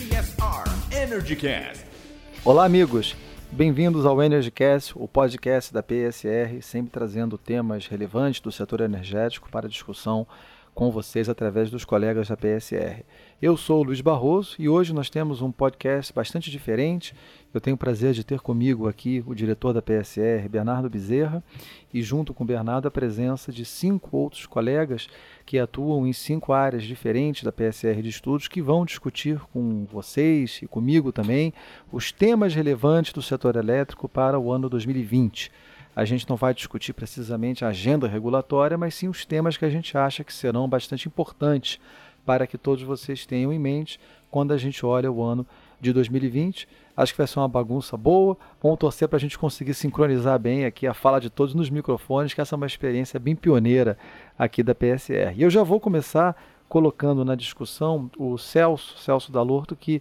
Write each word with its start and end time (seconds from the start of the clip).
PSR 0.00 0.96
EnergyCast. 0.96 1.84
Olá, 2.42 2.64
amigos. 2.64 3.14
Bem-vindos 3.52 4.06
ao 4.06 4.22
EnergyCast, 4.22 4.94
o 4.96 5.06
podcast 5.06 5.74
da 5.74 5.82
PSR, 5.82 6.62
sempre 6.62 6.90
trazendo 6.90 7.36
temas 7.36 7.86
relevantes 7.86 8.40
do 8.40 8.50
setor 8.50 8.80
energético 8.80 9.50
para 9.50 9.68
discussão 9.68 10.26
com 10.74 10.90
vocês 10.90 11.28
através 11.28 11.70
dos 11.70 11.84
colegas 11.84 12.28
da 12.28 12.36
PSR. 12.36 13.04
Eu 13.40 13.56
sou 13.56 13.80
o 13.80 13.82
Luiz 13.82 14.00
Barroso 14.00 14.54
e 14.58 14.68
hoje 14.68 14.92
nós 14.92 15.10
temos 15.10 15.42
um 15.42 15.50
podcast 15.50 16.12
bastante 16.12 16.50
diferente. 16.50 17.14
Eu 17.52 17.60
tenho 17.60 17.74
o 17.74 17.78
prazer 17.78 18.12
de 18.12 18.24
ter 18.24 18.40
comigo 18.40 18.88
aqui 18.88 19.22
o 19.26 19.34
diretor 19.34 19.72
da 19.72 19.82
PSR, 19.82 20.48
Bernardo 20.48 20.88
Bezerra, 20.88 21.42
e 21.92 22.02
junto 22.02 22.32
com 22.32 22.44
o 22.44 22.46
Bernardo 22.46 22.86
a 22.86 22.90
presença 22.90 23.50
de 23.50 23.64
cinco 23.64 24.16
outros 24.16 24.46
colegas 24.46 25.08
que 25.44 25.58
atuam 25.58 26.06
em 26.06 26.12
cinco 26.12 26.52
áreas 26.52 26.84
diferentes 26.84 27.42
da 27.42 27.50
PSR 27.50 28.02
de 28.02 28.08
estudos 28.08 28.46
que 28.46 28.62
vão 28.62 28.84
discutir 28.84 29.40
com 29.52 29.86
vocês 29.90 30.60
e 30.62 30.66
comigo 30.66 31.12
também 31.12 31.52
os 31.90 32.12
temas 32.12 32.54
relevantes 32.54 33.12
do 33.12 33.22
setor 33.22 33.56
elétrico 33.56 34.08
para 34.08 34.38
o 34.38 34.52
ano 34.52 34.68
2020 34.68 35.50
a 36.00 36.04
gente 36.06 36.26
não 36.26 36.34
vai 36.34 36.54
discutir 36.54 36.94
precisamente 36.94 37.62
a 37.62 37.68
agenda 37.68 38.08
regulatória, 38.08 38.78
mas 38.78 38.94
sim 38.94 39.06
os 39.06 39.26
temas 39.26 39.58
que 39.58 39.66
a 39.66 39.68
gente 39.68 39.98
acha 39.98 40.24
que 40.24 40.32
serão 40.32 40.66
bastante 40.66 41.06
importantes 41.06 41.78
para 42.24 42.46
que 42.46 42.56
todos 42.56 42.82
vocês 42.82 43.26
tenham 43.26 43.52
em 43.52 43.58
mente 43.58 44.00
quando 44.30 44.52
a 44.52 44.56
gente 44.56 44.86
olha 44.86 45.12
o 45.12 45.22
ano 45.22 45.46
de 45.78 45.92
2020. 45.92 46.66
Acho 46.96 47.12
que 47.12 47.18
vai 47.18 47.26
ser 47.26 47.38
uma 47.38 47.48
bagunça 47.48 47.98
boa. 47.98 48.34
Vamos 48.62 48.78
torcer 48.78 49.08
para 49.08 49.18
a 49.18 49.20
gente 49.20 49.38
conseguir 49.38 49.74
sincronizar 49.74 50.38
bem 50.38 50.64
aqui 50.64 50.86
a 50.86 50.94
fala 50.94 51.20
de 51.20 51.28
todos 51.28 51.54
nos 51.54 51.68
microfones, 51.68 52.32
que 52.32 52.40
essa 52.40 52.54
é 52.54 52.56
uma 52.56 52.66
experiência 52.66 53.20
bem 53.20 53.36
pioneira 53.36 53.98
aqui 54.38 54.62
da 54.62 54.74
PSR. 54.74 55.34
E 55.36 55.42
eu 55.42 55.50
já 55.50 55.62
vou 55.62 55.78
começar 55.78 56.34
colocando 56.66 57.26
na 57.26 57.34
discussão 57.34 58.10
o 58.16 58.38
Celso, 58.38 58.96
Celso 58.96 59.30
Dalorto, 59.30 59.76
que 59.76 60.00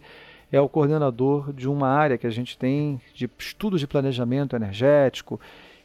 é 0.49 0.61
o 0.61 0.69
coordenador 0.69 1.51
de 1.51 1.67
uma 1.67 1.89
área 1.89 2.17
que 2.17 2.25
a 2.25 2.31
gente 2.31 2.57
tem 2.57 3.01
de 3.13 3.29
estudos 3.37 3.81
de 3.81 3.87
planejamento 3.87 4.55
energético 4.55 5.41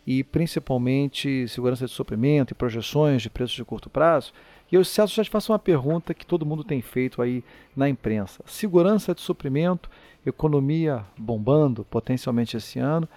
e 0.07 0.23
principalmente 0.23 1.49
segurança 1.49 1.87
de 1.87 1.93
suprimento 1.93 2.53
e 2.53 2.55
projeções 2.55 3.23
de 3.23 3.31
preços 3.31 3.57
de 3.57 3.65
curto 3.65 3.89
prazo. 3.89 4.33
E 4.71 4.77
eu, 4.77 4.85
Celso, 4.85 5.15
já 5.15 5.25
te 5.25 5.31
faço 5.31 5.53
uma 5.53 5.59
pergunta 5.59 6.15
que 6.15 6.27
todo 6.27 6.47
mundo 6.47 6.65
tem 6.65 6.81
feito 6.81 7.23
aí 7.23 7.45
na 7.77 7.89
imprensa. 7.89 8.43
Segurança 8.47 9.15
de 9.15 9.21
suprimento, 9.21 9.89
economia 10.27 11.05
bombando 11.17 11.85
potencialmente 11.85 12.57
esse 12.57 12.79
ano, 12.79 13.09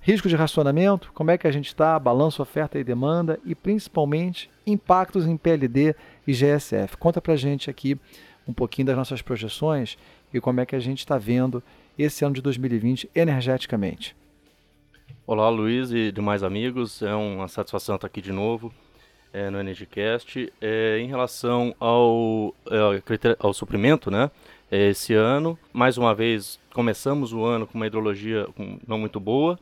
risco 0.00 0.28
de 0.28 0.36
racionamento, 0.36 1.10
como 1.12 1.30
é 1.30 1.38
que 1.38 1.46
a 1.46 1.50
gente 1.50 1.66
está, 1.66 1.98
balanço 1.98 2.42
oferta 2.42 2.78
e 2.78 2.84
demanda 2.84 3.40
e 3.44 3.54
principalmente 3.54 4.50
impactos 4.66 5.26
em 5.26 5.36
PLD 5.36 5.94
e 6.26 6.32
GSF. 6.32 6.96
Conta 6.96 7.20
para 7.20 7.34
gente 7.34 7.70
aqui 7.70 7.98
um 8.46 8.52
pouquinho 8.52 8.86
das 8.86 8.96
nossas 8.96 9.20
projeções 9.20 9.98
e 10.32 10.40
como 10.40 10.60
é 10.60 10.66
que 10.66 10.76
a 10.76 10.80
gente 10.80 11.00
está 11.00 11.18
vendo 11.18 11.62
esse 11.98 12.24
ano 12.24 12.34
de 12.34 12.42
2020 12.42 13.10
energeticamente. 13.14 14.14
Olá, 15.26 15.48
Luiz 15.48 15.90
e 15.90 16.10
demais 16.12 16.42
amigos. 16.42 17.02
É 17.02 17.14
uma 17.14 17.48
satisfação 17.48 17.96
estar 17.96 18.06
aqui 18.06 18.20
de 18.20 18.32
novo 18.32 18.72
é, 19.32 19.50
no 19.50 19.58
EnergyCast. 19.58 20.52
É, 20.60 20.98
em 20.98 21.06
relação 21.06 21.74
ao, 21.78 22.54
é, 22.70 23.36
ao 23.38 23.52
suprimento, 23.52 24.10
né? 24.10 24.30
É, 24.70 24.90
esse 24.90 25.14
ano, 25.14 25.58
mais 25.72 25.98
uma 25.98 26.14
vez, 26.14 26.58
começamos 26.72 27.32
o 27.32 27.44
ano 27.44 27.66
com 27.66 27.74
uma 27.78 27.86
hidrologia 27.86 28.48
não 28.86 28.98
muito 28.98 29.20
boa, 29.20 29.58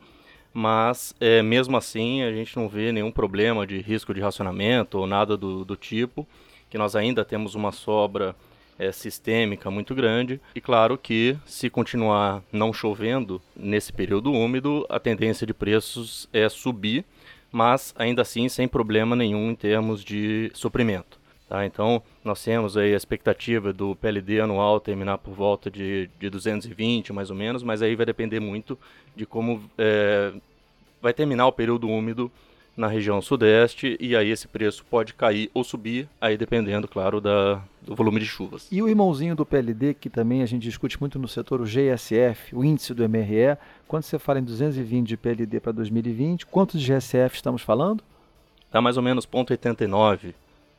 mas 0.53 1.15
é, 1.19 1.41
mesmo 1.41 1.77
assim 1.77 2.23
a 2.23 2.31
gente 2.31 2.55
não 2.55 2.67
vê 2.67 2.91
nenhum 2.91 3.11
problema 3.11 3.67
de 3.67 3.79
risco 3.79 4.13
de 4.13 4.21
racionamento 4.21 4.97
ou 4.97 5.05
nada 5.05 5.35
do, 5.37 5.63
do 5.63 5.75
tipo, 5.75 6.27
que 6.69 6.77
nós 6.77 6.95
ainda 6.95 7.23
temos 7.23 7.55
uma 7.55 7.71
sobra 7.71 8.35
é, 8.77 8.91
sistêmica 8.91 9.71
muito 9.71 9.95
grande. 9.95 10.39
E 10.53 10.61
claro 10.61 10.97
que, 10.97 11.37
se 11.45 11.69
continuar 11.69 12.43
não 12.51 12.73
chovendo 12.73 13.41
nesse 13.55 13.91
período 13.91 14.31
úmido, 14.31 14.85
a 14.89 14.99
tendência 14.99 15.45
de 15.45 15.53
preços 15.53 16.29
é 16.31 16.47
subir, 16.49 17.05
mas 17.51 17.93
ainda 17.97 18.21
assim 18.21 18.49
sem 18.49 18.67
problema 18.67 19.15
nenhum 19.15 19.51
em 19.51 19.55
termos 19.55 20.03
de 20.03 20.51
suprimento. 20.53 21.19
Tá? 21.47 21.65
Então, 21.65 22.01
nós 22.23 22.43
temos 22.43 22.75
aí 22.75 22.93
a 22.93 22.97
expectativa 22.97 23.71
do 23.71 23.95
PLD 23.95 24.41
anual 24.41 24.79
terminar 24.79 25.19
por 25.19 25.33
volta 25.33 25.69
de, 25.69 26.09
de 26.19 26.29
220, 26.29 27.13
mais 27.13 27.29
ou 27.29 27.35
menos, 27.35 27.61
mas 27.61 27.81
aí 27.81 27.95
vai 27.95 28.05
depender 28.05 28.39
muito 28.39 28.77
de 29.15 29.25
como 29.25 29.63
é, 29.77 30.33
vai 31.01 31.13
terminar 31.13 31.45
o 31.45 31.51
período 31.51 31.87
úmido 31.87 32.31
na 32.75 32.87
região 32.87 33.21
sudeste 33.21 33.97
e 33.99 34.15
aí 34.15 34.29
esse 34.29 34.47
preço 34.47 34.83
pode 34.89 35.13
cair 35.13 35.49
ou 35.53 35.63
subir, 35.63 36.09
aí 36.19 36.37
dependendo, 36.37 36.87
claro, 36.87 37.21
da, 37.21 37.61
do 37.81 37.95
volume 37.95 38.19
de 38.19 38.25
chuvas. 38.25 38.67
E 38.71 38.81
o 38.81 38.89
irmãozinho 38.89 39.35
do 39.35 39.45
PLD, 39.45 39.93
que 39.93 40.09
também 40.09 40.41
a 40.41 40.45
gente 40.45 40.63
discute 40.63 40.99
muito 40.99 41.17
no 41.17 41.27
setor, 41.27 41.61
o 41.61 41.65
GSF, 41.65 42.55
o 42.55 42.65
índice 42.65 42.93
do 42.93 43.07
MRE, 43.07 43.57
quando 43.87 44.03
você 44.03 44.19
fala 44.19 44.39
em 44.39 44.43
220 44.43 45.07
de 45.07 45.17
PLD 45.17 45.59
para 45.59 45.71
2020, 45.71 46.45
quantos 46.47 46.81
de 46.81 46.91
GSF 46.91 47.35
estamos 47.35 47.61
falando? 47.61 48.03
Está 48.65 48.81
mais 48.81 48.97
ou 48.97 49.03
menos 49.03 49.25
0,89 49.25 50.33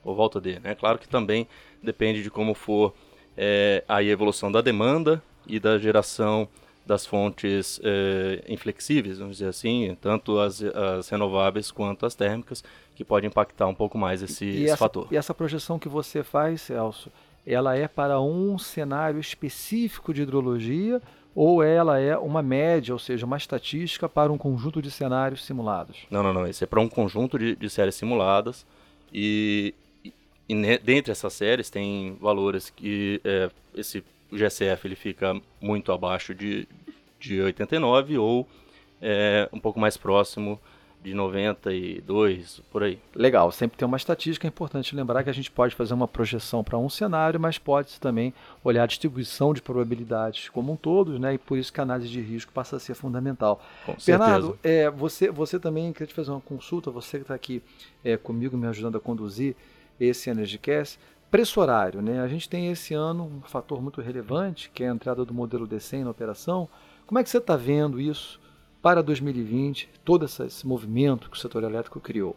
ou 0.04 0.14
volta 0.14 0.40
dele. 0.40 0.60
Né? 0.62 0.74
Claro 0.74 0.98
que 0.98 1.08
também 1.08 1.48
depende 1.82 2.22
de 2.22 2.30
como 2.30 2.52
for 2.52 2.94
é, 3.36 3.82
a 3.88 4.02
evolução 4.02 4.52
da 4.52 4.60
demanda 4.60 5.22
e 5.46 5.58
da 5.58 5.78
geração 5.78 6.48
das 6.86 7.04
fontes 7.04 7.80
eh, 7.82 8.44
inflexíveis, 8.48 9.18
vamos 9.18 9.38
dizer 9.38 9.48
assim, 9.48 9.96
tanto 10.00 10.38
as, 10.38 10.62
as, 10.62 11.08
renováveis 11.08 11.72
quanto 11.72 12.06
as 12.06 12.14
térmicas, 12.14 12.62
que 12.94 13.04
pode 13.04 13.26
impactar 13.26 13.66
um 13.66 13.74
pouco 13.74 13.98
mais 13.98 14.22
esse, 14.22 14.44
e 14.44 14.48
esse 14.48 14.64
essa, 14.66 14.76
fator. 14.76 15.08
E 15.10 15.16
essa 15.16 15.34
projeção 15.34 15.80
que 15.80 15.88
você 15.88 16.22
faz, 16.22 16.62
Celso, 16.62 17.10
ela 17.44 17.76
é 17.76 17.88
para 17.88 18.20
um 18.20 18.56
cenário 18.56 19.18
específico 19.18 20.14
de 20.14 20.22
hidrologia 20.22 21.02
ou 21.34 21.62
ela 21.62 21.98
é 21.98 22.16
uma 22.16 22.40
média, 22.40 22.94
ou 22.94 22.98
seja, 22.98 23.26
uma 23.26 23.36
estatística 23.36 24.08
para 24.08 24.32
um 24.32 24.38
conjunto 24.38 24.80
de 24.80 24.90
cenários 24.90 25.44
simulados? 25.44 26.06
Não, 26.10 26.22
não, 26.22 26.32
não. 26.32 26.46
Esse 26.46 26.64
é 26.64 26.66
para 26.66 26.80
um 26.80 26.88
conjunto 26.88 27.38
de, 27.38 27.54
de 27.54 27.68
séries 27.68 27.96
simuladas 27.96 28.64
e, 29.12 29.74
e, 30.04 30.12
e, 30.48 30.78
dentre 30.78 31.12
essas 31.12 31.32
séries 31.34 31.68
tem 31.68 32.16
valores 32.20 32.70
que 32.70 33.20
é, 33.22 33.50
esse 33.74 34.02
o 34.30 34.36
GSF 34.36 34.86
ele 34.86 34.96
fica 34.96 35.40
muito 35.60 35.92
abaixo 35.92 36.34
de, 36.34 36.68
de 37.18 37.40
89 37.40 38.18
ou 38.18 38.48
é, 39.00 39.48
um 39.52 39.60
pouco 39.60 39.78
mais 39.78 39.96
próximo 39.96 40.60
de 41.06 41.14
92, 41.14 42.60
por 42.70 42.82
aí. 42.82 42.98
Legal, 43.14 43.52
sempre 43.52 43.78
tem 43.78 43.86
uma 43.86 43.96
estatística, 43.96 44.44
é 44.44 44.48
importante 44.48 44.96
lembrar 44.96 45.22
que 45.22 45.30
a 45.30 45.32
gente 45.32 45.52
pode 45.52 45.72
fazer 45.72 45.94
uma 45.94 46.08
projeção 46.08 46.64
para 46.64 46.76
um 46.76 46.88
cenário, 46.88 47.38
mas 47.38 47.58
pode 47.58 48.00
também 48.00 48.34
olhar 48.64 48.82
a 48.82 48.86
distribuição 48.86 49.54
de 49.54 49.62
probabilidades 49.62 50.48
como 50.48 50.72
um 50.72 50.76
todo, 50.76 51.16
né? 51.16 51.34
E 51.34 51.38
por 51.38 51.58
isso 51.58 51.72
que 51.72 51.78
a 51.78 51.84
análise 51.84 52.08
de 52.08 52.20
risco 52.20 52.52
passa 52.52 52.74
a 52.74 52.80
ser 52.80 52.94
fundamental. 52.94 53.62
Com 53.84 53.94
Bernardo, 54.04 54.58
é, 54.64 54.90
você, 54.90 55.30
você 55.30 55.60
também 55.60 55.92
queria 55.92 56.08
te 56.08 56.14
fazer 56.14 56.32
uma 56.32 56.40
consulta, 56.40 56.90
você 56.90 57.18
que 57.18 57.22
está 57.22 57.34
aqui 57.34 57.62
é, 58.04 58.16
comigo 58.16 58.56
me 58.56 58.66
ajudando 58.66 58.96
a 58.96 59.00
conduzir 59.00 59.54
esse 60.00 60.28
EnergyCast, 60.28 60.98
Preço 61.30 61.60
horário, 61.60 62.00
né? 62.00 62.20
A 62.20 62.28
gente 62.28 62.48
tem 62.48 62.70
esse 62.70 62.94
ano 62.94 63.24
um 63.24 63.40
fator 63.40 63.82
muito 63.82 64.00
relevante, 64.00 64.70
que 64.72 64.84
é 64.84 64.88
a 64.88 64.92
entrada 64.92 65.24
do 65.24 65.34
modelo 65.34 65.66
D100 65.66 66.04
na 66.04 66.10
operação. 66.10 66.68
Como 67.06 67.18
é 67.18 67.24
que 67.24 67.30
você 67.30 67.38
está 67.38 67.56
vendo 67.56 68.00
isso 68.00 68.40
para 68.80 69.02
2020, 69.02 69.88
todo 70.04 70.24
esse 70.24 70.66
movimento 70.66 71.28
que 71.28 71.36
o 71.36 71.40
setor 71.40 71.64
elétrico 71.64 72.00
criou? 72.00 72.36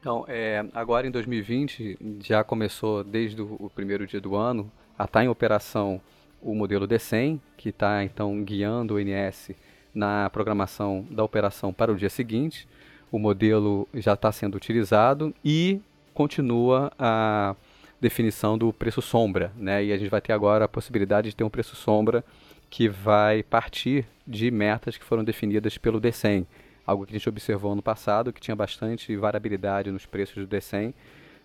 Então, 0.00 0.24
é, 0.28 0.64
agora 0.74 1.06
em 1.06 1.10
2020, 1.10 1.98
já 2.22 2.42
começou 2.44 3.02
desde 3.02 3.40
o 3.40 3.70
primeiro 3.74 4.06
dia 4.06 4.20
do 4.20 4.36
ano 4.36 4.70
a 4.98 5.04
estar 5.04 5.20
tá 5.20 5.24
em 5.24 5.28
operação 5.28 6.00
o 6.42 6.54
modelo 6.54 6.86
D100, 6.86 7.40
que 7.56 7.70
está 7.70 8.04
então 8.04 8.42
guiando 8.44 8.94
o 8.94 9.00
INS 9.00 9.50
na 9.94 10.28
programação 10.30 11.04
da 11.10 11.24
operação 11.24 11.72
para 11.72 11.92
o 11.92 11.96
dia 11.96 12.10
seguinte. 12.10 12.68
O 13.10 13.18
modelo 13.18 13.88
já 13.94 14.14
está 14.14 14.30
sendo 14.30 14.56
utilizado 14.56 15.34
e 15.44 15.80
continua 16.14 16.92
a 16.98 17.56
definição 18.00 18.56
do 18.56 18.72
preço 18.72 19.00
sombra, 19.00 19.52
né? 19.56 19.84
E 19.84 19.92
a 19.92 19.96
gente 19.96 20.10
vai 20.10 20.20
ter 20.20 20.32
agora 20.32 20.64
a 20.64 20.68
possibilidade 20.68 21.30
de 21.30 21.36
ter 21.36 21.44
um 21.44 21.50
preço 21.50 21.74
sombra 21.76 22.24
que 22.68 22.88
vai 22.88 23.42
partir 23.42 24.06
de 24.26 24.50
metas 24.50 24.96
que 24.96 25.04
foram 25.04 25.24
definidas 25.24 25.78
pelo 25.78 26.00
D100, 26.00 26.46
algo 26.86 27.06
que 27.06 27.12
a 27.12 27.18
gente 27.18 27.28
observou 27.28 27.74
no 27.74 27.82
passado, 27.82 28.32
que 28.32 28.40
tinha 28.40 28.56
bastante 28.56 29.16
variabilidade 29.16 29.90
nos 29.90 30.04
preços 30.04 30.46
do 30.46 30.56
D100, 30.56 30.92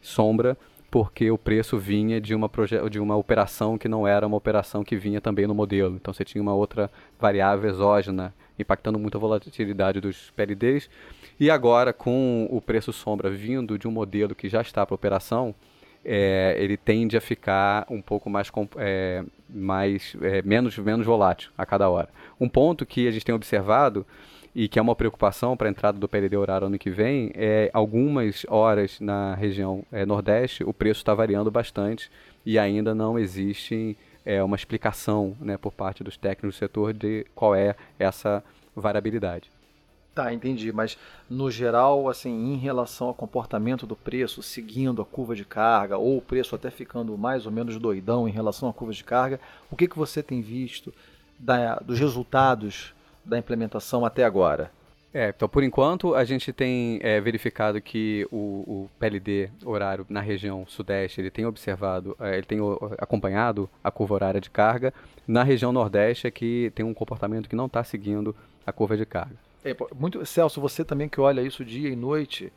sombra, 0.02 0.58
porque 0.90 1.32
o 1.32 1.38
preço 1.38 1.78
vinha 1.78 2.20
de 2.20 2.36
uma, 2.36 2.50
de 2.90 3.00
uma 3.00 3.16
operação 3.16 3.78
que 3.78 3.88
não 3.88 4.06
era 4.06 4.28
uma 4.28 4.36
operação 4.36 4.84
que 4.84 4.98
vinha 4.98 5.22
também 5.22 5.48
no 5.48 5.56
modelo. 5.56 5.96
Então 5.96 6.14
você 6.14 6.26
tinha 6.26 6.42
uma 6.42 6.54
outra 6.54 6.92
variável 7.18 7.70
exógena 7.70 8.34
impactando 8.60 9.00
muito 9.00 9.18
a 9.18 9.20
volatilidade 9.20 10.02
dos 10.02 10.32
PLDs. 10.32 10.90
E 11.40 11.50
agora, 11.50 11.94
com 11.94 12.48
o 12.52 12.62
preço 12.62 12.92
sombra 12.92 13.30
vindo 13.30 13.78
de 13.78 13.88
um 13.88 13.92
modelo 13.92 14.36
que 14.36 14.50
já 14.50 14.62
está 14.62 14.86
para 14.86 14.94
operação, 14.94 15.56
é, 16.04 16.56
ele 16.58 16.78
tende 16.78 17.16
a 17.16 17.22
ficar 17.22 17.86
um 17.90 18.02
pouco 18.02 18.30
mais, 18.30 18.52
é, 18.78 19.24
mais 19.50 20.16
é, 20.22 20.42
menos, 20.42 20.78
menos 20.78 21.06
volátil 21.06 21.52
a 21.58 21.66
cada 21.66 21.90
hora. 21.90 22.10
Um 22.40 22.50
ponto 22.50 22.86
que 22.86 23.08
a 23.08 23.12
gente 23.12 23.26
tem 23.26 23.36
observado 23.36 24.06
e 24.54 24.68
que 24.68 24.78
é 24.78 24.82
uma 24.82 24.96
preocupação 24.96 25.56
para 25.56 25.68
a 25.68 25.72
entrada 25.72 25.98
do 25.98 26.10
PLD 26.10 26.36
horário 26.36 26.68
ano 26.68 26.78
que 26.78 26.90
vem 26.90 27.32
é 27.36 27.70
algumas 27.74 28.46
horas 28.50 29.00
na 29.00 29.34
região 29.36 29.84
é, 29.92 30.06
nordeste 30.06 30.64
o 30.64 30.74
preço 30.74 31.00
está 31.00 31.14
variando 31.14 31.50
bastante 31.50 32.12
e 32.46 32.60
ainda 32.60 32.94
não 32.94 33.18
existem 33.18 33.96
é, 34.26 34.44
uma 34.44 34.56
explicação 34.56 35.36
né, 35.40 35.58
por 35.58 35.72
parte 35.72 36.04
dos 36.04 36.18
técnicos 36.18 36.56
do 36.56 36.60
setor 36.60 36.94
de 36.94 37.26
qual 37.34 37.56
é 37.56 37.76
essa 37.98 38.44
variabilidade. 38.76 39.50
Tá, 40.14 40.34
entendi. 40.34 40.72
Mas 40.74 40.98
no 41.30 41.50
geral, 41.50 42.10
assim, 42.10 42.54
em 42.54 42.58
relação 42.58 43.08
ao 43.08 43.14
comportamento 43.14 43.88
do 43.88 43.96
preço, 43.96 44.44
seguindo 44.44 45.02
a 45.02 45.06
curva 45.06 45.36
de 45.36 45.46
carga, 45.46 45.98
ou 45.98 46.18
o 46.18 46.22
preço 46.22 46.54
até 46.54 46.70
ficando 46.70 47.18
mais 47.18 47.46
ou 47.46 47.52
menos 47.52 47.78
doidão 47.78 48.28
em 48.28 48.32
relação 48.32 48.68
à 48.68 48.74
curva 48.74 48.94
de 48.94 49.04
carga, 49.04 49.40
o 49.70 49.76
que, 49.76 49.88
que 49.88 49.98
você 49.98 50.22
tem 50.22 50.42
visto 50.42 50.94
da, 51.40 51.76
dos 51.76 51.98
resultados 51.98 52.94
da 53.24 53.38
implementação 53.38 54.06
até 54.06 54.26
agora? 54.26 54.72
É, 55.14 55.28
então 55.28 55.48
por 55.50 55.62
enquanto 55.62 56.16
a 56.16 56.24
gente 56.24 56.54
tem 56.54 56.98
é, 57.04 57.20
verificado 57.20 57.82
que 57.82 58.26
o, 58.32 58.38
o, 58.38 58.90
PLD 58.98 59.50
horário 59.66 60.06
na 60.10 60.22
região 60.22 60.66
sudeste 60.66 61.20
ele 61.20 61.30
tem 61.30 61.46
observado, 61.46 62.16
é, 62.18 62.38
ele 62.38 62.46
tem 62.46 62.60
acompanhado 62.98 63.70
a 63.84 63.92
curva 63.92 64.14
horária 64.14 64.40
de 64.40 64.50
carga. 64.50 64.94
Na 65.28 65.44
região 65.44 65.74
nordeste 65.74 66.28
é 66.28 66.32
que 66.32 66.72
tem 66.74 66.86
um 66.86 66.94
comportamento 66.94 67.50
que 67.50 67.58
não 67.58 67.66
está 67.66 67.84
seguindo 67.84 68.34
a 68.66 68.72
curva 68.72 68.96
de 68.96 69.06
carga. 69.06 69.51
É, 69.64 69.76
muito, 69.96 70.26
Celso, 70.26 70.60
você 70.60 70.84
também 70.84 71.08
que 71.08 71.22
olha 71.22 71.42
isso 71.42 71.64
dia 71.64 71.90
e 71.90 71.96
noite, 71.96 72.52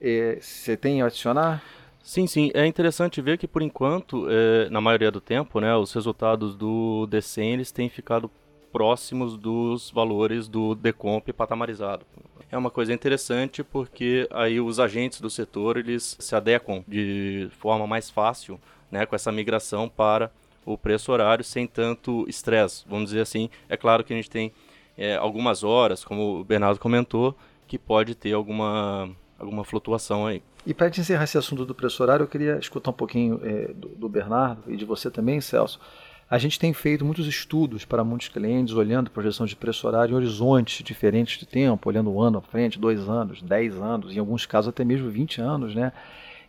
é, 0.00 0.38
você 0.40 0.76
tem 0.76 1.02
a 1.02 1.06
adicionar? 1.06 1.62
Sim, 2.02 2.26
sim. 2.26 2.50
É 2.54 2.66
interessante 2.66 3.20
ver 3.20 3.38
que, 3.38 3.46
por 3.46 3.62
enquanto, 3.62 4.26
é, 4.28 4.68
na 4.70 4.80
maioria 4.80 5.10
do 5.10 5.20
tempo, 5.20 5.60
né, 5.60 5.74
os 5.76 5.92
resultados 5.92 6.54
do 6.54 7.06
DCEM 7.06 7.54
eles 7.54 7.70
têm 7.70 7.88
ficado 7.88 8.30
próximos 8.72 9.36
dos 9.36 9.90
valores 9.90 10.48
do 10.48 10.74
decomp 10.74 11.32
patamarizado. 11.32 12.06
É 12.50 12.56
uma 12.56 12.70
coisa 12.70 12.92
interessante 12.92 13.62
porque 13.62 14.28
aí 14.32 14.60
os 14.60 14.80
agentes 14.80 15.20
do 15.20 15.30
setor 15.30 15.76
eles 15.76 16.16
se 16.18 16.34
adequam 16.34 16.82
de 16.86 17.48
forma 17.58 17.86
mais 17.86 18.10
fácil 18.10 18.60
né, 18.90 19.06
com 19.06 19.14
essa 19.14 19.30
migração 19.30 19.88
para 19.88 20.32
o 20.64 20.76
preço 20.76 21.12
horário 21.12 21.44
sem 21.44 21.66
tanto 21.66 22.28
estresse, 22.28 22.84
vamos 22.88 23.06
dizer 23.06 23.20
assim. 23.20 23.48
É 23.68 23.76
claro 23.76 24.02
que 24.02 24.12
a 24.12 24.16
gente 24.16 24.30
tem 24.30 24.52
é, 25.00 25.16
algumas 25.16 25.64
horas, 25.64 26.04
como 26.04 26.40
o 26.40 26.44
Bernardo 26.44 26.78
comentou, 26.78 27.34
que 27.66 27.78
pode 27.78 28.14
ter 28.14 28.34
alguma, 28.34 29.08
alguma 29.38 29.64
flutuação 29.64 30.26
aí. 30.26 30.42
E 30.66 30.74
para 30.74 30.88
encerrar 30.88 31.24
esse 31.24 31.38
assunto 31.38 31.64
do 31.64 31.74
preço 31.74 32.02
horário, 32.02 32.24
eu 32.24 32.28
queria 32.28 32.58
escutar 32.58 32.90
um 32.90 32.94
pouquinho 32.94 33.40
é, 33.42 33.72
do, 33.72 33.88
do 33.88 34.08
Bernardo 34.10 34.70
e 34.70 34.76
de 34.76 34.84
você 34.84 35.10
também, 35.10 35.40
Celso. 35.40 35.80
A 36.28 36.36
gente 36.36 36.58
tem 36.58 36.74
feito 36.74 37.02
muitos 37.02 37.26
estudos 37.26 37.86
para 37.86 38.04
muitos 38.04 38.28
clientes, 38.28 38.74
olhando 38.74 39.10
projeção 39.10 39.46
de 39.46 39.56
preço 39.56 39.86
horário 39.86 40.12
em 40.12 40.16
horizontes 40.16 40.84
diferentes 40.84 41.38
de 41.38 41.46
tempo, 41.46 41.88
olhando 41.88 42.12
um 42.12 42.20
ano 42.20 42.38
à 42.38 42.42
frente, 42.42 42.78
dois 42.78 43.08
anos, 43.08 43.40
dez 43.40 43.74
anos, 43.80 44.14
em 44.14 44.18
alguns 44.18 44.44
casos 44.44 44.68
até 44.68 44.84
mesmo 44.84 45.08
20 45.08 45.40
anos, 45.40 45.74
né? 45.74 45.92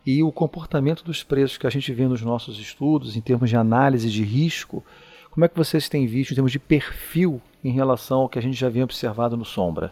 E 0.04 0.22
o 0.22 0.30
comportamento 0.30 1.02
dos 1.02 1.22
preços 1.22 1.56
que 1.56 1.66
a 1.66 1.70
gente 1.70 1.90
vê 1.92 2.06
nos 2.06 2.20
nossos 2.20 2.58
estudos, 2.58 3.16
em 3.16 3.20
termos 3.20 3.48
de 3.48 3.56
análise 3.56 4.10
de 4.10 4.22
risco, 4.22 4.84
como 5.32 5.46
é 5.46 5.48
que 5.48 5.56
vocês 5.56 5.88
têm 5.88 6.06
visto 6.06 6.32
em 6.32 6.34
termos 6.34 6.52
de 6.52 6.58
perfil 6.58 7.40
em 7.64 7.72
relação 7.72 8.20
ao 8.20 8.28
que 8.28 8.38
a 8.38 8.42
gente 8.42 8.54
já 8.54 8.68
vinha 8.68 8.84
observado 8.84 9.34
no 9.34 9.46
Sombra? 9.46 9.90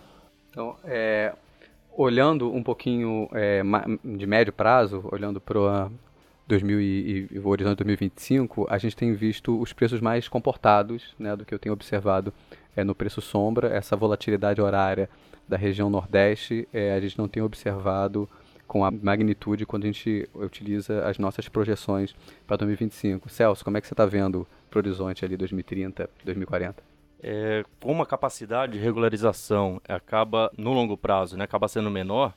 Então, 0.50 0.76
é, 0.84 1.32
olhando 1.96 2.52
um 2.52 2.62
pouquinho 2.62 3.26
é, 3.32 3.62
de 4.04 4.26
médio 4.26 4.52
prazo, 4.52 5.02
olhando 5.10 5.40
para 5.40 5.90
2000 6.46 6.80
e, 6.80 7.28
e 7.32 7.38
o 7.38 7.48
horizonte 7.48 7.78
2025, 7.78 8.66
a 8.68 8.76
gente 8.76 8.94
tem 8.94 9.14
visto 9.14 9.58
os 9.58 9.72
preços 9.72 9.98
mais 10.02 10.28
comportados 10.28 11.14
né, 11.18 11.34
do 11.34 11.46
que 11.46 11.54
eu 11.54 11.58
tenho 11.58 11.72
observado 11.72 12.34
é, 12.76 12.84
no 12.84 12.94
preço 12.94 13.22
sombra. 13.22 13.68
Essa 13.68 13.96
volatilidade 13.96 14.60
horária 14.60 15.08
da 15.48 15.56
região 15.56 15.88
Nordeste, 15.88 16.68
é, 16.70 16.92
a 16.92 17.00
gente 17.00 17.18
não 17.18 17.26
tem 17.26 17.42
observado 17.42 18.28
com 18.70 18.84
a 18.84 18.90
magnitude 18.92 19.66
quando 19.66 19.82
a 19.82 19.86
gente 19.88 20.28
utiliza 20.32 21.04
as 21.04 21.18
nossas 21.18 21.48
projeções 21.48 22.14
para 22.46 22.58
2025. 22.58 23.28
Celso, 23.28 23.64
como 23.64 23.76
é 23.76 23.80
que 23.80 23.88
você 23.88 23.94
está 23.94 24.06
vendo 24.06 24.46
para 24.70 24.78
o 24.78 24.80
horizonte 24.80 25.24
ali 25.24 25.36
2030, 25.36 26.08
2040? 26.24 26.80
É, 27.20 27.64
como 27.80 28.00
a 28.00 28.06
capacidade 28.06 28.74
de 28.74 28.78
regularização 28.78 29.82
acaba 29.88 30.52
no 30.56 30.72
longo 30.72 30.96
prazo, 30.96 31.36
né, 31.36 31.42
acaba 31.42 31.66
sendo 31.66 31.90
menor, 31.90 32.32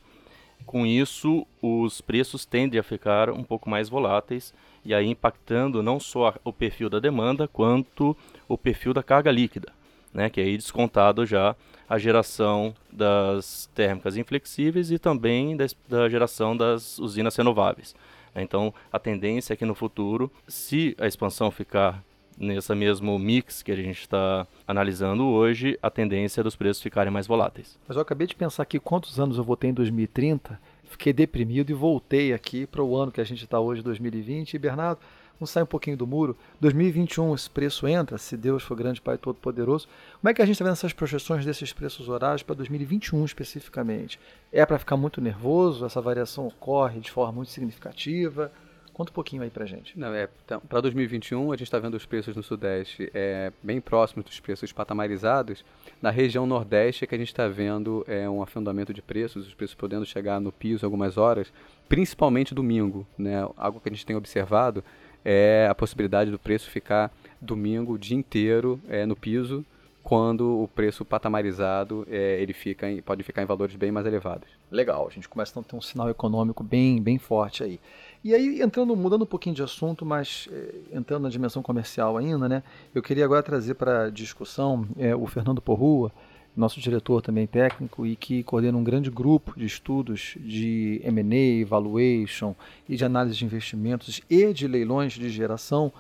com 0.66 0.88
isso, 0.88 1.46
os 1.62 2.02
preços 2.02 2.48
tendem 2.48 2.80
a 2.80 2.84
ficar 2.84 3.30
um 3.30 3.44
pouco 3.44 3.70
mais 3.70 3.88
voláteis 3.88 4.56
e 4.84 4.92
aí 4.92 5.06
impactando 5.06 5.84
não 5.84 6.00
só 6.00 6.34
o 6.44 6.52
perfil 6.52 6.90
da 6.90 7.00
demanda, 7.00 7.48
quanto 7.48 8.18
o 8.48 8.58
perfil 8.58 8.92
da 8.92 9.04
carga 9.04 9.30
líquida, 9.30 9.72
né, 10.14 10.30
que 10.30 10.40
é 10.40 10.44
aí 10.44 10.58
descontado 10.58 11.26
já 11.26 11.56
a 11.90 11.98
geração 11.98 12.74
das 12.92 13.70
térmicas 13.74 14.18
inflexíveis 14.18 14.92
e 14.92 14.98
também 14.98 15.56
da, 15.56 15.66
da 15.88 16.10
geração 16.10 16.56
das 16.56 16.98
usinas 17.00 17.36
renováveis. 17.36 17.96
Então, 18.36 18.74
a 18.92 18.98
tendência 18.98 19.54
é 19.54 19.56
que 19.56 19.66
no 19.66 19.76
futuro, 19.76 20.32
se 20.48 20.96
a 21.00 21.06
expansão 21.06 21.52
ficar 21.52 22.04
nessa 22.38 22.74
mesmo 22.74 23.18
mix 23.20 23.62
que 23.62 23.72
a 23.72 23.76
gente 23.76 24.02
está 24.02 24.48
analisando 24.68 25.26
hoje, 25.26 25.78
a 25.82 25.90
tendência 25.90 26.42
é 26.42 26.44
dos 26.44 26.56
preços 26.56 26.82
ficarem 26.82 27.12
mais 27.12 27.28
voláteis. 27.28 27.78
Mas 27.88 27.96
eu 27.96 28.02
acabei 28.02 28.26
de 28.26 28.36
pensar 28.36 28.64
aqui 28.64 28.80
quantos 28.80 29.20
anos 29.20 29.38
eu 29.38 29.44
vou 29.44 29.56
ter 29.56 29.68
em 29.68 29.74
2030, 29.74 30.60
fiquei 30.84 31.14
deprimido 31.14 31.70
e 31.70 31.74
voltei 31.74 32.34
aqui 32.34 32.66
para 32.66 32.84
o 32.84 32.96
ano 32.96 33.12
que 33.12 33.22
a 33.22 33.24
gente 33.24 33.44
está 33.44 33.60
hoje, 33.60 33.82
2020. 33.82 34.54
E 34.54 34.60
Bernardo, 34.60 35.00
sair 35.46 35.64
um 35.64 35.68
pouquinho 35.68 35.98
do 35.98 36.08
muro. 36.08 36.38
2021 36.60 37.34
esse 37.36 37.50
preço 37.50 37.88
entra, 37.88 38.18
se 38.18 38.36
Deus 38.38 38.64
for 38.64 38.76
grande 38.76 39.02
Pai 39.02 39.18
Todo-Poderoso. 39.18 39.88
Como 40.20 40.30
é 40.30 40.34
que 40.34 40.42
a 40.42 40.46
gente 40.46 40.56
está 40.56 40.66
vendo 40.66 40.74
essas 40.74 40.94
projeções 40.94 41.46
desses 41.46 41.74
preços 41.74 42.10
horários 42.10 42.44
para 42.44 42.56
2021 42.56 43.26
especificamente? 43.26 44.20
É 44.52 44.66
para 44.66 44.80
ficar 44.80 44.98
muito 44.98 45.22
nervoso? 45.22 45.86
Essa 45.86 46.02
variação 46.02 46.48
ocorre 46.48 47.00
de 47.00 47.12
forma 47.12 47.34
muito 47.34 47.52
significativa? 47.52 48.52
Conta 48.94 49.10
um 49.10 49.16
pouquinho 49.16 49.42
aí 49.42 49.50
pra 49.50 49.66
gente. 49.66 49.98
Não, 49.98 50.14
é, 50.14 50.30
então, 50.46 50.62
para 50.62 50.80
2021 50.80 51.52
a 51.52 51.56
gente 51.56 51.64
está 51.64 51.80
vendo 51.80 51.96
os 51.96 52.06
preços 52.06 52.36
no 52.36 52.44
Sudeste 52.44 53.10
é, 53.12 53.52
bem 53.64 53.82
próximos 53.82 54.24
dos 54.24 54.40
preços 54.40 54.72
patamarizados. 54.72 55.66
Na 56.00 56.12
região 56.12 56.46
Nordeste 56.46 57.04
é 57.04 57.08
que 57.08 57.16
a 57.16 57.18
gente 57.18 57.30
está 57.30 57.48
vendo 57.48 58.06
é, 58.08 58.30
um 58.30 58.44
afundamento 58.44 58.94
de 58.94 59.02
preços, 59.02 59.48
os 59.48 59.54
preços 59.56 59.76
podendo 59.76 60.06
chegar 60.06 60.40
no 60.40 60.52
piso 60.52 60.86
algumas 60.86 61.18
horas, 61.18 61.52
principalmente 61.90 62.54
domingo. 62.54 63.06
Né? 63.18 63.42
Algo 63.58 63.80
que 63.80 63.90
a 63.90 63.92
gente 63.92 64.06
tem 64.06 64.16
observado 64.16 64.84
é 65.24 65.68
a 65.70 65.76
possibilidade 65.76 66.32
do 66.32 66.40
preço 66.40 66.70
ficar 66.70 67.12
domingo 67.42 67.94
o 67.94 67.98
dia 67.98 68.18
inteiro 68.18 68.80
é, 68.88 69.06
no 69.06 69.16
piso, 69.16 69.66
quando 70.04 70.62
o 70.62 70.68
preço 70.68 71.06
patamarizado 71.06 72.06
é, 72.10 72.42
ele 72.42 72.52
fica 72.52 72.90
em, 72.90 73.02
pode 73.02 73.24
ficar 73.24 73.42
em 73.42 73.46
valores 73.46 73.76
bem 73.76 73.92
mais 73.92 74.06
elevados. 74.06 74.50
Legal, 74.70 75.08
a 75.08 75.10
gente 75.10 75.30
começa 75.30 75.58
a 75.58 75.64
ter 75.64 75.76
um 75.76 75.82
sinal 75.82 76.10
econômico 76.10 76.64
bem, 76.64 77.02
bem 77.02 77.18
forte 77.18 77.64
aí. 77.64 77.80
E 78.22 78.34
aí, 78.34 78.62
entrando, 78.62 78.96
mudando 78.96 79.24
um 79.24 79.28
pouquinho 79.28 79.56
de 79.56 79.64
assunto, 79.64 80.06
mas 80.06 80.50
é, 80.52 80.98
entrando 80.98 81.24
na 81.24 81.30
dimensão 81.30 81.64
comercial 81.64 82.18
ainda, 82.18 82.50
né? 82.50 82.64
Eu 82.94 83.02
queria 83.02 83.24
agora 83.24 83.42
trazer 83.42 83.76
para 83.76 84.10
discussão 84.10 84.86
é, 84.98 85.16
o 85.16 85.26
Fernando 85.26 85.62
Porrua, 85.62 86.12
nosso 86.56 86.80
diretor 86.80 87.22
também 87.22 87.48
técnico 87.48 88.06
e 88.06 88.16
que 88.16 88.44
coordena 88.44 88.78
um 88.78 88.84
grande 88.84 89.10
grupo 89.10 89.58
de 89.58 89.66
estudos 89.66 90.36
de 90.40 91.02
M&A, 91.04 91.66
valuation 91.66 92.54
e 92.88 92.96
de 92.96 93.04
análise 93.04 93.36
de 93.36 93.46
investimentos 93.46 94.22
e 94.30 94.54
de 94.54 94.68
leilões 94.68 95.14
de 95.14 95.30
geração. 95.30 95.92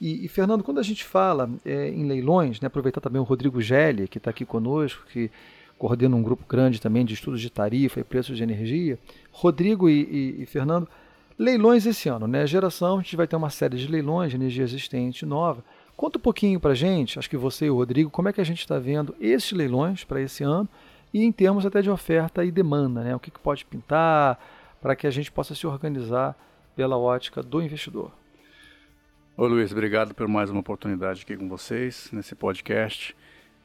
E, 0.00 0.24
e 0.24 0.28
Fernando, 0.28 0.62
quando 0.62 0.78
a 0.78 0.82
gente 0.82 1.04
fala 1.04 1.50
é, 1.64 1.88
em 1.88 2.06
leilões, 2.06 2.60
né, 2.60 2.66
aproveitar 2.66 3.00
também 3.00 3.20
o 3.20 3.24
Rodrigo 3.24 3.60
Gelli, 3.60 4.06
que 4.06 4.18
está 4.18 4.30
aqui 4.30 4.44
conosco, 4.44 5.04
que 5.12 5.30
coordena 5.78 6.14
um 6.16 6.22
grupo 6.22 6.44
grande 6.48 6.80
também 6.80 7.04
de 7.04 7.14
estudos 7.14 7.40
de 7.40 7.50
tarifa 7.50 8.00
e 8.00 8.04
preços 8.04 8.36
de 8.36 8.42
energia. 8.42 8.98
Rodrigo 9.32 9.88
e, 9.88 10.02
e, 10.38 10.42
e 10.42 10.46
Fernando, 10.46 10.88
Leilões 11.38 11.84
esse 11.84 12.08
ano, 12.08 12.26
né? 12.26 12.46
Geração, 12.46 12.98
a 12.98 13.02
gente 13.02 13.14
vai 13.14 13.26
ter 13.26 13.36
uma 13.36 13.50
série 13.50 13.76
de 13.76 13.86
leilões 13.86 14.30
de 14.30 14.36
energia 14.36 14.64
existente 14.64 15.26
nova. 15.26 15.62
Conta 15.96 16.18
um 16.18 16.20
pouquinho 16.20 16.60
para 16.60 16.74
gente, 16.74 17.18
acho 17.18 17.30
que 17.30 17.38
você 17.38 17.66
e 17.66 17.70
o 17.70 17.76
Rodrigo, 17.76 18.10
como 18.10 18.28
é 18.28 18.32
que 18.32 18.40
a 18.40 18.44
gente 18.44 18.60
está 18.60 18.78
vendo 18.78 19.14
esses 19.18 19.52
leilões 19.52 20.04
para 20.04 20.20
esse 20.20 20.44
ano 20.44 20.68
e 21.12 21.24
em 21.24 21.32
termos 21.32 21.64
até 21.64 21.80
de 21.80 21.88
oferta 21.88 22.44
e 22.44 22.50
demanda, 22.50 23.02
né? 23.02 23.16
O 23.16 23.18
que, 23.18 23.30
que 23.30 23.40
pode 23.40 23.64
pintar 23.64 24.38
para 24.80 24.94
que 24.94 25.06
a 25.06 25.10
gente 25.10 25.32
possa 25.32 25.54
se 25.54 25.66
organizar 25.66 26.36
pela 26.76 26.98
ótica 26.98 27.42
do 27.42 27.62
investidor. 27.62 28.12
Ô 29.34 29.46
Luiz, 29.46 29.72
obrigado 29.72 30.14
por 30.14 30.28
mais 30.28 30.50
uma 30.50 30.60
oportunidade 30.60 31.22
aqui 31.22 31.34
com 31.34 31.48
vocês 31.48 32.10
nesse 32.12 32.34
podcast. 32.34 33.16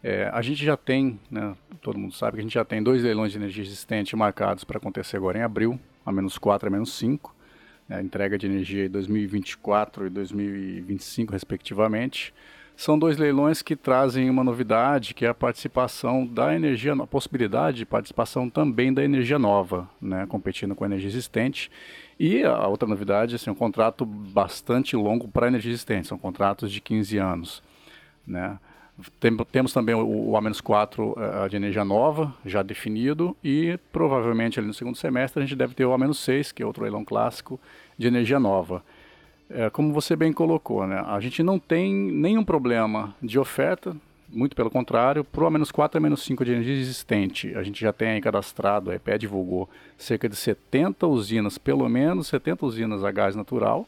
É, 0.01 0.29
a 0.33 0.41
gente 0.41 0.63
já 0.63 0.77
tem, 0.77 1.19
né, 1.29 1.53
todo 1.81 1.99
mundo 1.99 2.13
sabe 2.13 2.35
que 2.35 2.39
a 2.39 2.43
gente 2.43 2.53
já 2.53 2.63
tem 2.63 2.81
dois 2.81 3.03
leilões 3.03 3.33
de 3.33 3.37
energia 3.37 3.63
existente 3.63 4.15
marcados 4.15 4.63
para 4.63 4.77
acontecer 4.77 5.17
agora 5.17 5.37
em 5.37 5.41
abril, 5.41 5.77
a 6.05 6.11
menos 6.13 6.37
4 6.37 6.69
a 6.69 6.71
menos 6.71 6.93
5 6.93 7.40
a 7.91 8.01
entrega 8.01 8.37
de 8.37 8.45
energia 8.45 8.85
em 8.85 8.89
2024 8.89 10.07
e 10.07 10.09
2025, 10.09 11.33
respectivamente. 11.33 12.33
São 12.75 12.97
dois 12.97 13.17
leilões 13.17 13.61
que 13.61 13.75
trazem 13.75 14.29
uma 14.29 14.43
novidade, 14.43 15.13
que 15.13 15.25
é 15.25 15.29
a 15.29 15.33
participação 15.33 16.25
da 16.25 16.55
energia, 16.55 16.93
a 16.93 17.05
possibilidade 17.05 17.77
de 17.77 17.85
participação 17.85 18.49
também 18.49 18.93
da 18.93 19.03
energia 19.03 19.37
nova, 19.37 19.87
né, 20.01 20.25
competindo 20.27 20.73
com 20.73 20.83
a 20.83 20.87
energia 20.87 21.09
existente. 21.09 21.69
E 22.19 22.43
a 22.43 22.67
outra 22.67 22.87
novidade 22.87 23.35
assim, 23.35 23.49
é 23.49 23.53
um 23.53 23.55
contrato 23.55 24.05
bastante 24.05 24.95
longo 24.95 25.27
para 25.27 25.45
a 25.45 25.49
energia 25.49 25.71
existente, 25.71 26.07
são 26.07 26.17
contratos 26.17 26.71
de 26.71 26.81
15 26.81 27.17
anos. 27.17 27.63
Né. 28.25 28.57
Tem, 29.19 29.35
temos 29.51 29.73
também 29.73 29.95
o, 29.95 30.29
o 30.29 30.37
A-4 30.37 30.99
uh, 30.99 31.49
de 31.49 31.55
energia 31.55 31.83
nova, 31.83 32.33
já 32.45 32.61
definido, 32.61 33.35
e 33.43 33.79
provavelmente 33.91 34.59
ali 34.59 34.67
no 34.67 34.73
segundo 34.73 34.95
semestre 34.95 35.41
a 35.41 35.45
gente 35.45 35.55
deve 35.55 35.73
ter 35.73 35.85
o 35.85 35.93
A-6, 35.93 36.53
que 36.53 36.61
é 36.61 36.65
outro 36.65 36.83
leilão 36.83 37.03
clássico, 37.03 37.59
de 37.97 38.07
energia 38.07 38.39
nova. 38.39 38.83
É, 39.49 39.69
como 39.69 39.91
você 39.91 40.15
bem 40.15 40.31
colocou, 40.31 40.87
né? 40.87 41.03
a 41.05 41.19
gente 41.19 41.43
não 41.43 41.59
tem 41.59 41.93
nenhum 41.93 42.43
problema 42.43 43.13
de 43.21 43.37
oferta, 43.37 43.95
muito 44.29 44.55
pelo 44.55 44.69
contrário, 44.69 45.25
para 45.25 45.43
o 45.43 45.47
A-4 45.47 46.01
e 46.01 46.07
A-5 46.07 46.45
de 46.45 46.51
energia 46.51 46.75
existente, 46.75 47.53
a 47.55 47.63
gente 47.63 47.81
já 47.81 47.91
tem 47.91 48.09
aí 48.09 48.21
cadastrado, 48.21 48.91
a 48.91 48.95
EPE 48.95 49.17
divulgou, 49.17 49.69
cerca 49.97 50.29
de 50.29 50.35
70 50.35 51.05
usinas, 51.05 51.57
pelo 51.57 51.87
menos 51.89 52.27
70 52.27 52.65
usinas 52.65 53.03
a 53.03 53.11
gás 53.11 53.35
natural, 53.35 53.85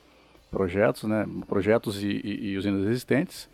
projetos, 0.52 1.04
né, 1.04 1.26
projetos 1.48 2.04
e, 2.04 2.22
e, 2.24 2.52
e 2.52 2.58
usinas 2.58 2.86
existentes. 2.86 3.50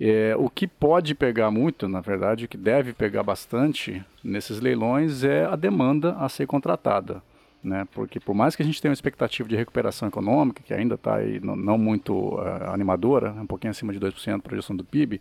É, 0.00 0.34
o 0.38 0.48
que 0.48 0.66
pode 0.66 1.14
pegar 1.14 1.50
muito, 1.50 1.86
na 1.86 2.00
verdade, 2.00 2.46
o 2.46 2.48
que 2.48 2.56
deve 2.56 2.94
pegar 2.94 3.22
bastante 3.22 4.02
nesses 4.24 4.58
leilões 4.58 5.22
é 5.24 5.44
a 5.44 5.54
demanda 5.54 6.16
a 6.18 6.26
ser 6.26 6.46
contratada. 6.46 7.22
Né? 7.62 7.86
Porque 7.92 8.18
por 8.18 8.34
mais 8.34 8.56
que 8.56 8.62
a 8.62 8.64
gente 8.64 8.80
tenha 8.80 8.88
uma 8.88 8.94
expectativa 8.94 9.46
de 9.46 9.54
recuperação 9.54 10.08
econômica, 10.08 10.62
que 10.62 10.72
ainda 10.72 10.94
está 10.94 11.18
não, 11.42 11.76
muito 11.76 12.14
uh, 12.14 12.70
animadora, 12.72 13.32
um 13.32 13.46
pouquinho 13.46 13.72
acima 13.72 13.92
de 13.92 14.00
2% 14.00 14.36
a 14.36 14.38
projeção 14.38 14.74
do 14.74 14.82
PIB 14.82 15.20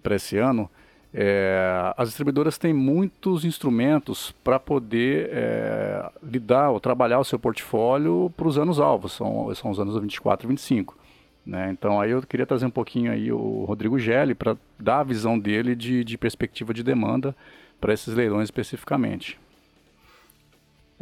para 0.00 0.14
esse 0.14 0.38
ano, 0.38 0.70
é, 1.12 1.92
as 1.96 2.10
distribuidoras 2.10 2.56
têm 2.56 2.72
muitos 2.72 3.44
instrumentos 3.44 4.30
para 4.44 4.60
poder 4.60 5.28
é, 5.32 6.08
lidar 6.22 6.70
ou 6.70 6.78
trabalhar 6.78 7.18
o 7.18 7.24
seu 7.24 7.36
portfólio 7.36 8.32
para 8.36 8.46
os 8.46 8.56
anos 8.56 8.78
alvos, 8.78 9.14
são, 9.14 9.52
são 9.56 9.72
os 9.72 9.80
anos 9.80 10.00
24 10.00 10.46
e 10.46 10.48
25. 10.48 10.99
Né? 11.44 11.70
Então 11.70 12.00
aí 12.00 12.10
eu 12.10 12.22
queria 12.22 12.46
trazer 12.46 12.66
um 12.66 12.70
pouquinho 12.70 13.10
aí 13.10 13.32
o 13.32 13.64
Rodrigo 13.64 13.98
Gelli 13.98 14.34
para 14.34 14.56
dar 14.78 15.00
a 15.00 15.04
visão 15.04 15.38
dele 15.38 15.74
de, 15.74 16.04
de 16.04 16.18
perspectiva 16.18 16.74
de 16.74 16.82
demanda 16.82 17.34
para 17.80 17.94
esses 17.94 18.14
leilões 18.14 18.44
especificamente. 18.44 19.38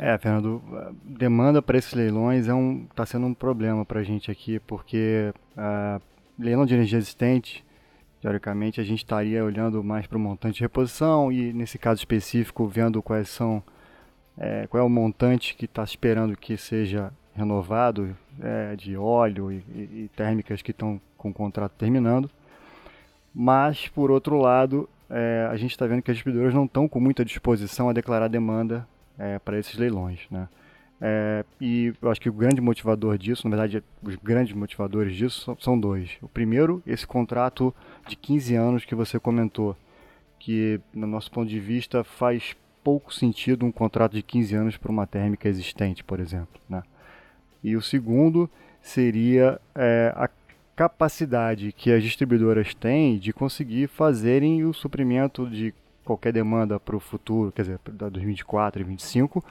É, 0.01 0.17
Fernando, 0.17 0.63
demanda 1.05 1.61
para 1.61 1.77
esses 1.77 1.93
leilões 1.93 2.47
é 2.47 2.55
um 2.55 2.87
está 2.89 3.05
sendo 3.05 3.27
um 3.27 3.35
problema 3.35 3.85
para 3.85 3.99
a 3.99 4.05
gente 4.05 4.31
aqui, 4.31 4.61
porque 4.61 5.35
uh, 5.57 6.01
leilão 6.39 6.65
de 6.65 6.75
energia 6.75 6.99
existente, 6.99 7.65
teoricamente 8.23 8.81
a 8.81 8.85
gente 8.85 8.99
estaria 8.99 9.45
olhando 9.45 9.83
mais 9.83 10.07
para 10.07 10.17
o 10.17 10.21
montante 10.21 10.59
de 10.59 10.61
reposição 10.61 11.33
e 11.33 11.53
nesse 11.53 11.79
caso 11.79 11.99
específico 11.99 12.69
vendo 12.69 13.03
quais 13.03 13.29
são 13.29 13.61
é, 14.37 14.69
qual 14.69 14.81
é 14.81 14.87
o 14.87 14.89
montante 14.89 15.57
que 15.57 15.65
está 15.65 15.83
esperando 15.83 16.37
que 16.37 16.57
seja 16.57 17.13
renovado 17.35 18.17
é, 18.41 18.77
de 18.77 18.97
óleo 18.97 19.53
e, 19.53 19.57
e, 19.75 20.11
térmicas 20.17 20.63
que 20.63 20.71
estão 20.71 21.01
com 21.17 21.31
o 21.31 21.35
contrato 21.35 21.73
terminando. 21.73 22.31
Mas, 23.35 23.89
por 23.89 24.11
outro 24.11 24.39
lado, 24.39 24.89
é, 25.11 25.49
a 25.51 25.57
gente 25.57 25.71
está 25.71 25.87
vendo 25.87 26.03
que 26.03 26.11
as 26.11 26.17
distribuidoras 26.17 26.55
não 26.55 26.65
estão 26.65 26.89
com 26.89 27.01
muita 27.01 27.25
disposição 27.25 27.89
a 27.89 27.93
declarar 27.93 28.29
demanda 28.29 28.87
é, 29.19 29.39
para 29.39 29.59
esses 29.59 29.77
leilões. 29.77 30.27
Né? 30.31 30.49
É, 31.01 31.45
e 31.61 31.93
eu 32.01 32.11
acho 32.11 32.21
que 32.21 32.29
o 32.29 32.33
grande 32.33 32.61
motivador 32.61 33.17
disso, 33.17 33.49
na 33.49 33.57
verdade, 33.57 33.85
os 34.03 34.17
grandes 34.17 34.55
motivadores 34.55 35.15
disso 35.15 35.43
são, 35.43 35.57
são 35.59 35.79
dois. 35.79 36.17
O 36.21 36.29
primeiro, 36.29 36.83
esse 36.87 37.07
contrato 37.07 37.75
de 38.07 38.17
15 38.17 38.55
anos 38.55 38.85
que 38.85 38.95
você 38.95 39.19
comentou, 39.19 39.77
que, 40.39 40.81
no 40.93 41.07
nosso 41.07 41.31
ponto 41.31 41.49
de 41.49 41.61
vista, 41.61 42.03
faz 42.03 42.57
pouco 42.83 43.13
sentido 43.13 43.67
um 43.67 43.73
contrato 43.73 44.13
de 44.13 44.23
15 44.23 44.55
anos 44.55 44.77
para 44.77 44.91
uma 44.91 45.07
térmica 45.07 45.49
existente, 45.49 46.03
por 46.03 46.21
exemplo. 46.21 46.61
Né? 46.69 46.83
E 47.63 47.77
o 47.77 47.83
segundo 47.83 48.49
seria 48.81 49.61
é, 49.75 50.13
a 50.17 50.29
capacidade 50.77 51.73
que 51.73 51.91
as 51.91 52.03
distribuidoras 52.03 52.73
têm 52.75 53.19
de 53.19 53.33
conseguir 53.33 53.89
fazerem 53.89 54.65
o 54.65 54.73
suprimento 54.73 55.49
de 55.49 55.75
qualquer 56.05 56.33
demanda 56.33 56.79
para 56.81 56.97
o 56.97 57.01
futuro, 57.01 57.53
quer 57.53 57.63
dizer, 57.63 57.79
para 57.81 57.93
2024 58.09 58.81
e 58.81 58.85
2025, 58.85 59.45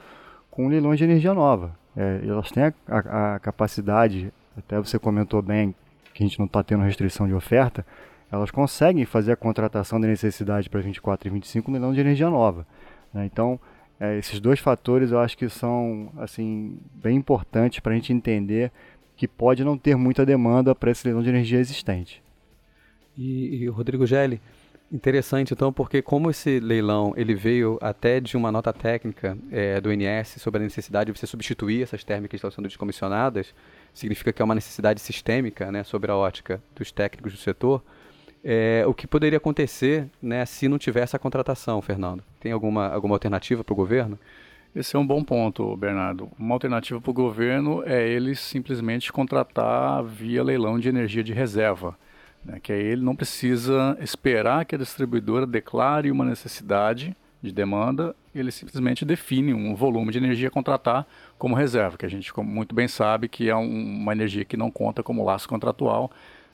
com 0.50 0.68
leilões 0.68 0.98
de 0.98 1.04
energia 1.04 1.34
nova. 1.34 1.76
É, 1.96 2.20
elas 2.26 2.50
têm 2.50 2.64
a, 2.64 2.72
a, 2.88 3.34
a, 3.34 3.38
capacidade, 3.38 4.32
até 4.56 4.78
você 4.78 4.98
comentou 4.98 5.40
bem 5.40 5.74
que 6.14 6.24
a 6.24 6.26
gente 6.26 6.38
não 6.38 6.46
está 6.46 6.62
tendo 6.62 6.82
restrição 6.82 7.28
de 7.28 7.34
oferta, 7.34 7.86
elas 8.30 8.50
conseguem 8.50 9.04
fazer 9.04 9.32
a 9.32 9.36
contratação 9.36 10.00
da 10.00 10.08
necessidade 10.08 10.68
para 10.68 10.80
24 10.80 11.28
e 11.28 11.30
25 11.30 11.70
leilão 11.70 11.92
de 11.92 12.00
energia 12.00 12.28
nova. 12.28 12.66
Né? 13.12 13.26
Então, 13.26 13.60
é, 14.00 14.18
esses 14.18 14.38
dois 14.38 14.60
fatores 14.60 15.10
eu 15.10 15.18
acho 15.18 15.36
que 15.36 15.48
são 15.48 16.12
assim 16.18 16.78
bem 16.94 17.16
importantes 17.16 17.80
para 17.80 17.92
a 17.92 17.94
gente 17.94 18.12
entender 18.12 18.70
que 19.16 19.26
pode 19.26 19.64
não 19.64 19.76
ter 19.76 19.96
muita 19.96 20.24
demanda 20.24 20.74
para 20.74 20.90
esse 20.90 21.06
leilão 21.06 21.22
de 21.22 21.28
energia 21.28 21.58
existente. 21.58 22.22
E, 23.16 23.64
e 23.64 23.68
Rodrigo 23.68 24.06
Gelli, 24.06 24.40
interessante 24.92 25.52
então, 25.52 25.72
porque 25.72 26.00
como 26.00 26.30
esse 26.30 26.60
leilão 26.60 27.12
ele 27.16 27.34
veio 27.34 27.76
até 27.80 28.20
de 28.20 28.36
uma 28.36 28.52
nota 28.52 28.72
técnica 28.72 29.36
é, 29.50 29.80
do 29.80 29.92
INS 29.92 30.36
sobre 30.38 30.60
a 30.60 30.64
necessidade 30.64 31.10
de 31.10 31.18
você 31.18 31.26
substituir 31.26 31.82
essas 31.82 32.04
térmicas 32.04 32.30
que 32.30 32.36
estão 32.36 32.50
sendo 32.52 32.68
descomissionadas, 32.68 33.52
significa 33.92 34.32
que 34.32 34.40
é 34.40 34.44
uma 34.44 34.54
necessidade 34.54 35.00
sistêmica 35.00 35.72
né, 35.72 35.82
sobre 35.82 36.12
a 36.12 36.16
ótica 36.16 36.62
dos 36.76 36.92
técnicos 36.92 37.32
do 37.32 37.38
setor 37.38 37.82
é, 38.44 38.84
o 38.86 38.94
que 38.94 39.06
poderia 39.06 39.36
acontecer 39.36 40.08
né, 40.22 40.44
se 40.46 40.68
não 40.68 40.78
tivesse 40.78 41.16
a 41.16 41.18
contratação, 41.18 41.80
Fernando? 41.82 42.22
Tem 42.40 42.52
alguma, 42.52 42.88
alguma 42.88 43.14
alternativa 43.14 43.64
para 43.64 43.72
o 43.72 43.76
governo? 43.76 44.18
Esse 44.74 44.96
é 44.96 44.98
um 44.98 45.06
bom 45.06 45.24
ponto, 45.24 45.76
Bernardo. 45.76 46.30
Uma 46.38 46.54
alternativa 46.54 47.00
para 47.00 47.10
o 47.10 47.14
governo 47.14 47.82
é 47.84 48.06
ele 48.06 48.34
simplesmente 48.34 49.12
contratar 49.12 50.04
via 50.04 50.42
leilão 50.42 50.78
de 50.78 50.88
energia 50.88 51.24
de 51.24 51.32
reserva. 51.32 51.96
Né, 52.44 52.60
que 52.62 52.72
aí 52.72 52.82
ele 52.82 53.02
não 53.02 53.16
precisa 53.16 53.96
esperar 54.00 54.64
que 54.64 54.74
a 54.74 54.78
distribuidora 54.78 55.46
declare 55.46 56.10
uma 56.10 56.24
necessidade 56.24 57.16
de 57.42 57.52
demanda, 57.52 58.14
ele 58.34 58.50
simplesmente 58.50 59.04
define 59.04 59.54
um 59.54 59.74
volume 59.74 60.10
de 60.12 60.18
energia 60.18 60.48
a 60.48 60.50
contratar 60.50 61.06
como 61.38 61.54
reserva, 61.54 61.96
que 61.96 62.06
a 62.06 62.10
gente 62.10 62.32
muito 62.40 62.74
bem 62.74 62.88
sabe 62.88 63.28
que 63.28 63.48
é 63.48 63.54
um, 63.54 64.00
uma 64.00 64.12
energia 64.12 64.44
que 64.44 64.56
não 64.56 64.70
conta 64.70 65.02
como 65.02 65.24
laço 65.24 65.48
contratual, 65.48 66.10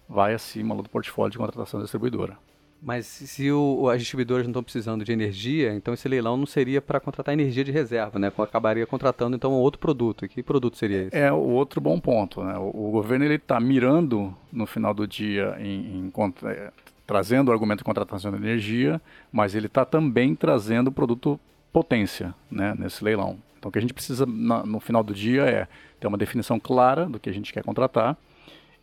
vai 0.08 0.34
acima 0.34 0.75
do 0.75 0.88
portfólio 0.88 1.32
de 1.32 1.38
contratação 1.38 1.80
da 1.80 1.84
distribuidora. 1.84 2.37
Mas 2.84 3.06
se 3.06 3.50
o, 3.50 3.88
as 3.88 3.99
distribuidoras 3.99 4.44
não 4.44 4.50
estão 4.50 4.62
precisando 4.62 5.06
de 5.06 5.11
energia, 5.11 5.73
então 5.73 5.94
esse 5.94 6.06
leilão 6.06 6.37
não 6.37 6.44
seria 6.44 6.82
para 6.82 7.00
contratar 7.00 7.32
energia 7.32 7.64
de 7.64 7.73
reserva, 7.73 8.18
né? 8.18 8.30
Acabaria 8.37 8.87
contratando 8.87 9.34
então 9.34 9.52
outro 9.52 9.78
produto. 9.78 10.28
Que 10.28 10.42
produto 10.42 10.76
seria 10.76 11.04
esse? 11.04 11.16
É 11.16 11.32
o 11.32 11.38
outro 11.38 11.80
bom 11.80 11.99
ponto, 11.99 12.44
né? 12.44 12.58
O, 12.58 12.88
o 12.88 12.90
governo 12.90 13.25
ele 13.25 13.37
está 13.37 13.58
mirando 13.58 14.37
no 14.52 14.66
final 14.66 14.92
do 14.92 15.08
dia 15.08 15.56
em, 15.58 16.11
em 16.12 16.12
é, 16.44 16.70
trazendo 17.06 17.49
o 17.49 17.52
argumento 17.52 17.78
de 17.78 17.84
contratação 17.84 18.30
de 18.30 18.37
energia, 18.37 19.00
mas 19.32 19.54
ele 19.54 19.66
está 19.66 19.87
também 19.87 20.34
trazendo 20.34 20.88
o 20.88 20.92
produto 20.92 21.40
potência, 21.73 22.34
né? 22.50 22.75
Nesse 22.78 23.02
leilão. 23.02 23.38
Então 23.58 23.70
o 23.70 23.73
que 23.73 23.78
a 23.78 23.82
gente 23.82 23.94
precisa 23.94 24.26
na, 24.26 24.62
no 24.62 24.78
final 24.78 25.02
do 25.02 25.14
dia 25.14 25.44
é 25.44 25.66
ter 25.99 26.06
uma 26.06 26.18
definição 26.18 26.61
clara 26.61 27.06
do 27.06 27.18
que 27.18 27.30
a 27.30 27.32
gente 27.32 27.50
quer 27.50 27.64
contratar 27.64 28.14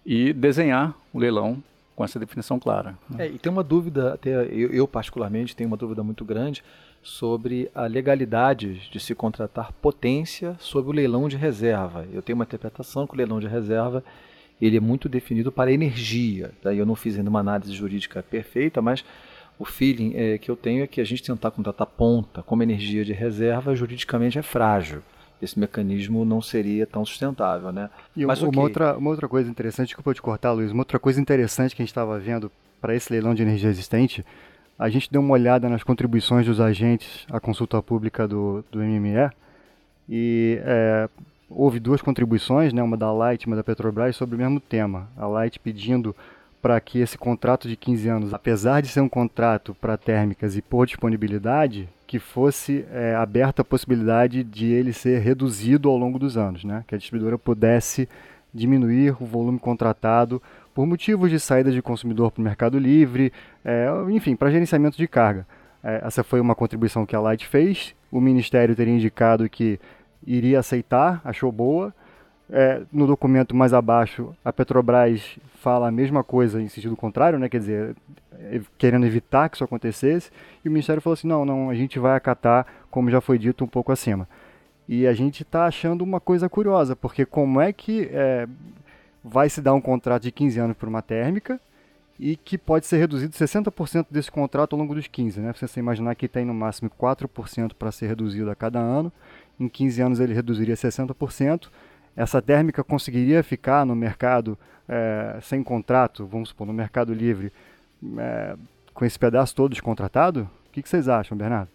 e 0.05 0.33
desenhar 0.33 0.95
o 1.13 1.19
leilão 1.19 1.61
com 1.95 2.03
essa 2.03 2.19
definição 2.19 2.59
clara. 2.59 2.97
Né? 3.09 3.27
É, 3.27 3.29
e 3.29 3.37
tem 3.37 3.51
uma 3.51 3.63
dúvida, 3.63 4.13
até 4.13 4.45
eu, 4.45 4.71
eu, 4.71 4.87
particularmente 4.87 5.55
tenho 5.55 5.67
uma 5.67 5.77
dúvida 5.77 6.03
muito 6.03 6.25
grande 6.25 6.63
sobre 7.03 7.69
a 7.73 7.85
legalidade 7.85 8.89
de 8.91 8.99
se 8.99 9.13
contratar 9.13 9.71
potência 9.73 10.55
sobre 10.59 10.91
o 10.91 10.93
leilão 10.93 11.27
de 11.27 11.37
reserva. 11.37 12.05
Eu 12.11 12.21
tenho 12.21 12.35
uma 12.35 12.43
interpretação 12.43 13.05
que 13.05 13.13
o 13.13 13.17
leilão 13.17 13.39
de 13.39 13.47
reserva 13.47 14.03
ele 14.61 14.77
é 14.77 14.79
muito 14.79 15.09
definido 15.09 15.51
para 15.51 15.71
energia. 15.71 16.51
Daí 16.63 16.77
eu 16.77 16.85
não 16.85 16.95
fiz 16.95 17.17
ainda 17.17 17.29
uma 17.29 17.39
análise 17.39 17.73
jurídica 17.73 18.21
perfeita, 18.21 18.81
mas 18.81 19.03
o 19.57 19.65
feeling 19.65 20.13
é, 20.15 20.37
que 20.37 20.49
eu 20.49 20.55
tenho 20.55 20.83
é 20.83 20.87
que 20.87 21.01
a 21.01 21.03
gente 21.03 21.23
tentar 21.23 21.51
contratar 21.51 21.87
ponta 21.87 22.43
como 22.43 22.61
energia 22.61 23.03
de 23.03 23.13
reserva 23.13 23.75
juridicamente 23.75 24.37
é 24.37 24.41
frágil 24.41 25.01
esse 25.41 25.59
mecanismo 25.59 26.23
não 26.23 26.41
seria 26.41 26.85
tão 26.85 27.05
sustentável, 27.05 27.71
né? 27.71 27.89
E 28.15 28.25
Mas, 28.25 28.41
uma, 28.41 28.49
okay. 28.49 28.61
outra, 28.61 28.97
uma 28.97 29.09
outra 29.09 29.27
coisa 29.27 29.49
interessante, 29.49 29.93
que 29.93 29.99
eu 29.99 30.03
vou 30.03 30.13
te 30.13 30.21
cortar, 30.21 30.51
Luiz, 30.51 30.71
uma 30.71 30.81
outra 30.81 30.99
coisa 30.99 31.19
interessante 31.19 31.75
que 31.75 31.81
a 31.81 31.83
gente 31.83 31.91
estava 31.91 32.19
vendo 32.19 32.51
para 32.79 32.95
esse 32.95 33.11
leilão 33.11 33.33
de 33.33 33.41
energia 33.41 33.69
existente, 33.69 34.25
a 34.77 34.89
gente 34.89 35.11
deu 35.11 35.21
uma 35.21 35.33
olhada 35.33 35.69
nas 35.69 35.83
contribuições 35.83 36.45
dos 36.45 36.59
agentes 36.59 37.25
à 37.29 37.39
consulta 37.39 37.81
pública 37.81 38.27
do, 38.27 38.63
do 38.71 38.79
MME 38.79 39.29
e 40.09 40.59
é, 40.63 41.09
houve 41.49 41.79
duas 41.79 42.01
contribuições, 42.01 42.73
né, 42.73 42.81
uma 42.81 42.97
da 42.97 43.11
Light 43.11 43.43
e 43.43 43.47
uma 43.47 43.55
da 43.55 43.63
Petrobras, 43.63 44.15
sobre 44.15 44.35
o 44.35 44.39
mesmo 44.39 44.59
tema. 44.59 45.07
A 45.15 45.27
Light 45.27 45.59
pedindo 45.59 46.15
para 46.61 46.79
que 46.79 46.99
esse 46.99 47.17
contrato 47.17 47.67
de 47.67 47.75
15 47.75 48.09
anos, 48.09 48.33
apesar 48.33 48.81
de 48.81 48.87
ser 48.87 49.01
um 49.01 49.09
contrato 49.09 49.75
para 49.79 49.97
térmicas 49.97 50.55
e 50.55 50.61
por 50.61 50.85
disponibilidade, 50.85 51.89
que 52.11 52.19
fosse 52.19 52.85
é, 52.91 53.15
aberta 53.15 53.61
a 53.61 53.63
possibilidade 53.63 54.43
de 54.43 54.65
ele 54.65 54.91
ser 54.91 55.21
reduzido 55.21 55.87
ao 55.87 55.95
longo 55.95 56.19
dos 56.19 56.35
anos, 56.35 56.65
né? 56.65 56.83
que 56.85 56.93
a 56.93 56.97
distribuidora 56.97 57.37
pudesse 57.37 58.05
diminuir 58.53 59.15
o 59.21 59.25
volume 59.25 59.57
contratado 59.57 60.41
por 60.75 60.85
motivos 60.85 61.31
de 61.31 61.39
saída 61.39 61.71
de 61.71 61.81
consumidor 61.81 62.29
para 62.29 62.41
o 62.41 62.43
mercado 62.43 62.77
livre, 62.77 63.31
é, 63.63 63.87
enfim, 64.09 64.35
para 64.35 64.51
gerenciamento 64.51 64.97
de 64.97 65.07
carga. 65.07 65.47
É, 65.81 66.01
essa 66.03 66.21
foi 66.21 66.41
uma 66.41 66.53
contribuição 66.53 67.05
que 67.05 67.15
a 67.15 67.19
Light 67.21 67.47
fez, 67.47 67.95
o 68.11 68.19
Ministério 68.19 68.75
teria 68.75 68.93
indicado 68.93 69.49
que 69.49 69.79
iria 70.27 70.59
aceitar, 70.59 71.21
achou 71.23 71.49
boa. 71.49 71.93
É, 72.53 72.81
no 72.91 73.07
documento 73.07 73.55
mais 73.55 73.73
abaixo, 73.73 74.35
a 74.43 74.51
Petrobras 74.51 75.39
fala 75.55 75.87
a 75.87 75.91
mesma 75.91 76.21
coisa 76.21 76.61
em 76.61 76.67
sentido 76.67 76.97
contrário, 76.97 77.39
né? 77.39 77.47
quer 77.47 77.59
dizer, 77.59 77.95
querendo 78.77 79.05
evitar 79.05 79.47
que 79.47 79.55
isso 79.55 79.63
acontecesse, 79.63 80.29
e 80.63 80.67
o 80.67 80.71
Ministério 80.71 81.01
falou 81.01 81.13
assim: 81.13 81.27
não, 81.27 81.45
não, 81.45 81.69
a 81.69 81.75
gente 81.75 81.97
vai 81.97 82.15
acatar, 82.15 82.67
como 82.89 83.09
já 83.09 83.21
foi 83.21 83.37
dito 83.37 83.63
um 83.63 83.67
pouco 83.67 83.91
acima. 83.91 84.27
E 84.87 85.07
a 85.07 85.13
gente 85.13 85.43
está 85.43 85.65
achando 85.65 86.01
uma 86.01 86.19
coisa 86.19 86.49
curiosa, 86.49 86.95
porque 86.95 87.25
como 87.25 87.61
é 87.61 87.71
que 87.71 88.09
é, 88.11 88.47
vai 89.23 89.49
se 89.49 89.61
dar 89.61 89.73
um 89.73 89.81
contrato 89.81 90.23
de 90.23 90.31
15 90.31 90.59
anos 90.59 90.77
por 90.77 90.89
uma 90.89 91.01
térmica 91.01 91.59
e 92.19 92.35
que 92.35 92.57
pode 92.57 92.85
ser 92.85 92.97
reduzido 92.97 93.33
60% 93.33 94.07
desse 94.11 94.31
contrato 94.31 94.73
ao 94.73 94.79
longo 94.79 94.93
dos 94.93 95.07
15. 95.07 95.39
Né? 95.39 95.53
Você 95.53 95.79
imaginar 95.79 96.13
que 96.15 96.27
tem 96.27 96.45
no 96.45 96.53
máximo 96.53 96.89
4% 96.89 97.73
para 97.73 97.91
ser 97.91 98.07
reduzido 98.07 98.51
a 98.51 98.55
cada 98.55 98.79
ano, 98.79 99.11
em 99.59 99.67
15 99.67 100.01
anos 100.01 100.19
ele 100.19 100.33
reduziria 100.33 100.75
60%. 100.75 101.69
Essa 102.15 102.41
térmica 102.41 102.83
conseguiria 102.83 103.41
ficar 103.43 103.85
no 103.85 103.95
mercado 103.95 104.57
é, 104.87 105.37
sem 105.41 105.63
contrato, 105.63 106.25
vamos 106.25 106.49
supor, 106.49 106.67
no 106.67 106.73
mercado 106.73 107.13
livre, 107.13 107.51
é, 108.17 108.55
com 108.93 109.05
esse 109.05 109.17
pedaço 109.17 109.55
todo 109.55 109.71
descontratado? 109.71 110.49
O 110.67 110.71
que, 110.71 110.81
que 110.81 110.89
vocês 110.89 111.07
acham, 111.07 111.37
Bernardo? 111.37 111.69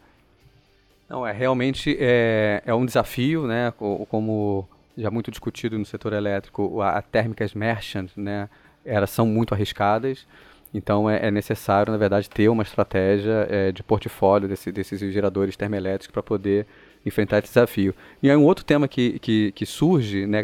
Não, 1.09 1.27
é 1.27 1.33
realmente 1.33 1.97
é, 2.01 2.63
é 2.67 2.75
um 2.75 2.85
desafio, 2.85 3.47
né? 3.47 3.73
Como 4.09 4.69
já 4.99 5.11
muito 5.11 5.31
discutido 5.31 5.79
no 5.79 5.85
setor 5.85 6.13
elétrico, 6.13 6.81
a, 6.81 6.99
a 6.99 7.03
térmicas 7.03 7.55
merchant, 7.55 8.11
né? 8.17 8.49
Elas 8.85 9.11
são 9.11 9.27
muito 9.27 9.55
arriscadas. 9.55 10.27
Então 10.75 11.09
é, 11.09 11.29
é, 11.29 11.31
necessário, 11.31 11.93
na 11.93 11.99
verdade, 11.99 12.29
ter 12.29 12.49
uma 12.49 12.63
estratégia 12.63 13.47
é, 13.49 13.73
de 13.73 13.83
portfólio 13.83 14.49
desse, 14.49 14.73
desses 14.73 15.01
geradores 15.13 15.57
termoelétricos 15.57 16.13
para 16.13 16.23
poder 16.23 16.67
enfrentar 17.07 17.39
esse 17.39 17.49
desafio. 17.49 17.95
E 18.21 18.29
aí 18.29 18.37
um 18.37 18.45
outro 18.45 18.65
tema 18.65 18.89
que, 18.89 19.19
que, 19.21 19.53
que 19.53 19.65
surge, 19.65 20.27
né, 20.27 20.43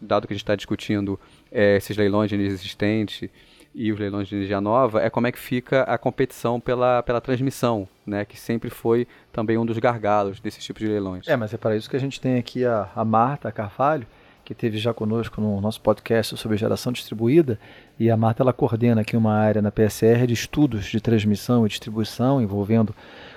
dado 0.00 0.26
que 0.26 0.32
a 0.32 0.36
gente 0.36 0.42
está 0.42 0.56
discutindo 0.56 1.18
é, 1.50 1.76
esses 1.76 1.96
leilões 1.96 2.28
de 2.28 2.34
energia 2.34 2.54
existente 2.54 3.30
e 3.74 3.90
os 3.90 3.98
leilões 3.98 4.28
de 4.28 4.34
energia 4.34 4.60
nova, 4.60 5.00
é 5.00 5.08
como 5.08 5.26
é 5.26 5.32
que 5.32 5.38
fica 5.38 5.82
a 5.84 5.96
competição 5.96 6.60
pela, 6.60 7.02
pela 7.02 7.20
transmissão, 7.20 7.88
né, 8.04 8.24
que 8.24 8.38
sempre 8.38 8.68
foi 8.68 9.06
também 9.32 9.56
um 9.56 9.64
dos 9.64 9.78
gargalos 9.78 10.40
desses 10.40 10.62
tipos 10.62 10.80
de 10.80 10.88
leilões. 10.88 11.26
É, 11.26 11.36
mas 11.36 11.54
é 11.54 11.56
para 11.56 11.76
isso 11.76 11.88
que 11.88 11.96
a 11.96 12.00
gente 12.00 12.20
tem 12.20 12.36
aqui 12.38 12.66
a, 12.66 12.90
a 12.94 13.04
Marta 13.04 13.50
Carvalho, 13.50 14.06
que 14.44 14.54
teve 14.54 14.76
já 14.76 14.92
conosco 14.92 15.40
no 15.40 15.60
nosso 15.60 15.80
podcast 15.80 16.36
sobre 16.36 16.56
geração 16.56 16.92
distribuída, 16.92 17.58
e 17.98 18.10
a 18.10 18.16
Marta 18.16 18.42
ela 18.42 18.52
coordena 18.52 19.02
aqui 19.02 19.16
uma 19.16 19.32
área 19.32 19.62
na 19.62 19.70
PSR 19.70 20.26
de 20.26 20.34
estudos 20.34 20.86
de 20.86 21.00
transmissão 21.00 21.64
e 21.64 21.68
distribuição, 21.68 22.42
envolvendo 22.42 22.94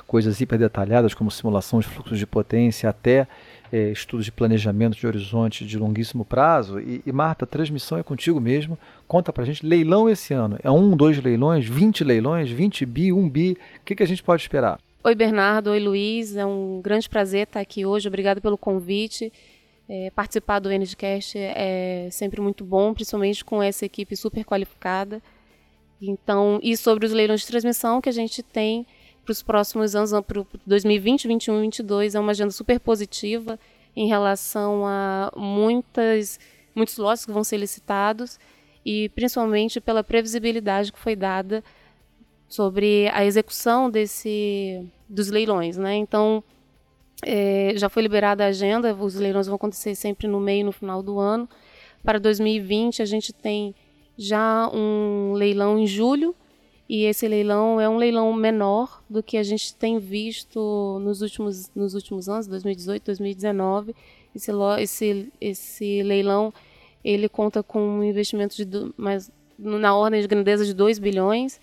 coisas 0.07 0.39
hiper 0.39 0.59
detalhadas 0.59 1.13
como 1.13 1.31
simulação 1.31 1.79
de 1.79 1.87
fluxos 1.87 2.17
de 2.17 2.27
potência 2.27 2.89
até 2.89 3.27
é, 3.71 3.89
estudos 3.91 4.25
de 4.25 4.31
planejamento 4.31 4.95
de 4.95 5.05
horizonte 5.05 5.65
de 5.65 5.77
longuíssimo 5.77 6.23
prazo. 6.23 6.79
E, 6.79 7.01
e 7.05 7.11
Marta, 7.11 7.45
a 7.45 7.47
transmissão 7.47 7.97
é 7.97 8.03
contigo 8.03 8.39
mesmo. 8.39 8.77
Conta 9.07 9.33
pra 9.33 9.43
gente, 9.45 9.65
leilão 9.65 10.09
esse 10.09 10.33
ano. 10.33 10.57
É 10.63 10.71
um, 10.71 10.95
dois 10.95 11.21
leilões, 11.21 11.65
20 11.65 12.03
leilões, 12.03 12.49
20 12.49 12.85
bi, 12.85 13.11
um 13.11 13.27
bi. 13.27 13.57
O 13.81 13.83
que, 13.83 13.95
que 13.95 14.03
a 14.03 14.07
gente 14.07 14.23
pode 14.23 14.41
esperar? 14.41 14.79
Oi, 15.03 15.15
Bernardo. 15.15 15.71
Oi, 15.71 15.79
Luiz. 15.79 16.35
É 16.35 16.45
um 16.45 16.81
grande 16.81 17.09
prazer 17.09 17.43
estar 17.43 17.59
aqui 17.59 17.85
hoje. 17.85 18.07
Obrigado 18.07 18.41
pelo 18.41 18.57
convite. 18.57 19.31
É, 19.87 20.09
participar 20.15 20.59
do 20.59 20.71
Energycast 20.71 21.37
é 21.37 22.07
sempre 22.11 22.41
muito 22.41 22.63
bom, 22.63 22.91
principalmente 22.93 23.45
com 23.45 23.61
essa 23.61 23.85
equipe 23.85 24.15
super 24.15 24.43
qualificada. 24.43 25.21
Então, 26.01 26.59
e 26.61 26.75
sobre 26.75 27.05
os 27.05 27.11
leilões 27.11 27.41
de 27.41 27.47
transmissão 27.47 28.01
que 28.01 28.09
a 28.09 28.11
gente 28.11 28.41
tem 28.41 28.85
para 29.25 29.31
os 29.31 29.41
próximos 29.41 29.95
anos, 29.95 30.11
para 30.11 30.45
2020, 30.65 31.27
2021 31.27 31.53
e 31.53 31.57
2022, 31.57 32.15
é 32.15 32.19
uma 32.19 32.31
agenda 32.31 32.51
super 32.51 32.79
positiva 32.79 33.59
em 33.95 34.07
relação 34.07 34.85
a 34.85 35.31
muitas, 35.35 36.39
muitos 36.75 36.97
lotes 36.97 37.25
que 37.25 37.31
vão 37.31 37.43
ser 37.43 37.57
licitados 37.57 38.39
e 38.85 39.09
principalmente 39.09 39.81
pela 39.81 40.03
previsibilidade 40.03 40.93
que 40.93 40.99
foi 40.99 41.15
dada 41.15 41.63
sobre 42.47 43.09
a 43.09 43.25
execução 43.25 43.89
desse, 43.89 44.87
dos 45.09 45.29
leilões. 45.29 45.75
Né? 45.75 45.95
Então, 45.95 46.43
é, 47.25 47.73
já 47.75 47.89
foi 47.89 48.03
liberada 48.03 48.43
a 48.43 48.47
agenda, 48.47 48.93
os 48.93 49.15
leilões 49.15 49.47
vão 49.47 49.55
acontecer 49.55 49.95
sempre 49.95 50.27
no 50.27 50.39
meio 50.39 50.61
e 50.61 50.63
no 50.65 50.71
final 50.71 51.01
do 51.01 51.19
ano. 51.19 51.49
Para 52.03 52.19
2020, 52.19 53.01
a 53.01 53.05
gente 53.05 53.33
tem 53.33 53.73
já 54.15 54.69
um 54.71 55.33
leilão 55.33 55.79
em 55.79 55.87
julho, 55.87 56.35
e 56.87 57.05
esse 57.05 57.27
leilão 57.27 57.81
é 57.81 57.89
um 57.89 57.97
leilão 57.97 58.31
menor 58.33 59.03
do 59.09 59.23
que 59.23 59.37
a 59.37 59.43
gente 59.43 59.73
tem 59.73 59.97
visto 59.97 60.99
nos 61.01 61.21
últimos, 61.21 61.71
nos 61.75 61.95
últimos 61.95 62.29
anos, 62.29 62.45
2018, 62.45 63.03
2019. 63.05 63.95
Esse, 64.35 64.51
esse, 64.79 65.33
esse 65.41 66.03
leilão 66.03 66.53
ele 67.03 67.27
conta 67.27 67.63
com 67.63 67.79
um 67.79 68.03
investimento 68.03 68.55
de 68.63 68.93
mais, 68.97 69.31
na 69.57 69.95
ordem 69.95 70.21
de 70.21 70.27
grandeza 70.27 70.65
de 70.65 70.73
2 70.73 70.99
bilhões 70.99 71.59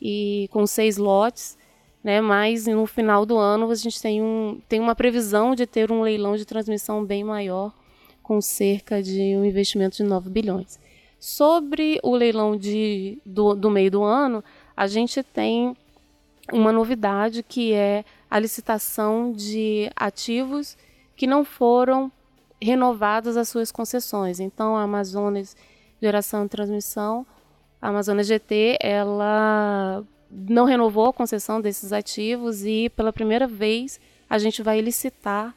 e 0.00 0.48
com 0.50 0.66
seis 0.66 0.96
lotes, 0.96 1.58
né? 2.02 2.20
Mas 2.20 2.66
no 2.66 2.86
final 2.86 3.26
do 3.26 3.36
ano 3.36 3.70
a 3.70 3.74
gente 3.74 4.00
tem, 4.00 4.22
um, 4.22 4.58
tem 4.68 4.80
uma 4.80 4.94
previsão 4.94 5.54
de 5.54 5.66
ter 5.66 5.92
um 5.92 6.00
leilão 6.00 6.34
de 6.34 6.46
transmissão 6.46 7.04
bem 7.04 7.22
maior, 7.22 7.74
com 8.22 8.40
cerca 8.40 9.02
de 9.02 9.36
um 9.36 9.44
investimento 9.44 9.96
de 9.98 10.02
9 10.04 10.30
bilhões. 10.30 10.80
Sobre 11.18 12.00
o 12.02 12.16
leilão 12.16 12.56
de, 12.56 13.18
do, 13.24 13.54
do 13.54 13.70
meio 13.70 13.90
do 13.90 14.02
ano, 14.02 14.42
a 14.76 14.86
gente 14.86 15.22
tem 15.22 15.76
uma 16.52 16.72
novidade 16.72 17.42
que 17.42 17.72
é 17.72 18.04
a 18.30 18.38
licitação 18.38 19.32
de 19.32 19.90
ativos 19.94 20.76
que 21.16 21.26
não 21.26 21.44
foram 21.44 22.10
renovadas 22.60 23.36
as 23.36 23.48
suas 23.48 23.70
concessões. 23.70 24.40
Então, 24.40 24.76
a 24.76 24.82
Amazonas 24.82 25.56
Geração 26.00 26.44
e 26.44 26.48
Transmissão, 26.48 27.26
a 27.80 27.88
Amazonas 27.88 28.26
GT, 28.26 28.78
ela 28.80 30.04
não 30.30 30.64
renovou 30.64 31.06
a 31.06 31.12
concessão 31.12 31.60
desses 31.60 31.92
ativos 31.92 32.64
e, 32.64 32.88
pela 32.90 33.12
primeira 33.12 33.46
vez, 33.46 34.00
a 34.28 34.38
gente 34.38 34.62
vai 34.62 34.80
licitar 34.80 35.54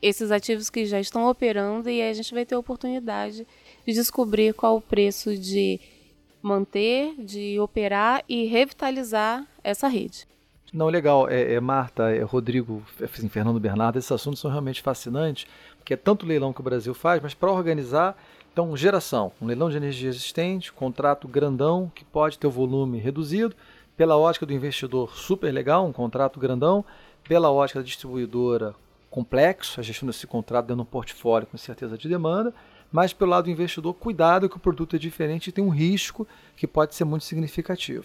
esses 0.00 0.30
ativos 0.30 0.70
que 0.70 0.86
já 0.86 1.00
estão 1.00 1.28
operando 1.28 1.88
e 1.88 2.02
a 2.02 2.12
gente 2.12 2.32
vai 2.32 2.44
ter 2.44 2.54
a 2.54 2.58
oportunidade 2.58 3.46
de 3.86 3.92
descobrir 3.92 4.54
qual 4.54 4.76
o 4.76 4.80
preço 4.80 5.36
de 5.36 5.80
manter, 6.44 7.14
de 7.18 7.58
operar 7.58 8.22
e 8.28 8.44
revitalizar 8.44 9.46
essa 9.62 9.88
rede. 9.88 10.28
Não, 10.70 10.88
legal. 10.88 11.26
É, 11.26 11.54
é 11.54 11.60
Marta, 11.60 12.10
é 12.10 12.22
Rodrigo, 12.22 12.82
é, 13.00 13.04
assim, 13.04 13.30
Fernando 13.30 13.58
Bernardo, 13.58 13.98
esses 13.98 14.12
assuntos 14.12 14.40
são 14.40 14.50
realmente 14.50 14.82
fascinantes, 14.82 15.46
porque 15.78 15.94
é 15.94 15.96
tanto 15.96 16.26
leilão 16.26 16.52
que 16.52 16.60
o 16.60 16.64
Brasil 16.64 16.92
faz, 16.92 17.22
mas 17.22 17.32
para 17.32 17.50
organizar, 17.50 18.14
então, 18.52 18.76
geração, 18.76 19.32
um 19.40 19.46
leilão 19.46 19.70
de 19.70 19.78
energia 19.78 20.10
existente, 20.10 20.70
contrato 20.70 21.26
grandão, 21.26 21.90
que 21.94 22.04
pode 22.04 22.38
ter 22.38 22.46
o 22.46 22.50
volume 22.50 22.98
reduzido, 22.98 23.56
pela 23.96 24.18
ótica 24.18 24.44
do 24.44 24.52
investidor, 24.52 25.16
super 25.16 25.50
legal, 25.50 25.86
um 25.86 25.92
contrato 25.92 26.38
grandão, 26.38 26.84
pela 27.26 27.50
ótica 27.50 27.78
da 27.78 27.86
distribuidora, 27.86 28.74
complexo, 29.08 29.80
a 29.80 29.82
gestão 29.82 30.06
desse 30.06 30.26
contrato 30.26 30.66
dando 30.66 30.82
um 30.82 30.86
portfólio 30.86 31.46
com 31.46 31.56
certeza 31.56 31.96
de 31.96 32.06
demanda, 32.06 32.52
mas 32.94 33.12
pelo 33.12 33.32
lado 33.32 33.46
do 33.46 33.50
investidor, 33.50 33.92
cuidado 33.92 34.48
que 34.48 34.56
o 34.56 34.60
produto 34.60 34.94
é 34.94 34.98
diferente 35.00 35.48
e 35.48 35.52
tem 35.52 35.64
um 35.64 35.68
risco 35.68 36.24
que 36.56 36.64
pode 36.64 36.94
ser 36.94 37.04
muito 37.04 37.24
significativo. 37.24 38.04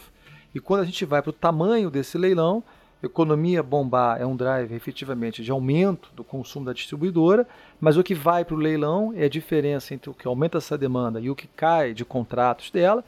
E 0.53 0.59
quando 0.59 0.81
a 0.81 0.83
gente 0.83 1.05
vai 1.05 1.21
para 1.21 1.29
o 1.29 1.33
tamanho 1.33 1.91
desse 1.91 2.17
leilão, 2.17 2.63
economia 3.03 3.61
bombar 3.61 4.19
é 4.19 4.25
um 4.25 4.35
driver 4.35 4.75
efetivamente 4.75 5.43
de 5.43 5.51
aumento 5.51 6.09
do 6.15 6.23
consumo 6.23 6.65
da 6.65 6.73
distribuidora, 6.73 7.47
mas 7.79 7.97
o 7.97 8.03
que 8.03 8.15
vai 8.15 8.43
para 8.43 8.55
o 8.55 8.57
leilão 8.57 9.13
é 9.15 9.25
a 9.25 9.29
diferença 9.29 9.93
entre 9.93 10.09
o 10.09 10.13
que 10.15 10.27
aumenta 10.27 10.57
essa 10.57 10.75
demanda 10.75 11.19
e 11.19 11.29
o 11.29 11.35
que 11.35 11.45
cai 11.45 11.93
de 11.93 12.03
contratos 12.03 12.71
dela. 12.71 13.05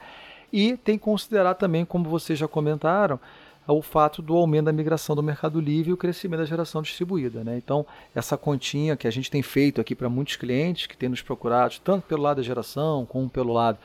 E 0.52 0.76
tem 0.76 0.96
que 0.96 1.04
considerar 1.04 1.54
também, 1.54 1.84
como 1.84 2.08
vocês 2.08 2.38
já 2.38 2.46
comentaram, 2.46 3.18
o 3.66 3.82
fato 3.82 4.20
do 4.20 4.34
aumento 4.36 4.66
da 4.66 4.72
migração 4.72 5.14
do 5.14 5.22
mercado 5.22 5.60
livre 5.60 5.90
e 5.90 5.92
o 5.92 5.96
crescimento 5.96 6.40
da 6.40 6.46
geração 6.46 6.82
distribuída. 6.82 7.44
Né? 7.44 7.56
Então, 7.56 7.86
essa 8.14 8.36
continha 8.36 8.96
que 8.96 9.06
a 9.06 9.10
gente 9.10 9.30
tem 9.30 9.42
feito 9.42 9.80
aqui 9.80 9.94
para 9.94 10.08
muitos 10.08 10.36
clientes 10.36 10.86
que 10.86 10.96
têm 10.96 11.08
nos 11.08 11.22
procurado, 11.22 11.76
tanto 11.84 12.06
pelo 12.06 12.22
lado 12.22 12.38
da 12.38 12.42
geração 12.42 13.06
como 13.06 13.28
pelo 13.28 13.52
lado 13.52 13.78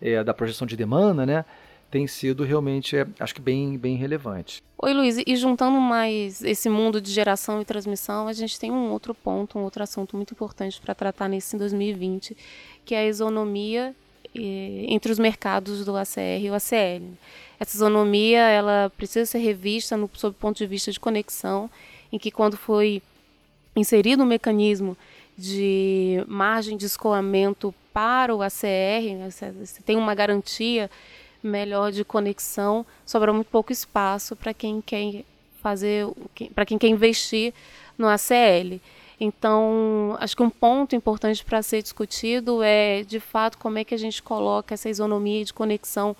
é, 0.00 0.22
da 0.22 0.32
projeção 0.32 0.66
de 0.66 0.76
demanda, 0.76 1.26
né? 1.26 1.44
tem 1.90 2.06
sido 2.06 2.44
realmente, 2.44 2.96
é, 2.96 3.06
acho 3.18 3.34
que 3.34 3.40
bem, 3.40 3.78
bem 3.78 3.96
relevante. 3.96 4.62
Oi, 4.78 4.92
Luiz, 4.92 5.16
e 5.24 5.36
juntando 5.36 5.80
mais 5.80 6.42
esse 6.42 6.68
mundo 6.68 7.00
de 7.00 7.10
geração 7.10 7.60
e 7.60 7.64
transmissão, 7.64 8.28
a 8.28 8.32
gente 8.32 8.58
tem 8.58 8.70
um 8.70 8.90
outro 8.90 9.14
ponto, 9.14 9.58
um 9.58 9.62
outro 9.62 9.82
assunto 9.82 10.16
muito 10.16 10.34
importante 10.34 10.80
para 10.80 10.94
tratar 10.94 11.28
nesse 11.28 11.56
2020, 11.56 12.36
que 12.84 12.94
é 12.94 12.98
a 12.98 13.06
isonomia 13.06 13.94
entre 14.88 15.12
os 15.12 15.18
mercados 15.18 15.84
do 15.84 15.96
ACR 15.96 16.40
e 16.40 16.50
o 16.50 16.54
ACL. 16.54 17.04
Essa 17.58 17.76
isonomia 17.76 18.40
ela 18.40 18.92
precisa 18.96 19.24
ser 19.24 19.38
revista 19.38 19.96
no, 19.96 20.10
sob 20.14 20.36
o 20.36 20.38
ponto 20.38 20.58
de 20.58 20.66
vista 20.66 20.92
de 20.92 21.00
conexão, 21.00 21.70
em 22.12 22.18
que 22.18 22.30
quando 22.30 22.56
foi 22.56 23.02
inserido 23.74 24.22
um 24.22 24.26
mecanismo 24.26 24.96
de 25.36 26.22
margem 26.26 26.76
de 26.76 26.86
escoamento 26.86 27.74
para 27.92 28.34
o 28.34 28.42
ACR, 28.42 29.16
né, 29.16 29.28
você 29.30 29.82
tem 29.84 29.96
uma 29.96 30.14
garantia 30.14 30.90
melhor 31.42 31.92
de 31.92 32.04
conexão, 32.04 32.84
sobra 33.04 33.32
muito 33.32 33.48
pouco 33.48 33.72
espaço 33.72 34.34
para 34.34 34.52
quem 34.52 34.80
quer 34.80 35.24
fazer, 35.62 36.06
para 36.54 36.66
quem 36.66 36.78
quer 36.78 36.88
investir 36.88 37.52
no 37.96 38.06
ACL. 38.08 38.80
Então, 39.18 40.16
acho 40.20 40.36
que 40.36 40.42
um 40.42 40.50
ponto 40.50 40.94
importante 40.94 41.44
para 41.44 41.62
ser 41.62 41.82
discutido 41.82 42.62
é, 42.62 43.02
de 43.02 43.18
fato, 43.18 43.56
como 43.56 43.78
é 43.78 43.84
que 43.84 43.94
a 43.94 43.98
gente 43.98 44.22
coloca 44.22 44.74
essa 44.74 44.90
isonomia 44.90 45.44
de 45.44 45.54
conexão 45.54 46.14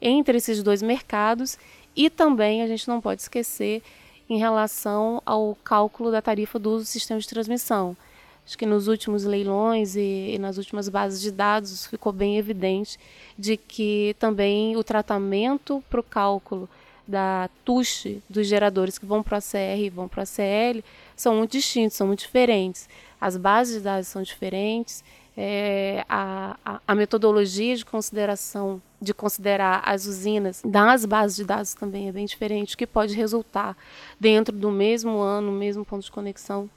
entre 0.00 0.36
esses 0.36 0.62
dois 0.62 0.82
mercados 0.82 1.58
e 1.96 2.10
também 2.10 2.62
a 2.62 2.66
gente 2.66 2.86
não 2.88 3.00
pode 3.00 3.22
esquecer 3.22 3.82
em 4.28 4.38
relação 4.38 5.22
ao 5.24 5.56
cálculo 5.64 6.10
da 6.10 6.20
tarifa 6.20 6.58
do 6.58 6.70
uso 6.70 6.84
do 6.84 6.88
sistema 6.88 7.20
de 7.20 7.28
transmissão. 7.28 7.96
acho 8.44 8.58
que 8.58 8.66
nos 8.66 8.86
últimos 8.86 9.24
leilões 9.24 9.96
e, 9.96 10.34
e, 10.34 10.38
nas 10.38 10.58
últimas 10.58 10.88
bases 10.88 11.20
de 11.20 11.30
dados 11.30 11.86
ficou 11.86 12.12
bem 12.12 12.36
evidente 12.36 12.98
de 13.38 13.56
que 13.56 14.14
também 14.18 14.76
o 14.76 14.84
tratamento 14.84 15.82
para 15.88 16.00
o 16.00 16.02
cálculo 16.02 16.68
da 17.06 17.50
TUSH 17.64 18.18
dos 18.28 18.46
geradores 18.46 18.98
que 18.98 19.06
vão 19.06 19.22
para 19.22 19.38
a 19.38 19.40
CR 19.40 19.78
e 19.78 19.90
vão 19.90 20.08
para 20.08 20.22
a 20.22 20.26
CL 20.26 20.82
são 21.22 21.36
muito 21.36 21.52
distintos, 21.52 21.96
são 21.96 22.06
muito 22.06 22.20
diferentes. 22.20 22.88
As 23.20 23.36
bases 23.36 23.76
de 23.76 23.80
dados 23.80 24.08
são 24.08 24.22
diferentes, 24.22 25.02
é, 25.36 26.04
a, 26.08 26.56
a, 26.64 26.80
a, 26.86 26.94
metodologia 26.94 27.74
de 27.74 27.84
consideração, 27.84 28.82
de 29.00 29.14
considerar 29.14 29.82
as 29.84 30.06
usinas 30.06 30.60
das 30.64 31.06
bases 31.06 31.36
de 31.36 31.44
dados 31.44 31.72
também 31.72 32.08
é 32.08 32.12
bem 32.12 32.26
diferente, 32.26 32.74
o 32.74 32.78
que 32.78 32.86
pode 32.86 33.14
resultar 33.14 33.76
dentro 34.20 34.54
do 34.54 34.70
mesmo 34.70 35.20
ano, 35.20 35.50
mesmo 35.50 35.84
ponto 35.84 36.04
de 36.04 36.12
conexão, 36.12 36.68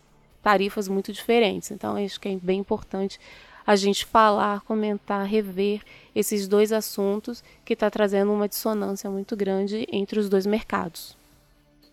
tarifas 0.41 0.87
muito 0.87 1.11
diferentes. 1.11 1.71
Então, 1.71 1.97
acho 1.97 2.19
que 2.19 2.29
é 2.29 2.35
bem 2.37 2.59
importante 2.59 3.19
a 3.67 3.75
gente 3.75 4.05
falar, 4.05 4.61
comentar, 4.61 5.25
rever 5.25 5.81
esses 6.15 6.47
dois 6.47 6.71
assuntos 6.71 7.43
que 7.65 7.73
está 7.73 7.89
trazendo 7.89 8.31
uma 8.31 8.47
dissonância 8.47 9.09
muito 9.09 9.35
grande 9.35 9.87
entre 9.91 10.19
os 10.19 10.29
dois 10.29 10.45
mercados. 10.45 11.17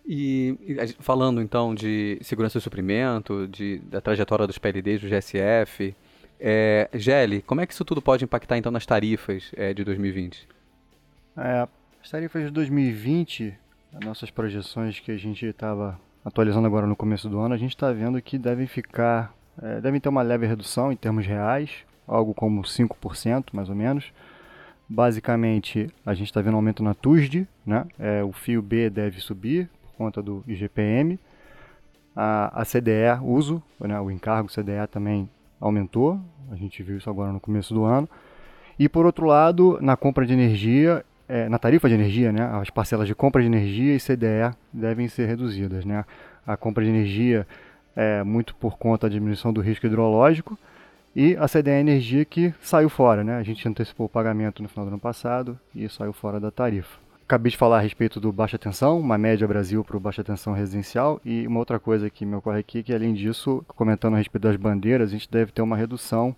E 0.05 0.57
falando 0.99 1.41
então 1.41 1.73
de 1.73 2.17
segurança 2.21 2.59
de 2.59 2.63
suprimento, 2.63 3.47
de, 3.47 3.79
da 3.79 4.01
trajetória 4.01 4.45
dos 4.45 4.57
PLDs 4.57 5.01
do 5.01 5.07
GSF, 5.07 5.95
é, 6.39 6.89
Gelli, 6.93 7.41
como 7.41 7.61
é 7.61 7.65
que 7.65 7.73
isso 7.73 7.85
tudo 7.85 8.01
pode 8.01 8.25
impactar 8.25 8.57
então 8.57 8.71
nas 8.71 8.85
tarifas 8.85 9.51
é, 9.55 9.73
de 9.73 9.83
2020? 9.83 10.47
É, 11.37 11.67
as 12.03 12.09
tarifas 12.09 12.43
de 12.43 12.49
2020, 12.51 13.53
as 13.93 14.05
nossas 14.05 14.29
projeções 14.29 14.99
que 14.99 15.09
a 15.09 15.17
gente 15.17 15.45
estava 15.45 15.97
atualizando 16.25 16.67
agora 16.67 16.85
no 16.85 16.97
começo 16.97 17.29
do 17.29 17.39
ano, 17.39 17.53
a 17.53 17.57
gente 17.57 17.73
está 17.73 17.91
vendo 17.93 18.21
que 18.21 18.37
devem 18.37 18.67
ficar, 18.67 19.33
é, 19.61 19.79
devem 19.79 20.01
ter 20.01 20.09
uma 20.09 20.21
leve 20.21 20.45
redução 20.45 20.91
em 20.91 20.97
termos 20.97 21.25
reais, 21.25 21.71
algo 22.05 22.33
como 22.33 22.61
5% 22.61 23.45
mais 23.53 23.69
ou 23.69 23.75
menos. 23.75 24.11
Basicamente, 24.87 25.89
a 26.05 26.13
gente 26.13 26.27
está 26.27 26.41
vendo 26.41 26.55
um 26.55 26.57
aumento 26.57 26.83
na 26.83 26.93
TUSD, 26.93 27.47
né? 27.65 27.87
É, 27.97 28.21
o 28.21 28.33
fio 28.33 28.61
B 28.61 28.89
deve 28.89 29.21
subir 29.21 29.69
conta 29.97 30.21
do 30.21 30.43
IGPM. 30.47 31.19
A, 32.15 32.61
a 32.61 32.65
CDE 32.65 33.19
uso, 33.21 33.61
né? 33.79 33.99
o 33.99 34.11
encargo 34.11 34.49
CDE 34.49 34.87
também 34.91 35.29
aumentou, 35.59 36.19
a 36.51 36.55
gente 36.55 36.83
viu 36.83 36.97
isso 36.97 37.09
agora 37.09 37.31
no 37.31 37.39
começo 37.39 37.73
do 37.73 37.83
ano. 37.83 38.07
E 38.77 38.89
por 38.89 39.05
outro 39.05 39.25
lado, 39.25 39.77
na 39.81 39.95
compra 39.95 40.25
de 40.25 40.33
energia, 40.33 41.05
é, 41.27 41.47
na 41.47 41.57
tarifa 41.57 41.87
de 41.87 41.95
energia, 41.95 42.31
né, 42.31 42.43
as 42.61 42.69
parcelas 42.69 43.07
de 43.07 43.15
compra 43.15 43.41
de 43.41 43.47
energia 43.47 43.95
e 43.95 43.99
CDE 43.99 44.55
devem 44.71 45.07
ser 45.07 45.25
reduzidas. 45.25 45.85
Né? 45.85 46.03
A 46.45 46.57
compra 46.57 46.83
de 46.83 46.89
energia 46.89 47.47
é 47.95 48.23
muito 48.23 48.55
por 48.55 48.77
conta 48.77 49.07
da 49.07 49.13
diminuição 49.13 49.53
do 49.53 49.61
risco 49.61 49.85
hidrológico 49.85 50.57
e 51.15 51.37
a 51.37 51.47
CDE 51.47 51.71
energia 51.71 52.25
que 52.25 52.53
saiu 52.61 52.89
fora. 52.89 53.23
Né? 53.23 53.37
A 53.37 53.43
gente 53.43 53.67
antecipou 53.67 54.07
o 54.07 54.09
pagamento 54.09 54.61
no 54.61 54.69
final 54.69 54.85
do 54.85 54.89
ano 54.89 54.99
passado 54.99 55.59
e 55.73 55.87
saiu 55.87 56.13
fora 56.13 56.39
da 56.39 56.51
tarifa. 56.51 57.02
Acabei 57.33 57.49
de 57.49 57.57
falar 57.57 57.77
a 57.77 57.81
respeito 57.81 58.19
do 58.19 58.31
baixa 58.31 58.59
tensão, 58.59 58.99
uma 58.99 59.17
média 59.17 59.47
Brasil 59.47 59.83
para 59.83 59.97
o 59.97 59.99
baixa 59.99 60.23
tensão 60.23 60.53
residencial, 60.53 61.19
e 61.25 61.47
uma 61.47 61.57
outra 61.57 61.79
coisa 61.79 62.07
que 62.07 62.27
me 62.27 62.35
ocorre 62.35 62.59
aqui, 62.59 62.83
que 62.83 62.93
além 62.93 63.11
disso, 63.11 63.65
comentando 63.69 64.13
a 64.13 64.17
respeito 64.17 64.43
das 64.43 64.55
bandeiras, 64.55 65.09
a 65.09 65.13
gente 65.13 65.27
deve 65.31 65.51
ter 65.51 65.63
uma 65.63 65.75
redução 65.75 66.35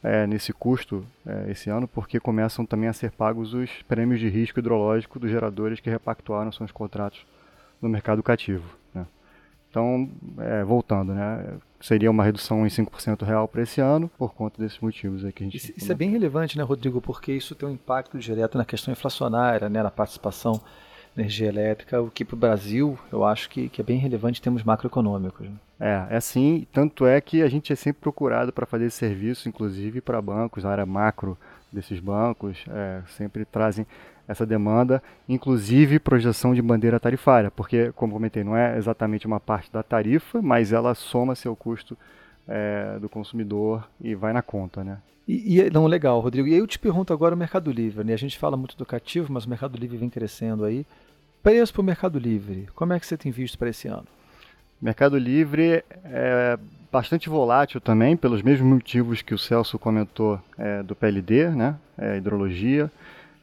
é, 0.00 0.28
nesse 0.28 0.52
custo 0.52 1.04
é, 1.26 1.50
esse 1.50 1.68
ano, 1.70 1.88
porque 1.88 2.20
começam 2.20 2.64
também 2.64 2.88
a 2.88 2.92
ser 2.92 3.10
pagos 3.10 3.52
os 3.52 3.82
prêmios 3.88 4.20
de 4.20 4.28
risco 4.28 4.60
hidrológico 4.60 5.18
dos 5.18 5.28
geradores 5.28 5.80
que 5.80 5.90
repactuaram 5.90 6.52
seus 6.52 6.70
contratos 6.70 7.26
no 7.82 7.88
mercado 7.88 8.22
cativo. 8.22 8.76
Né? 8.94 9.04
Então, 9.68 10.08
é, 10.38 10.62
voltando, 10.62 11.14
né? 11.14 11.56
Seria 11.80 12.10
uma 12.10 12.24
redução 12.24 12.66
em 12.66 12.70
5% 12.70 13.24
real 13.24 13.46
para 13.46 13.62
esse 13.62 13.80
ano, 13.80 14.10
por 14.18 14.34
conta 14.34 14.60
desses 14.60 14.78
motivos 14.80 15.24
aí 15.24 15.32
que 15.32 15.42
a 15.42 15.46
gente 15.46 15.56
Isso, 15.56 15.72
isso 15.76 15.92
é 15.92 15.94
bem 15.94 16.10
relevante, 16.10 16.58
né, 16.58 16.64
Rodrigo, 16.64 17.00
porque 17.00 17.32
isso 17.32 17.54
tem 17.54 17.68
um 17.68 17.72
impacto 17.72 18.18
direto 18.18 18.58
na 18.58 18.64
questão 18.64 18.92
inflacionária, 18.92 19.68
né, 19.68 19.82
na 19.82 19.90
participação 19.90 20.60
da 21.14 21.22
energia 21.22 21.48
elétrica, 21.48 22.00
o 22.00 22.10
que 22.10 22.24
para 22.24 22.34
o 22.34 22.38
Brasil 22.38 22.98
eu 23.12 23.24
acho 23.24 23.48
que, 23.48 23.68
que 23.68 23.80
é 23.80 23.84
bem 23.84 23.98
relevante 23.98 24.40
em 24.40 24.42
termos 24.42 24.62
macroeconômicos. 24.62 25.48
Né? 25.48 25.56
É, 25.80 26.06
é 26.10 26.16
assim, 26.16 26.66
tanto 26.72 27.06
é 27.06 27.20
que 27.20 27.42
a 27.42 27.48
gente 27.48 27.72
é 27.72 27.76
sempre 27.76 28.00
procurado 28.00 28.52
para 28.52 28.66
fazer 28.66 28.86
esse 28.86 28.96
serviço, 28.96 29.48
inclusive 29.48 30.00
para 30.00 30.20
bancos, 30.20 30.64
a 30.64 30.70
área 30.70 30.86
macro 30.86 31.38
desses 31.72 32.00
bancos, 32.00 32.64
é, 32.68 33.02
sempre 33.16 33.44
trazem 33.44 33.86
essa 34.28 34.44
demanda, 34.44 35.02
inclusive 35.26 35.98
projeção 35.98 36.54
de 36.54 36.60
bandeira 36.60 37.00
tarifária, 37.00 37.50
porque, 37.50 37.90
como 37.92 38.12
comentei, 38.12 38.44
não 38.44 38.54
é 38.54 38.76
exatamente 38.76 39.26
uma 39.26 39.40
parte 39.40 39.72
da 39.72 39.82
tarifa, 39.82 40.42
mas 40.42 40.70
ela 40.70 40.94
soma 40.94 41.34
seu 41.34 41.56
custo 41.56 41.96
é, 42.46 42.98
do 43.00 43.08
consumidor 43.08 43.88
e 43.98 44.14
vai 44.14 44.34
na 44.34 44.42
conta, 44.42 44.84
né? 44.84 44.98
E, 45.26 45.60
e, 45.60 45.70
não, 45.70 45.86
legal, 45.86 46.20
Rodrigo. 46.20 46.46
E 46.46 46.52
aí 46.52 46.58
eu 46.58 46.66
te 46.66 46.78
pergunto 46.78 47.12
agora 47.12 47.34
o 47.34 47.38
Mercado 47.38 47.70
Livre, 47.70 48.04
né? 48.04 48.12
A 48.12 48.18
gente 48.18 48.38
fala 48.38 48.56
muito 48.56 48.76
do 48.76 48.84
cativo, 48.84 49.32
mas 49.32 49.46
o 49.46 49.50
Mercado 49.50 49.78
Livre 49.78 49.96
vem 49.96 50.10
crescendo 50.10 50.64
aí. 50.64 50.86
Preço 51.42 51.72
para 51.72 51.80
o 51.80 51.84
Mercado 51.84 52.18
Livre, 52.18 52.68
como 52.74 52.92
é 52.92 53.00
que 53.00 53.06
você 53.06 53.16
tem 53.16 53.32
visto 53.32 53.58
para 53.58 53.70
esse 53.70 53.88
ano? 53.88 54.06
Mercado 54.80 55.16
Livre 55.16 55.84
é 56.04 56.58
bastante 56.90 57.28
volátil 57.28 57.80
também, 57.80 58.16
pelos 58.16 58.42
mesmos 58.42 58.68
motivos 58.68 59.22
que 59.22 59.34
o 59.34 59.38
Celso 59.38 59.78
comentou 59.78 60.40
é, 60.56 60.82
do 60.82 60.94
PLD, 60.94 61.48
né? 61.50 61.76
É, 61.96 62.16
hidrologia. 62.16 62.90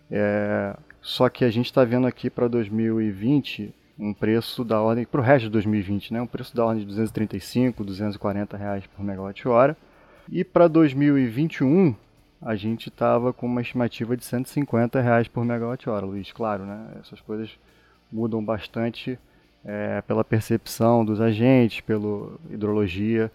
É, 0.09 0.75
só 1.01 1.29
que 1.29 1.43
a 1.45 1.49
gente 1.49 1.65
está 1.65 1.83
vendo 1.83 2.07
aqui 2.07 2.29
para 2.29 2.47
2020 2.47 3.73
um 3.97 4.13
preço 4.13 4.63
da 4.63 4.81
ordem, 4.81 5.05
para 5.05 5.21
o 5.21 5.23
resto 5.23 5.45
de 5.45 5.51
2020, 5.51 6.13
né, 6.13 6.21
um 6.21 6.27
preço 6.27 6.55
da 6.55 6.65
ordem 6.65 6.81
de 6.81 6.87
235, 6.87 7.83
240 7.83 8.57
reais 8.57 8.83
por 8.87 9.03
megawatt-hora. 9.03 9.77
E 10.29 10.43
para 10.43 10.67
2021 10.67 11.95
a 12.41 12.55
gente 12.55 12.89
estava 12.89 13.31
com 13.31 13.45
uma 13.45 13.61
estimativa 13.61 14.17
de 14.17 14.25
150 14.25 14.99
reais 14.99 15.27
por 15.27 15.45
megawatt-hora, 15.45 16.05
Luiz. 16.05 16.31
Claro, 16.31 16.65
né, 16.65 16.87
essas 16.99 17.21
coisas 17.21 17.49
mudam 18.11 18.43
bastante 18.43 19.17
é, 19.63 20.01
pela 20.01 20.23
percepção 20.23 21.03
dos 21.03 21.21
agentes, 21.21 21.81
pela 21.81 22.33
hidrologia. 22.49 23.31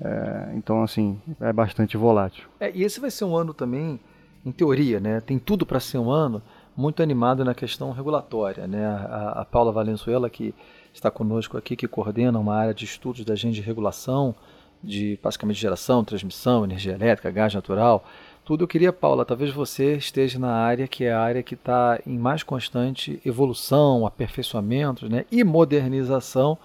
É, 0.00 0.52
então, 0.54 0.82
assim, 0.82 1.20
é 1.40 1.52
bastante 1.52 1.96
volátil. 1.96 2.48
É, 2.58 2.70
e 2.74 2.82
esse 2.82 3.00
vai 3.00 3.10
ser 3.10 3.24
um 3.24 3.36
ano 3.36 3.54
também 3.54 4.00
em 4.44 4.52
teoria, 4.52 4.98
né, 5.00 5.20
tem 5.20 5.38
tudo 5.38 5.66
para 5.66 5.80
ser 5.80 5.98
um 5.98 6.10
ano 6.10 6.42
muito 6.76 7.02
animado 7.02 7.44
na 7.44 7.54
questão 7.54 7.92
regulatória. 7.92 8.66
Né? 8.66 8.86
A, 8.86 9.40
a, 9.40 9.44
Paula 9.44 9.70
Valenzuela, 9.70 10.30
que 10.30 10.54
está 10.92 11.10
conosco 11.10 11.56
aqui, 11.56 11.76
que 11.76 11.86
coordena 11.86 12.38
uma 12.38 12.54
área 12.54 12.74
de 12.74 12.84
estudos 12.84 13.24
da 13.24 13.34
agente 13.34 13.56
de 13.56 13.60
regulação, 13.60 14.34
de 14.82 15.18
basicamente 15.22 15.60
geração, 15.60 16.02
transmissão, 16.02 16.64
energia 16.64 16.94
elétrica, 16.94 17.30
gás 17.30 17.54
natural, 17.54 18.04
tudo. 18.44 18.64
Eu 18.64 18.68
queria, 18.68 18.92
Paula, 18.92 19.24
talvez 19.24 19.52
você 19.52 19.96
esteja 19.96 20.38
na 20.38 20.52
área 20.52 20.88
que 20.88 21.04
é 21.04 21.12
a 21.12 21.20
área 21.20 21.42
que 21.42 21.54
está 21.54 22.00
em 22.06 22.18
mais 22.18 22.42
constante 22.42 23.20
evolução, 23.24 24.06
aperfeiçoamento 24.06 25.08
né? 25.08 25.26
e 25.30 25.44
modernização 25.44 26.56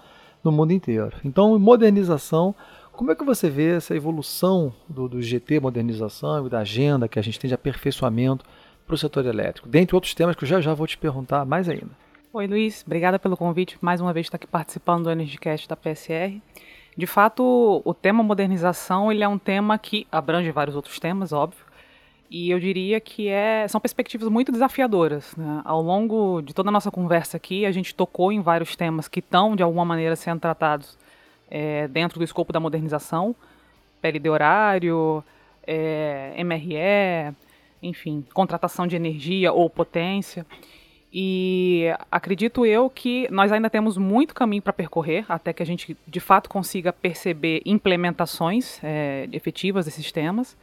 no 0.42 0.50
mundo 0.50 0.72
inteiro. 0.72 1.12
Então, 1.24 1.58
modernização 1.58 2.54
como 2.96 3.12
é 3.12 3.14
que 3.14 3.24
você 3.24 3.50
vê 3.50 3.76
essa 3.76 3.94
evolução 3.94 4.72
do, 4.88 5.06
do 5.06 5.22
GT 5.22 5.60
modernização 5.60 6.46
e 6.46 6.50
da 6.50 6.60
agenda 6.60 7.06
que 7.06 7.18
a 7.18 7.22
gente 7.22 7.38
tem 7.38 7.46
de 7.46 7.54
aperfeiçoamento 7.54 8.44
para 8.86 8.94
o 8.94 8.98
setor 8.98 9.26
elétrico? 9.26 9.68
Dentre 9.68 9.94
outros 9.94 10.14
temas 10.14 10.34
que 10.34 10.44
eu 10.44 10.48
já 10.48 10.60
já 10.62 10.72
vou 10.72 10.86
te 10.86 10.96
perguntar 10.96 11.44
mais 11.44 11.68
ainda. 11.68 11.90
Oi, 12.32 12.46
Luiz. 12.46 12.82
Obrigada 12.86 13.18
pelo 13.18 13.36
convite. 13.36 13.76
Mais 13.82 14.00
uma 14.00 14.12
vez 14.14 14.26
estar 14.26 14.36
aqui 14.36 14.46
participando 14.46 15.04
do 15.04 15.10
EnergyCast 15.10 15.68
da 15.68 15.76
PSR. 15.76 16.40
De 16.96 17.06
fato, 17.06 17.82
o 17.84 17.92
tema 17.92 18.22
modernização 18.22 19.12
ele 19.12 19.22
é 19.22 19.28
um 19.28 19.38
tema 19.38 19.78
que 19.78 20.06
abrange 20.10 20.50
vários 20.50 20.74
outros 20.74 20.98
temas, 20.98 21.32
óbvio. 21.32 21.64
E 22.30 22.50
eu 22.50 22.58
diria 22.58 22.98
que 22.98 23.28
é, 23.28 23.68
são 23.68 23.80
perspectivas 23.80 24.28
muito 24.28 24.50
desafiadoras. 24.50 25.36
Né? 25.36 25.60
Ao 25.64 25.82
longo 25.82 26.40
de 26.40 26.54
toda 26.54 26.70
a 26.70 26.72
nossa 26.72 26.90
conversa 26.90 27.36
aqui, 27.36 27.66
a 27.66 27.70
gente 27.70 27.94
tocou 27.94 28.32
em 28.32 28.40
vários 28.40 28.74
temas 28.74 29.06
que 29.06 29.20
estão, 29.20 29.54
de 29.54 29.62
alguma 29.62 29.84
maneira, 29.84 30.16
sendo 30.16 30.40
tratados 30.40 30.98
é, 31.50 31.88
dentro 31.88 32.18
do 32.18 32.24
escopo 32.24 32.52
da 32.52 32.60
modernização, 32.60 33.34
PLD 34.00 34.28
horário, 34.28 35.22
é, 35.66 36.32
MRE, 36.42 37.34
enfim, 37.82 38.24
contratação 38.32 38.86
de 38.86 38.96
energia 38.96 39.52
ou 39.52 39.68
potência. 39.68 40.46
E 41.12 41.86
acredito 42.10 42.66
eu 42.66 42.90
que 42.90 43.26
nós 43.30 43.50
ainda 43.50 43.70
temos 43.70 43.96
muito 43.96 44.34
caminho 44.34 44.60
para 44.60 44.72
percorrer 44.72 45.24
até 45.28 45.52
que 45.52 45.62
a 45.62 45.66
gente 45.66 45.96
de 46.06 46.20
fato 46.20 46.48
consiga 46.48 46.92
perceber 46.92 47.62
implementações 47.64 48.78
é, 48.82 49.28
efetivas 49.32 49.86
desses 49.86 50.12
temas. 50.12 50.56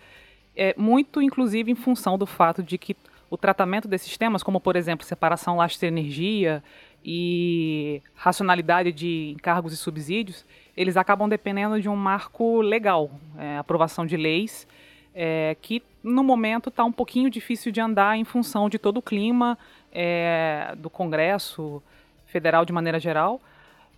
É, 0.55 0.75
muito, 0.77 1.21
inclusive, 1.21 1.71
em 1.71 1.75
função 1.75 2.17
do 2.17 2.27
fato 2.27 2.61
de 2.61 2.77
que 2.77 2.95
o 3.29 3.37
tratamento 3.37 3.87
desses 3.87 4.15
temas, 4.15 4.43
como 4.43 4.59
por 4.59 4.75
exemplo 4.75 5.03
separação 5.03 5.57
lastro-energia 5.57 6.63
e 7.03 7.99
racionalidade 8.13 8.91
de 8.91 9.33
encargos 9.35 9.73
e 9.73 9.77
subsídios, 9.77 10.45
eles 10.75 10.97
acabam 10.97 11.29
dependendo 11.29 11.79
de 11.81 11.87
um 11.87 11.95
marco 11.95 12.61
legal, 12.61 13.11
é, 13.37 13.57
aprovação 13.57 14.05
de 14.05 14.17
leis, 14.17 14.67
é, 15.13 15.55
que 15.61 15.81
no 16.03 16.23
momento 16.23 16.69
está 16.69 16.83
um 16.83 16.91
pouquinho 16.91 17.29
difícil 17.29 17.71
de 17.71 17.79
andar 17.79 18.17
em 18.17 18.23
função 18.23 18.67
de 18.67 18.77
todo 18.79 18.97
o 18.97 19.01
clima 19.01 19.57
é, 19.91 20.73
do 20.77 20.89
Congresso 20.89 21.81
Federal 22.25 22.65
de 22.65 22.73
maneira 22.73 22.99
geral. 22.99 23.39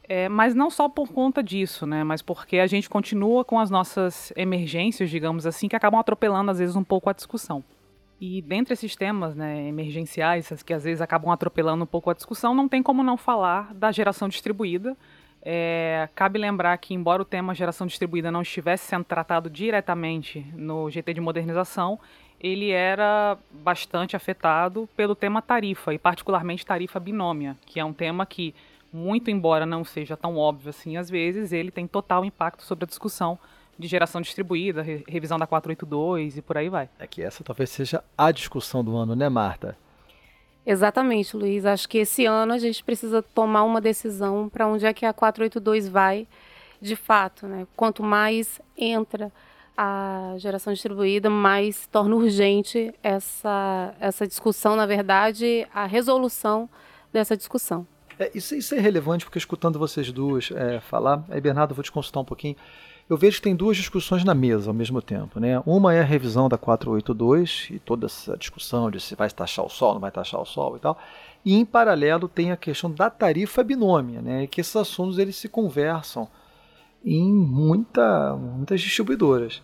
É, 0.08 0.30
mas 0.30 0.54
não 0.54 0.70
só 0.70 0.88
por 0.88 1.12
conta 1.12 1.42
disso, 1.42 1.88
né? 1.88 2.04
Mas 2.04 2.22
porque 2.22 2.60
a 2.60 2.68
gente 2.68 2.88
continua 2.88 3.44
com 3.44 3.60
as 3.60 3.72
nossas 3.72 4.32
emergências, 4.36 5.10
digamos 5.10 5.48
assim, 5.48 5.68
que 5.68 5.76
acabam 5.76 6.00
atropelando 6.00 6.52
às 6.52 6.60
vezes 6.60 6.76
um 6.76 6.84
pouco 6.84 7.10
a 7.10 7.14
discussão. 7.14 7.64
E 8.22 8.42
dentre 8.42 8.74
esses 8.74 8.96
temas 8.96 9.36
né, 9.36 9.68
emergenciais, 9.68 10.62
que 10.64 10.74
às 10.74 10.84
vezes 10.84 11.02
acabam 11.02 11.32
atropelando 11.32 11.84
um 11.84 11.88
pouco 11.88 12.10
a 12.10 12.14
discussão, 12.14 12.54
não 12.54 12.68
tem 12.70 12.84
como 12.84 13.04
não 13.04 13.18
falar 13.18 13.74
da 13.74 13.92
geração 13.92 14.30
distribuída. 14.30 14.96
É, 15.48 16.10
cabe 16.16 16.40
lembrar 16.40 16.76
que, 16.80 16.96
embora 16.96 17.22
o 17.22 17.26
tema 17.26 17.54
geração 17.54 17.86
distribuída 17.86 18.32
não 18.32 18.42
estivesse 18.42 18.88
sendo 18.88 19.04
tratado 19.04 19.48
diretamente 19.48 20.44
no 20.56 20.90
GT 20.90 21.14
de 21.14 21.22
modernização, 21.22 22.00
ele 22.42 22.72
era 22.72 23.38
bastante 23.52 24.16
afetado 24.16 24.90
pelo 24.98 25.14
tema 25.14 25.44
tarifa, 25.44 25.94
e 25.94 26.00
particularmente 26.00 26.66
tarifa 26.66 27.00
binômia, 27.00 27.56
que 27.66 27.80
é 27.80 27.86
um 27.86 27.94
tema 27.94 28.26
que, 28.26 28.56
muito 28.92 29.30
embora 29.30 29.68
não 29.68 29.86
seja 29.86 30.18
tão 30.18 30.36
óbvio 30.36 30.70
assim 30.70 30.98
às 30.98 31.10
vezes, 31.10 31.54
ele 31.54 31.70
tem 31.70 31.86
total 31.86 32.26
impacto 32.26 32.64
sobre 32.64 32.86
a 32.86 32.88
discussão 32.88 33.38
de 33.78 33.88
geração 33.88 34.22
distribuída, 34.22 34.82
re 34.82 35.04
revisão 35.08 35.38
da 35.38 35.46
482 35.46 36.38
e 36.38 36.42
por 36.42 36.58
aí 36.58 36.70
vai. 36.70 36.90
É 36.98 37.06
que 37.06 37.22
essa 37.22 37.44
talvez 37.44 37.70
seja 37.70 38.04
a 38.18 38.32
discussão 38.32 38.84
do 38.84 38.96
ano, 38.96 39.16
né, 39.16 39.30
Marta? 39.30 39.78
Exatamente, 40.66 41.38
Luiz. 41.38 41.66
Acho 41.66 41.88
que 41.88 42.00
esse 42.00 42.26
ano 42.26 42.54
a 42.54 42.58
gente 42.58 42.84
precisa 42.84 43.22
tomar 43.22 43.64
uma 43.64 43.80
decisão 43.80 44.50
para 44.50 44.68
onde 44.68 44.86
é 44.86 44.94
que 44.94 45.06
a 45.06 45.14
482 45.14 45.88
vai 45.88 46.28
de 46.82 46.96
fato. 46.96 47.48
Né? 47.48 47.68
Quanto 47.76 48.02
mais 48.02 48.60
entra 48.76 49.32
a 49.78 50.36
geração 50.38 50.74
distribuída, 50.74 51.30
mais 51.30 51.86
torna 51.88 52.16
urgente 52.16 52.94
essa, 53.04 53.94
essa 54.00 54.26
discussão, 54.26 54.76
na 54.76 54.86
verdade, 54.86 55.68
a 55.74 55.86
resolução 55.86 56.70
dessa 57.12 57.36
discussão. 57.36 57.86
É, 58.18 58.32
isso, 58.34 58.56
isso, 58.56 58.74
é 58.74 58.80
relevante, 58.80 59.26
porque 59.26 59.38
escutando 59.38 59.78
vocês 59.78 60.10
duas 60.12 60.50
é, 60.52 60.80
falar, 60.80 61.24
aí, 61.30 61.42
Bernardo, 61.42 61.76
vou 61.76 61.84
te 61.84 61.92
consultar 61.92 62.22
um 62.22 62.26
pouquinho 62.26 62.56
eu 63.10 63.18
vejo 63.18 63.38
que 63.38 63.44
tem 63.44 63.56
duas 63.56 63.78
discussões 63.78 64.24
na 64.24 64.34
mesa 64.34 64.70
ao 64.70 64.74
mesmo 64.74 65.02
tempo. 65.02 65.40
Né? 65.40 65.62
Uma 65.66 65.94
é 65.94 66.02
a 66.02 66.04
revisão 66.04 66.50
da 66.50 66.58
482 66.58 67.68
e 67.72 67.80
toda 67.80 68.08
essa 68.08 68.36
discussão 68.36 68.90
de 68.90 69.00
se 69.00 69.16
vai 69.16 69.30
taxar 69.30 69.66
o 69.66 69.70
sol, 69.70 69.94
não 69.94 70.02
vai 70.02 70.12
taxar 70.12 70.42
o 70.42 70.46
sol 70.46 70.76
e 70.76 70.80
tal. 70.80 70.98
E 71.44 71.54
em 71.54 71.64
paralelo 71.64 72.28
tem 72.28 72.52
a 72.52 72.58
questão 72.58 72.92
da 72.92 73.10
tarifa 73.10 73.64
binômia, 73.64 74.22
né? 74.22 74.48
Que 74.48 74.62
esses 74.62 74.76
assuntos 74.76 75.20
eles 75.20 75.36
se 75.36 75.48
conversam 75.48 76.28
em 77.04 77.32
muita, 77.32 78.36
muitas 78.36 78.82
distribuidoras. 78.82 79.62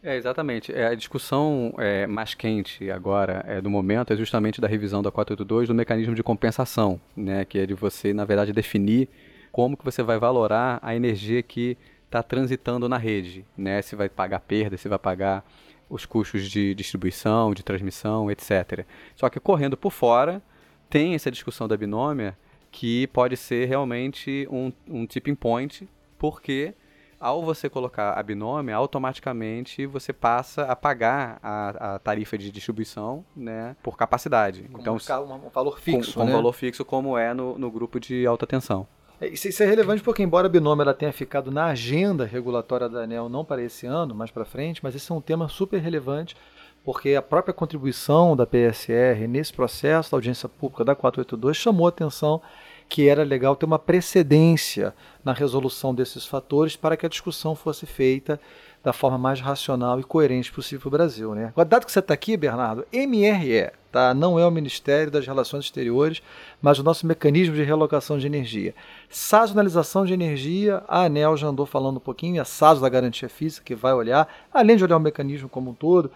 É, 0.00 0.14
exatamente. 0.14 0.72
É, 0.72 0.86
a 0.86 0.94
discussão 0.94 1.74
é, 1.78 2.06
mais 2.06 2.32
quente 2.32 2.88
agora, 2.92 3.44
é, 3.48 3.60
do 3.60 3.68
momento, 3.68 4.12
é 4.12 4.16
justamente 4.16 4.60
da 4.60 4.68
revisão 4.68 5.02
da 5.02 5.10
482 5.10 5.66
do 5.66 5.74
mecanismo 5.74 6.14
de 6.14 6.22
compensação, 6.22 7.00
né? 7.16 7.44
que 7.44 7.58
é 7.58 7.66
de 7.66 7.74
você, 7.74 8.14
na 8.14 8.24
verdade, 8.24 8.52
definir 8.52 9.08
como 9.50 9.76
que 9.76 9.84
você 9.84 10.04
vai 10.04 10.16
valorar 10.16 10.78
a 10.80 10.94
energia 10.94 11.42
que 11.42 11.76
está 12.16 12.22
transitando 12.22 12.88
na 12.88 12.96
rede, 12.96 13.44
né? 13.56 13.82
Se 13.82 13.94
vai 13.94 14.08
pagar 14.08 14.40
perda, 14.40 14.76
se 14.76 14.88
vai 14.88 14.98
pagar 14.98 15.44
os 15.88 16.04
custos 16.04 16.50
de 16.50 16.74
distribuição, 16.74 17.54
de 17.54 17.62
transmissão, 17.62 18.30
etc. 18.30 18.84
Só 19.14 19.28
que 19.28 19.38
correndo 19.38 19.76
por 19.76 19.92
fora, 19.92 20.42
tem 20.88 21.14
essa 21.14 21.30
discussão 21.30 21.68
da 21.68 21.76
binômia 21.76 22.36
que 22.72 23.06
pode 23.08 23.36
ser 23.36 23.66
realmente 23.66 24.46
um, 24.50 24.72
um 24.88 25.06
tipping 25.06 25.34
point, 25.34 25.88
porque 26.18 26.74
ao 27.18 27.42
você 27.42 27.68
colocar 27.68 28.12
a 28.12 28.22
binômia, 28.22 28.74
automaticamente 28.74 29.86
você 29.86 30.12
passa 30.12 30.64
a 30.64 30.76
pagar 30.76 31.38
a, 31.42 31.94
a 31.94 31.98
tarifa 31.98 32.36
de 32.36 32.50
distribuição 32.50 33.24
né, 33.34 33.76
por 33.82 33.96
capacidade. 33.96 34.64
Como 34.64 34.80
então, 34.80 34.96
um, 35.24 35.46
um 35.46 35.50
valor 35.50 35.78
fixo. 35.78 36.14
Com, 36.14 36.24
né? 36.24 36.32
valor 36.32 36.52
fixo, 36.52 36.84
como 36.84 37.16
é 37.16 37.32
no, 37.32 37.58
no 37.58 37.70
grupo 37.70 37.98
de 37.98 38.26
alta 38.26 38.46
tensão. 38.46 38.86
É, 39.20 39.28
isso, 39.28 39.62
é 39.62 39.66
relevante 39.66 40.02
porque, 40.02 40.22
embora 40.22 40.46
a 40.46 40.50
binômio 40.50 40.82
ela 40.82 40.92
tenha 40.92 41.12
ficado 41.12 41.50
na 41.50 41.66
agenda 41.66 42.24
regulatória 42.26 42.88
da 42.88 43.00
ANEL, 43.00 43.28
não 43.28 43.44
para 43.44 43.62
esse 43.62 43.86
ano, 43.86 44.14
mais 44.14 44.30
para 44.30 44.44
frente, 44.44 44.80
mas 44.82 44.94
esse 44.94 45.10
é 45.10 45.14
um 45.14 45.20
tema 45.20 45.48
super 45.48 45.80
relevante, 45.80 46.36
porque 46.84 47.14
a 47.14 47.22
própria 47.22 47.54
contribuição 47.54 48.36
da 48.36 48.46
PSR 48.46 49.26
nesse 49.26 49.52
processo 49.52 50.10
da 50.10 50.18
audiência 50.18 50.48
pública 50.48 50.84
da 50.84 50.94
482 50.94 51.56
chamou 51.56 51.86
a 51.86 51.88
atenção 51.88 52.42
que 52.88 53.08
era 53.08 53.24
legal 53.24 53.56
ter 53.56 53.66
uma 53.66 53.78
precedência 53.78 54.94
na 55.24 55.32
resolução 55.32 55.94
desses 55.94 56.24
fatores 56.24 56.76
para 56.76 56.96
que 56.96 57.06
a 57.06 57.08
discussão 57.08 57.56
fosse 57.56 57.86
feita 57.86 58.38
da 58.86 58.92
forma 58.92 59.18
mais 59.18 59.40
racional 59.40 59.98
e 59.98 60.04
coerente 60.04 60.52
possível 60.52 60.82
para 60.82 60.86
o 60.86 60.90
Brasil. 60.92 61.34
Né? 61.34 61.52
Dado 61.66 61.84
que 61.84 61.90
você 61.90 61.98
está 61.98 62.14
aqui, 62.14 62.36
Bernardo, 62.36 62.86
MRE 62.92 63.72
tá? 63.90 64.14
não 64.14 64.38
é 64.38 64.46
o 64.46 64.50
Ministério 64.50 65.10
das 65.10 65.26
Relações 65.26 65.64
Exteriores, 65.64 66.22
mas 66.62 66.78
o 66.78 66.84
nosso 66.84 67.04
mecanismo 67.04 67.56
de 67.56 67.64
relocação 67.64 68.16
de 68.16 68.28
energia. 68.28 68.76
Sazonalização 69.10 70.06
de 70.06 70.14
energia, 70.14 70.84
a 70.86 71.02
ANEL 71.02 71.36
já 71.36 71.48
andou 71.48 71.66
falando 71.66 71.96
um 71.96 72.00
pouquinho, 72.00 72.40
a 72.40 72.44
SASO 72.44 72.80
da 72.80 72.88
Garantia 72.88 73.28
Física, 73.28 73.64
que 73.64 73.74
vai 73.74 73.92
olhar, 73.92 74.28
além 74.54 74.76
de 74.76 74.84
olhar 74.84 74.98
o 74.98 75.00
mecanismo 75.00 75.48
como 75.48 75.72
um 75.72 75.74
todo, 75.74 76.08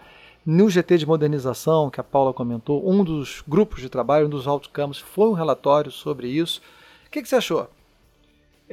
no 0.45 0.69
GT 0.69 0.97
de 0.99 1.05
modernização, 1.05 1.89
que 1.89 1.99
a 1.99 2.03
Paula 2.05 2.31
comentou, 2.31 2.89
um 2.89 3.03
dos 3.03 3.43
grupos 3.45 3.81
de 3.81 3.89
trabalho, 3.89 4.27
um 4.27 4.29
dos 4.29 4.47
outcomes, 4.47 4.97
foi 4.97 5.27
um 5.27 5.33
relatório 5.33 5.91
sobre 5.91 6.29
isso. 6.29 6.61
O 7.05 7.11
que, 7.11 7.21
que 7.21 7.27
você 7.27 7.35
achou? 7.35 7.69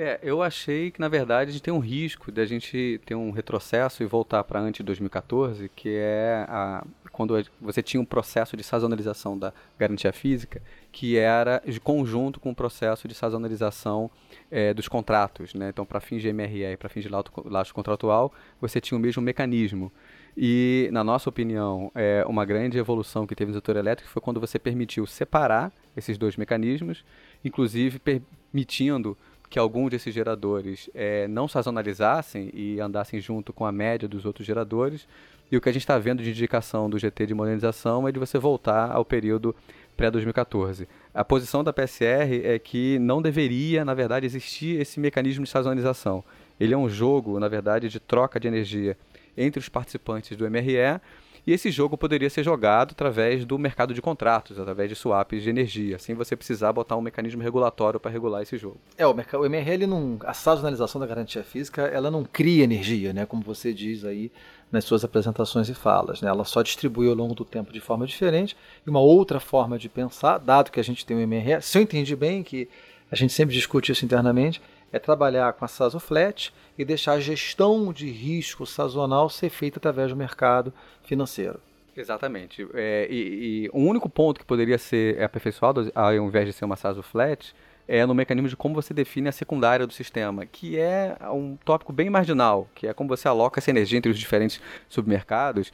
É, 0.00 0.20
eu 0.22 0.40
achei 0.44 0.92
que 0.92 1.00
na 1.00 1.08
verdade 1.08 1.50
a 1.50 1.52
gente 1.52 1.62
tem 1.62 1.74
um 1.74 1.80
risco 1.80 2.30
de 2.30 2.40
a 2.40 2.46
gente 2.46 3.00
ter 3.04 3.16
um 3.16 3.32
retrocesso 3.32 4.00
e 4.00 4.06
voltar 4.06 4.44
para 4.44 4.60
antes 4.60 4.78
de 4.78 4.84
2014, 4.84 5.68
que 5.74 5.88
é 5.88 6.46
a, 6.48 6.86
quando 7.10 7.34
você 7.60 7.82
tinha 7.82 8.00
um 8.00 8.04
processo 8.04 8.56
de 8.56 8.62
sazonalização 8.62 9.36
da 9.36 9.52
garantia 9.76 10.12
física, 10.12 10.62
que 10.92 11.18
era 11.18 11.60
de 11.66 11.80
conjunto 11.80 12.38
com 12.38 12.50
o 12.50 12.54
processo 12.54 13.08
de 13.08 13.14
sazonalização 13.14 14.08
é, 14.52 14.72
dos 14.72 14.86
contratos. 14.86 15.52
Né? 15.52 15.70
Então, 15.70 15.84
para 15.84 15.98
fins 15.98 16.22
de 16.22 16.32
MRE 16.32 16.62
e 16.62 16.76
para 16.76 16.88
fins 16.88 17.02
de 17.02 17.10
laço 17.10 17.74
contratual, 17.74 18.32
você 18.60 18.80
tinha 18.80 18.96
o 18.96 19.00
mesmo 19.00 19.20
mecanismo. 19.20 19.90
E, 20.36 20.88
na 20.92 21.02
nossa 21.02 21.28
opinião, 21.28 21.90
é 21.92 22.24
uma 22.28 22.44
grande 22.44 22.78
evolução 22.78 23.26
que 23.26 23.34
teve 23.34 23.50
no 23.50 23.56
setor 23.56 23.74
elétrico 23.74 24.08
foi 24.08 24.22
quando 24.22 24.38
você 24.38 24.60
permitiu 24.60 25.04
separar 25.04 25.72
esses 25.96 26.16
dois 26.16 26.36
mecanismos, 26.36 27.04
inclusive 27.44 27.98
permitindo 27.98 29.18
que 29.48 29.58
alguns 29.58 29.90
desses 29.90 30.14
geradores 30.14 30.90
é, 30.94 31.26
não 31.28 31.48
sazonalizassem 31.48 32.50
e 32.52 32.80
andassem 32.80 33.20
junto 33.20 33.52
com 33.52 33.64
a 33.64 33.72
média 33.72 34.08
dos 34.08 34.24
outros 34.24 34.46
geradores. 34.46 35.08
E 35.50 35.56
o 35.56 35.60
que 35.60 35.68
a 35.68 35.72
gente 35.72 35.82
está 35.82 35.98
vendo 35.98 36.22
de 36.22 36.30
indicação 36.30 36.90
do 36.90 36.98
GT 36.98 37.26
de 37.26 37.34
modernização 37.34 38.06
é 38.06 38.12
de 38.12 38.18
você 38.18 38.38
voltar 38.38 38.90
ao 38.90 39.04
período 39.04 39.56
pré-2014. 39.96 40.86
A 41.12 41.24
posição 41.24 41.64
da 41.64 41.72
PSR 41.72 42.42
é 42.44 42.58
que 42.58 42.98
não 42.98 43.22
deveria, 43.22 43.84
na 43.84 43.94
verdade, 43.94 44.26
existir 44.26 44.80
esse 44.80 45.00
mecanismo 45.00 45.44
de 45.44 45.50
sazonalização. 45.50 46.22
Ele 46.60 46.74
é 46.74 46.76
um 46.76 46.88
jogo, 46.88 47.40
na 47.40 47.48
verdade, 47.48 47.88
de 47.88 47.98
troca 47.98 48.38
de 48.38 48.46
energia 48.46 48.96
entre 49.36 49.58
os 49.58 49.68
participantes 49.68 50.36
do 50.36 50.48
MRE 50.48 51.00
e 51.48 51.52
esse 51.52 51.70
jogo 51.70 51.96
poderia 51.96 52.28
ser 52.28 52.44
jogado 52.44 52.92
através 52.92 53.42
do 53.46 53.58
mercado 53.58 53.94
de 53.94 54.02
contratos, 54.02 54.60
através 54.60 54.90
de 54.90 54.94
swaps 54.94 55.42
de 55.42 55.48
energia, 55.48 55.98
sem 55.98 56.14
você 56.14 56.36
precisar 56.36 56.74
botar 56.74 56.94
um 56.94 57.00
mecanismo 57.00 57.42
regulatório 57.42 57.98
para 57.98 58.10
regular 58.10 58.42
esse 58.42 58.58
jogo. 58.58 58.76
É, 58.98 59.06
o, 59.06 59.14
o 59.14 59.46
MRL 59.46 59.86
não, 59.86 60.18
a 60.26 60.34
sazonalização 60.34 61.00
da 61.00 61.06
garantia 61.06 61.42
física, 61.42 61.80
ela 61.86 62.10
não 62.10 62.22
cria 62.22 62.64
energia, 62.64 63.14
né, 63.14 63.24
como 63.24 63.42
você 63.42 63.72
diz 63.72 64.04
aí 64.04 64.30
nas 64.70 64.84
suas 64.84 65.04
apresentações 65.04 65.70
e 65.70 65.74
falas, 65.74 66.20
né? 66.20 66.28
Ela 66.28 66.44
só 66.44 66.60
distribui 66.60 67.08
ao 67.08 67.14
longo 67.14 67.34
do 67.34 67.46
tempo 67.46 67.72
de 67.72 67.80
forma 67.80 68.06
diferente 68.06 68.54
e 68.86 68.90
uma 68.90 69.00
outra 69.00 69.40
forma 69.40 69.78
de 69.78 69.88
pensar, 69.88 70.36
dado 70.36 70.70
que 70.70 70.78
a 70.78 70.84
gente 70.84 71.06
tem 71.06 71.16
o 71.16 71.20
MRL, 71.20 71.62
se 71.62 71.78
eu 71.78 71.82
entendi 71.82 72.14
bem 72.14 72.42
que 72.42 72.68
a 73.10 73.16
gente 73.16 73.32
sempre 73.32 73.54
discute 73.54 73.90
isso 73.90 74.04
internamente, 74.04 74.60
é 74.92 74.98
trabalhar 74.98 75.52
com 75.52 75.64
a 75.64 75.68
Saso 75.68 76.00
Flat 76.00 76.52
e 76.76 76.84
deixar 76.84 77.12
a 77.12 77.20
gestão 77.20 77.92
de 77.92 78.10
risco 78.10 78.66
sazonal 78.66 79.28
ser 79.28 79.50
feita 79.50 79.78
através 79.78 80.10
do 80.10 80.16
mercado 80.16 80.72
financeiro. 81.02 81.60
Exatamente. 81.96 82.66
É, 82.74 83.08
e, 83.10 83.64
e 83.64 83.70
o 83.72 83.80
único 83.80 84.08
ponto 84.08 84.38
que 84.38 84.46
poderia 84.46 84.78
ser 84.78 85.20
aperfeiçoado, 85.22 85.90
ao 85.94 86.14
invés 86.14 86.46
de 86.46 86.52
ser 86.52 86.64
uma 86.64 86.76
Saso 86.76 87.02
Flat, 87.02 87.54
é 87.88 88.04
no 88.04 88.14
mecanismo 88.14 88.48
de 88.48 88.56
como 88.56 88.74
você 88.74 88.92
define 88.92 89.28
a 89.28 89.32
secundária 89.32 89.86
do 89.86 89.92
sistema, 89.92 90.44
que 90.44 90.78
é 90.78 91.16
um 91.32 91.56
tópico 91.64 91.92
bem 91.92 92.10
marginal, 92.10 92.68
que 92.74 92.86
é 92.86 92.92
como 92.92 93.08
você 93.08 93.26
aloca 93.26 93.58
essa 93.58 93.70
energia 93.70 93.98
entre 93.98 94.10
os 94.10 94.18
diferentes 94.18 94.60
submercados. 94.88 95.72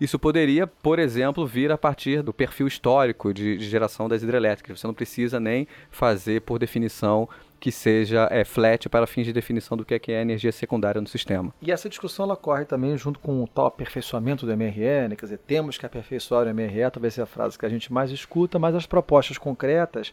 Isso 0.00 0.18
poderia, 0.18 0.66
por 0.66 0.98
exemplo, 0.98 1.46
vir 1.46 1.72
a 1.72 1.78
partir 1.78 2.22
do 2.22 2.32
perfil 2.32 2.66
histórico 2.66 3.32
de, 3.32 3.56
de 3.56 3.68
geração 3.68 4.08
das 4.08 4.22
hidrelétricas. 4.22 4.78
Você 4.78 4.86
não 4.86 4.94
precisa 4.94 5.40
nem 5.40 5.66
fazer, 5.90 6.42
por 6.42 6.58
definição, 6.58 7.28
que 7.58 7.72
seja 7.72 8.28
é, 8.30 8.44
flat 8.44 8.88
para 8.88 9.06
fins 9.06 9.24
de 9.24 9.32
definição 9.32 9.76
do 9.76 9.84
que 9.84 9.94
é, 9.94 9.98
que 9.98 10.12
é 10.12 10.20
energia 10.20 10.52
secundária 10.52 11.00
no 11.00 11.08
sistema. 11.08 11.52
E 11.60 11.72
essa 11.72 11.88
discussão 11.88 12.24
ela 12.24 12.36
corre 12.36 12.64
também 12.64 12.96
junto 12.96 13.18
com 13.18 13.42
o 13.42 13.46
tal 13.46 13.66
aperfeiçoamento 13.66 14.46
do 14.46 14.56
MRE, 14.56 15.08
né? 15.08 15.16
quer 15.16 15.26
dizer, 15.26 15.38
temos 15.38 15.78
que 15.78 15.86
aperfeiçoar 15.86 16.46
o 16.46 16.54
MRE, 16.54 16.90
talvez 16.92 17.14
seja 17.14 17.24
a 17.24 17.26
frase 17.26 17.58
que 17.58 17.66
a 17.66 17.68
gente 17.68 17.92
mais 17.92 18.10
escuta, 18.10 18.58
mas 18.58 18.74
as 18.74 18.86
propostas 18.86 19.38
concretas, 19.38 20.12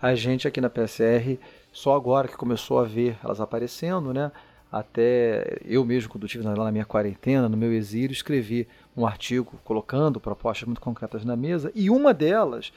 a 0.00 0.14
gente 0.14 0.46
aqui 0.46 0.60
na 0.60 0.68
PSR, 0.68 1.38
só 1.72 1.94
agora 1.94 2.28
que 2.28 2.36
começou 2.36 2.78
a 2.78 2.84
ver 2.84 3.16
elas 3.22 3.40
aparecendo, 3.40 4.12
né? 4.12 4.30
até 4.72 5.58
eu 5.66 5.84
mesmo, 5.84 6.08
quando 6.08 6.24
estive 6.24 6.44
lá 6.44 6.64
na 6.64 6.72
minha 6.72 6.86
quarentena, 6.86 7.46
no 7.46 7.58
meu 7.58 7.70
exílio, 7.72 8.12
escrevi 8.12 8.66
um 8.96 9.06
artigo 9.06 9.60
colocando 9.62 10.18
propostas 10.18 10.66
muito 10.66 10.80
concretas 10.80 11.26
na 11.26 11.36
mesa, 11.36 11.70
e 11.74 11.90
uma 11.90 12.14
delas 12.14 12.72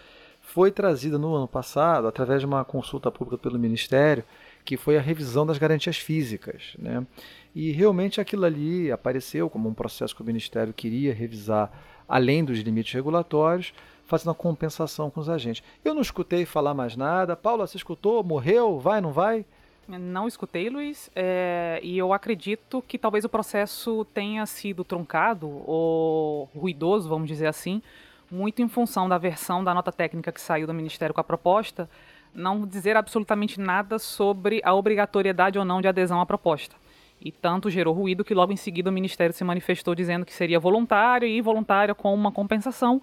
foi 0.45 0.71
trazida 0.71 1.17
no 1.17 1.33
ano 1.33 1.47
passado, 1.47 2.07
através 2.07 2.39
de 2.39 2.45
uma 2.45 2.63
consulta 2.63 3.11
pública 3.11 3.37
pelo 3.37 3.59
Ministério, 3.59 4.23
que 4.63 4.77
foi 4.77 4.97
a 4.97 5.01
revisão 5.01 5.45
das 5.45 5.57
garantias 5.57 5.97
físicas. 5.97 6.75
Né? 6.79 7.05
E 7.53 7.71
realmente 7.71 8.21
aquilo 8.21 8.45
ali 8.45 8.91
apareceu 8.91 9.49
como 9.49 9.67
um 9.67 9.73
processo 9.73 10.15
que 10.15 10.21
o 10.21 10.25
Ministério 10.25 10.73
queria 10.73 11.13
revisar 11.13 11.71
além 12.07 12.43
dos 12.45 12.59
limites 12.59 12.93
regulatórios, 12.93 13.73
fazendo 14.05 14.31
a 14.31 14.35
compensação 14.35 15.09
com 15.09 15.19
os 15.19 15.29
agentes. 15.29 15.63
Eu 15.83 15.93
não 15.93 16.01
escutei 16.01 16.45
falar 16.45 16.73
mais 16.73 16.95
nada. 16.95 17.35
Paula, 17.35 17.65
você 17.65 17.77
escutou? 17.77 18.23
Morreu? 18.23 18.79
Vai, 18.79 19.01
não 19.01 19.11
vai? 19.11 19.45
Não 19.87 20.27
escutei, 20.27 20.67
Luiz, 20.67 21.11
é, 21.15 21.79
e 21.83 21.95
eu 21.95 22.11
acredito 22.11 22.83
que 22.87 22.97
talvez 22.97 23.23
o 23.23 23.29
processo 23.29 24.03
tenha 24.13 24.43
sido 24.47 24.83
truncado 24.83 25.47
ou 25.47 26.49
ruidoso, 26.55 27.07
vamos 27.07 27.27
dizer 27.27 27.45
assim, 27.45 27.83
muito 28.31 28.61
em 28.61 28.67
função 28.67 29.07
da 29.07 29.17
versão 29.17 29.63
da 29.63 29.73
nota 29.73 29.91
técnica 29.91 30.31
que 30.31 30.41
saiu 30.41 30.67
do 30.67 30.73
Ministério 30.73 31.13
com 31.13 31.21
a 31.21 31.23
proposta, 31.23 31.89
não 32.33 32.65
dizer 32.65 32.97
absolutamente 32.97 33.59
nada 33.59 33.97
sobre 33.97 34.61
a 34.63 34.73
obrigatoriedade 34.73 35.57
ou 35.57 35.65
não 35.65 35.81
de 35.81 35.87
adesão 35.87 36.19
à 36.19 36.25
proposta. 36.25 36.75
E 37.21 37.31
tanto 37.31 37.69
gerou 37.69 37.93
ruído 37.93 38.25
que 38.25 38.33
logo 38.33 38.51
em 38.51 38.57
seguida 38.57 38.89
o 38.89 38.93
Ministério 38.93 39.33
se 39.33 39.43
manifestou 39.43 39.95
dizendo 39.95 40.25
que 40.25 40.33
seria 40.33 40.59
voluntário 40.59 41.27
e 41.27 41.41
voluntária 41.41 41.95
com 41.95 42.13
uma 42.13 42.31
compensação 42.31 43.01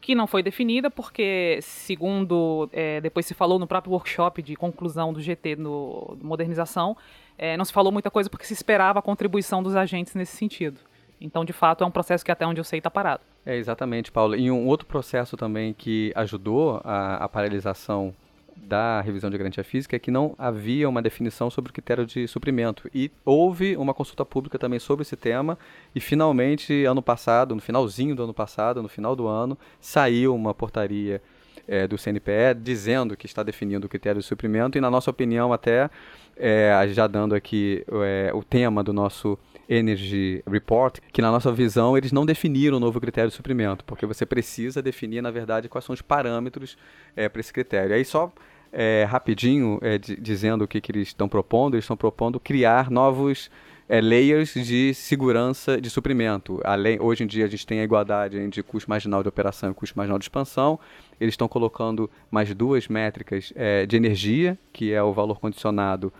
que 0.00 0.14
não 0.14 0.26
foi 0.26 0.42
definida, 0.42 0.90
porque, 0.90 1.58
segundo 1.62 2.68
é, 2.72 3.00
depois 3.00 3.26
se 3.26 3.34
falou 3.34 3.58
no 3.58 3.66
próprio 3.66 3.92
workshop 3.92 4.42
de 4.42 4.56
conclusão 4.56 5.12
do 5.12 5.20
GT 5.20 5.56
no, 5.56 6.16
modernização, 6.22 6.96
é, 7.36 7.56
não 7.56 7.64
se 7.64 7.72
falou 7.72 7.92
muita 7.92 8.10
coisa 8.10 8.30
porque 8.30 8.46
se 8.46 8.54
esperava 8.54 8.98
a 8.98 9.02
contribuição 9.02 9.62
dos 9.62 9.76
agentes 9.76 10.14
nesse 10.14 10.36
sentido. 10.36 10.80
Então, 11.20 11.44
de 11.44 11.52
fato, 11.52 11.84
é 11.84 11.86
um 11.86 11.90
processo 11.90 12.24
que 12.24 12.30
até 12.30 12.46
onde 12.46 12.60
eu 12.60 12.64
sei 12.64 12.78
está 12.78 12.90
parado. 12.90 13.22
É, 13.44 13.56
exatamente, 13.56 14.12
Paulo. 14.12 14.36
E 14.36 14.50
um 14.50 14.66
outro 14.66 14.86
processo 14.86 15.36
também 15.36 15.72
que 15.72 16.12
ajudou 16.14 16.80
a, 16.84 17.16
a 17.16 17.28
paralisação 17.28 18.14
da 18.56 19.00
revisão 19.00 19.30
de 19.30 19.38
garantia 19.38 19.64
física 19.64 19.96
é 19.96 19.98
que 19.98 20.10
não 20.10 20.34
havia 20.38 20.88
uma 20.88 21.00
definição 21.00 21.50
sobre 21.50 21.70
o 21.70 21.74
critério 21.74 22.04
de 22.04 22.28
suprimento. 22.28 22.88
E 22.94 23.10
houve 23.24 23.76
uma 23.76 23.94
consulta 23.94 24.24
pública 24.24 24.58
também 24.58 24.78
sobre 24.78 25.02
esse 25.02 25.16
tema, 25.16 25.58
e 25.94 26.00
finalmente, 26.00 26.84
ano 26.84 27.02
passado, 27.02 27.54
no 27.54 27.60
finalzinho 27.60 28.14
do 28.14 28.22
ano 28.24 28.34
passado, 28.34 28.82
no 28.82 28.88
final 28.88 29.16
do 29.16 29.26
ano, 29.26 29.58
saiu 29.80 30.34
uma 30.34 30.52
portaria 30.52 31.22
é, 31.66 31.86
do 31.86 31.96
CNPE 31.96 32.54
dizendo 32.60 33.16
que 33.16 33.26
está 33.26 33.42
definindo 33.42 33.86
o 33.86 33.90
critério 33.90 34.20
de 34.20 34.26
suprimento, 34.26 34.76
e 34.76 34.80
na 34.80 34.90
nossa 34.90 35.10
opinião, 35.10 35.52
até 35.52 35.88
é, 36.36 36.86
já 36.90 37.06
dando 37.06 37.34
aqui 37.34 37.84
é, 38.04 38.30
o 38.34 38.44
tema 38.44 38.84
do 38.84 38.92
nosso 38.92 39.38
Energy 39.70 40.42
Report, 40.50 40.98
que 41.12 41.22
na 41.22 41.30
nossa 41.30 41.52
visão 41.52 41.96
eles 41.96 42.10
não 42.10 42.26
definiram 42.26 42.78
o 42.78 42.80
novo 42.80 43.00
critério 43.00 43.30
de 43.30 43.36
suprimento, 43.36 43.84
porque 43.84 44.04
você 44.04 44.26
precisa 44.26 44.82
definir, 44.82 45.22
na 45.22 45.30
verdade, 45.30 45.68
quais 45.68 45.84
são 45.84 45.94
os 45.94 46.02
parâmetros 46.02 46.76
é, 47.14 47.28
para 47.28 47.38
esse 47.38 47.52
critério. 47.52 47.94
Aí 47.94 48.04
só 48.04 48.32
é, 48.72 49.06
rapidinho, 49.08 49.78
é, 49.80 49.96
dizendo 49.96 50.64
o 50.64 50.68
que, 50.68 50.80
que 50.80 50.90
eles 50.90 51.08
estão 51.08 51.28
propondo, 51.28 51.74
eles 51.74 51.84
estão 51.84 51.96
propondo 51.96 52.40
criar 52.40 52.90
novos 52.90 53.48
é, 53.88 54.00
layers 54.00 54.54
de 54.54 54.92
segurança 54.94 55.80
de 55.80 55.88
suprimento. 55.88 56.60
Além, 56.64 57.00
hoje 57.00 57.24
em 57.24 57.26
dia 57.26 57.44
a 57.44 57.48
gente 57.48 57.66
tem 57.66 57.80
a 57.80 57.84
igualdade 57.84 58.38
entre 58.38 58.62
custo 58.62 58.90
marginal 58.90 59.22
de 59.22 59.28
operação 59.28 59.70
e 59.70 59.74
custo 59.74 59.96
marginal 59.96 60.18
de 60.18 60.24
expansão. 60.24 60.78
Eles 61.20 61.34
estão 61.34 61.48
colocando 61.48 62.10
mais 62.30 62.52
duas 62.54 62.88
métricas 62.88 63.52
é, 63.56 63.86
de 63.86 63.96
energia, 63.96 64.58
que 64.72 64.92
é 64.92 65.02
o 65.02 65.12
valor 65.12 65.38
condicionado 65.40 66.12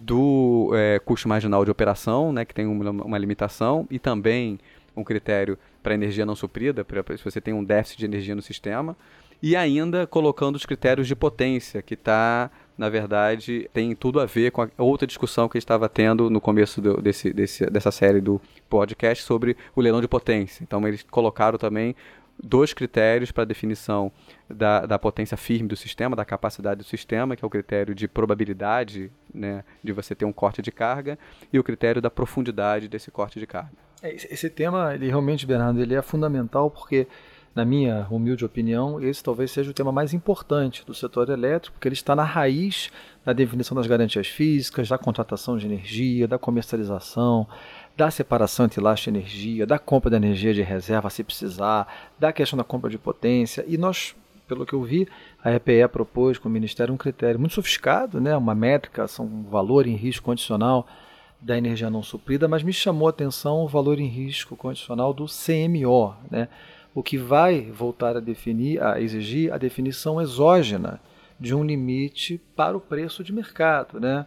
do 0.00 0.70
é, 0.74 0.98
custo 0.98 1.28
marginal 1.28 1.64
de 1.64 1.70
operação, 1.70 2.32
né, 2.32 2.44
que 2.44 2.54
tem 2.54 2.66
uma, 2.66 2.90
uma 2.90 3.18
limitação, 3.18 3.86
e 3.90 3.98
também 3.98 4.58
um 4.96 5.04
critério 5.04 5.58
para 5.82 5.94
energia 5.94 6.24
não 6.24 6.34
suprida, 6.34 6.84
pra, 6.84 7.04
se 7.16 7.24
você 7.24 7.40
tem 7.40 7.52
um 7.52 7.62
déficit 7.62 7.98
de 7.98 8.04
energia 8.06 8.34
no 8.34 8.42
sistema, 8.42 8.96
e 9.42 9.56
ainda 9.56 10.06
colocando 10.06 10.56
os 10.56 10.66
critérios 10.66 11.06
de 11.06 11.14
potência, 11.14 11.80
que 11.80 11.94
está, 11.94 12.50
na 12.76 12.88
verdade, 12.88 13.70
tem 13.72 13.94
tudo 13.94 14.20
a 14.20 14.26
ver 14.26 14.50
com 14.50 14.62
a 14.62 14.68
outra 14.78 15.06
discussão 15.06 15.48
que 15.48 15.56
estava 15.56 15.88
tendo 15.88 16.28
no 16.28 16.40
começo 16.40 16.80
do, 16.80 17.00
desse, 17.00 17.32
desse, 17.32 17.64
dessa 17.66 17.90
série 17.90 18.20
do 18.20 18.40
podcast 18.68 19.24
sobre 19.24 19.56
o 19.74 19.80
leilão 19.80 20.00
de 20.00 20.08
potência. 20.08 20.62
Então, 20.62 20.86
eles 20.86 21.02
colocaram 21.10 21.56
também 21.56 21.96
dois 22.42 22.72
critérios 22.72 23.30
para 23.30 23.44
definição 23.44 24.10
da, 24.48 24.86
da 24.86 24.98
potência 24.98 25.36
firme 25.36 25.68
do 25.68 25.76
sistema, 25.76 26.16
da 26.16 26.24
capacidade 26.24 26.78
do 26.78 26.84
sistema, 26.84 27.36
que 27.36 27.44
é 27.44 27.46
o 27.46 27.50
critério 27.50 27.94
de 27.94 28.08
probabilidade 28.08 29.12
né, 29.32 29.64
de 29.82 29.92
você 29.92 30.14
ter 30.14 30.24
um 30.24 30.32
corte 30.32 30.62
de 30.62 30.72
carga, 30.72 31.18
e 31.52 31.58
o 31.58 31.64
critério 31.64 32.00
da 32.00 32.10
profundidade 32.10 32.88
desse 32.88 33.10
corte 33.10 33.38
de 33.38 33.46
carga. 33.46 33.72
É, 34.02 34.14
esse 34.14 34.48
tema, 34.48 34.94
ele 34.94 35.08
realmente, 35.08 35.46
Bernardo, 35.46 35.80
ele 35.80 35.94
é 35.94 36.02
fundamental 36.02 36.70
porque, 36.70 37.06
na 37.54 37.64
minha 37.64 38.06
humilde 38.10 38.44
opinião, 38.44 39.00
esse 39.00 39.22
talvez 39.22 39.50
seja 39.50 39.70
o 39.70 39.74
tema 39.74 39.92
mais 39.92 40.14
importante 40.14 40.84
do 40.86 40.94
setor 40.94 41.28
elétrico, 41.28 41.74
porque 41.74 41.88
ele 41.88 41.94
está 41.94 42.16
na 42.16 42.24
raiz 42.24 42.90
da 43.24 43.32
definição 43.32 43.76
das 43.76 43.86
garantias 43.86 44.26
físicas, 44.26 44.88
da 44.88 44.96
contratação 44.96 45.58
de 45.58 45.66
energia, 45.66 46.26
da 46.26 46.38
comercialização, 46.38 47.46
da 48.00 48.10
separação 48.10 48.64
entre 48.64 48.80
lastro 48.80 49.10
e 49.10 49.12
energia, 49.12 49.66
da 49.66 49.78
compra 49.78 50.08
de 50.08 50.16
energia 50.16 50.54
de 50.54 50.62
reserva 50.62 51.10
se 51.10 51.22
precisar, 51.22 51.86
da 52.18 52.32
questão 52.32 52.56
da 52.56 52.64
compra 52.64 52.88
de 52.88 52.96
potência. 52.96 53.62
E 53.68 53.76
nós, 53.76 54.16
pelo 54.48 54.64
que 54.64 54.72
eu 54.72 54.82
vi, 54.82 55.06
a 55.44 55.52
EPE 55.52 55.86
propôs 55.92 56.38
com 56.38 56.48
o 56.48 56.50
Ministério 56.50 56.94
um 56.94 56.96
critério 56.96 57.38
muito 57.38 57.52
sofiscado, 57.52 58.18
né, 58.18 58.34
uma 58.34 58.54
métrica, 58.54 59.04
um 59.20 59.42
valor 59.42 59.86
em 59.86 59.96
risco 59.96 60.24
condicional 60.24 60.86
da 61.42 61.58
energia 61.58 61.90
não 61.90 62.02
suprida, 62.02 62.48
mas 62.48 62.62
me 62.62 62.72
chamou 62.72 63.06
a 63.06 63.10
atenção 63.10 63.62
o 63.64 63.68
valor 63.68 64.00
em 64.00 64.08
risco 64.08 64.56
condicional 64.56 65.12
do 65.12 65.26
CMO, 65.26 66.14
né, 66.30 66.48
o 66.94 67.02
que 67.02 67.18
vai 67.18 67.70
voltar 67.70 68.16
a 68.16 68.20
definir, 68.20 68.82
a 68.82 68.98
exigir 68.98 69.52
a 69.52 69.58
definição 69.58 70.22
exógena 70.22 70.98
de 71.38 71.54
um 71.54 71.62
limite 71.62 72.40
para 72.56 72.74
o 72.74 72.80
preço 72.80 73.22
de 73.22 73.30
mercado, 73.30 74.00
né? 74.00 74.24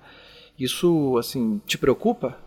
Isso, 0.60 1.18
assim, 1.18 1.60
te 1.66 1.76
preocupa? 1.76 2.38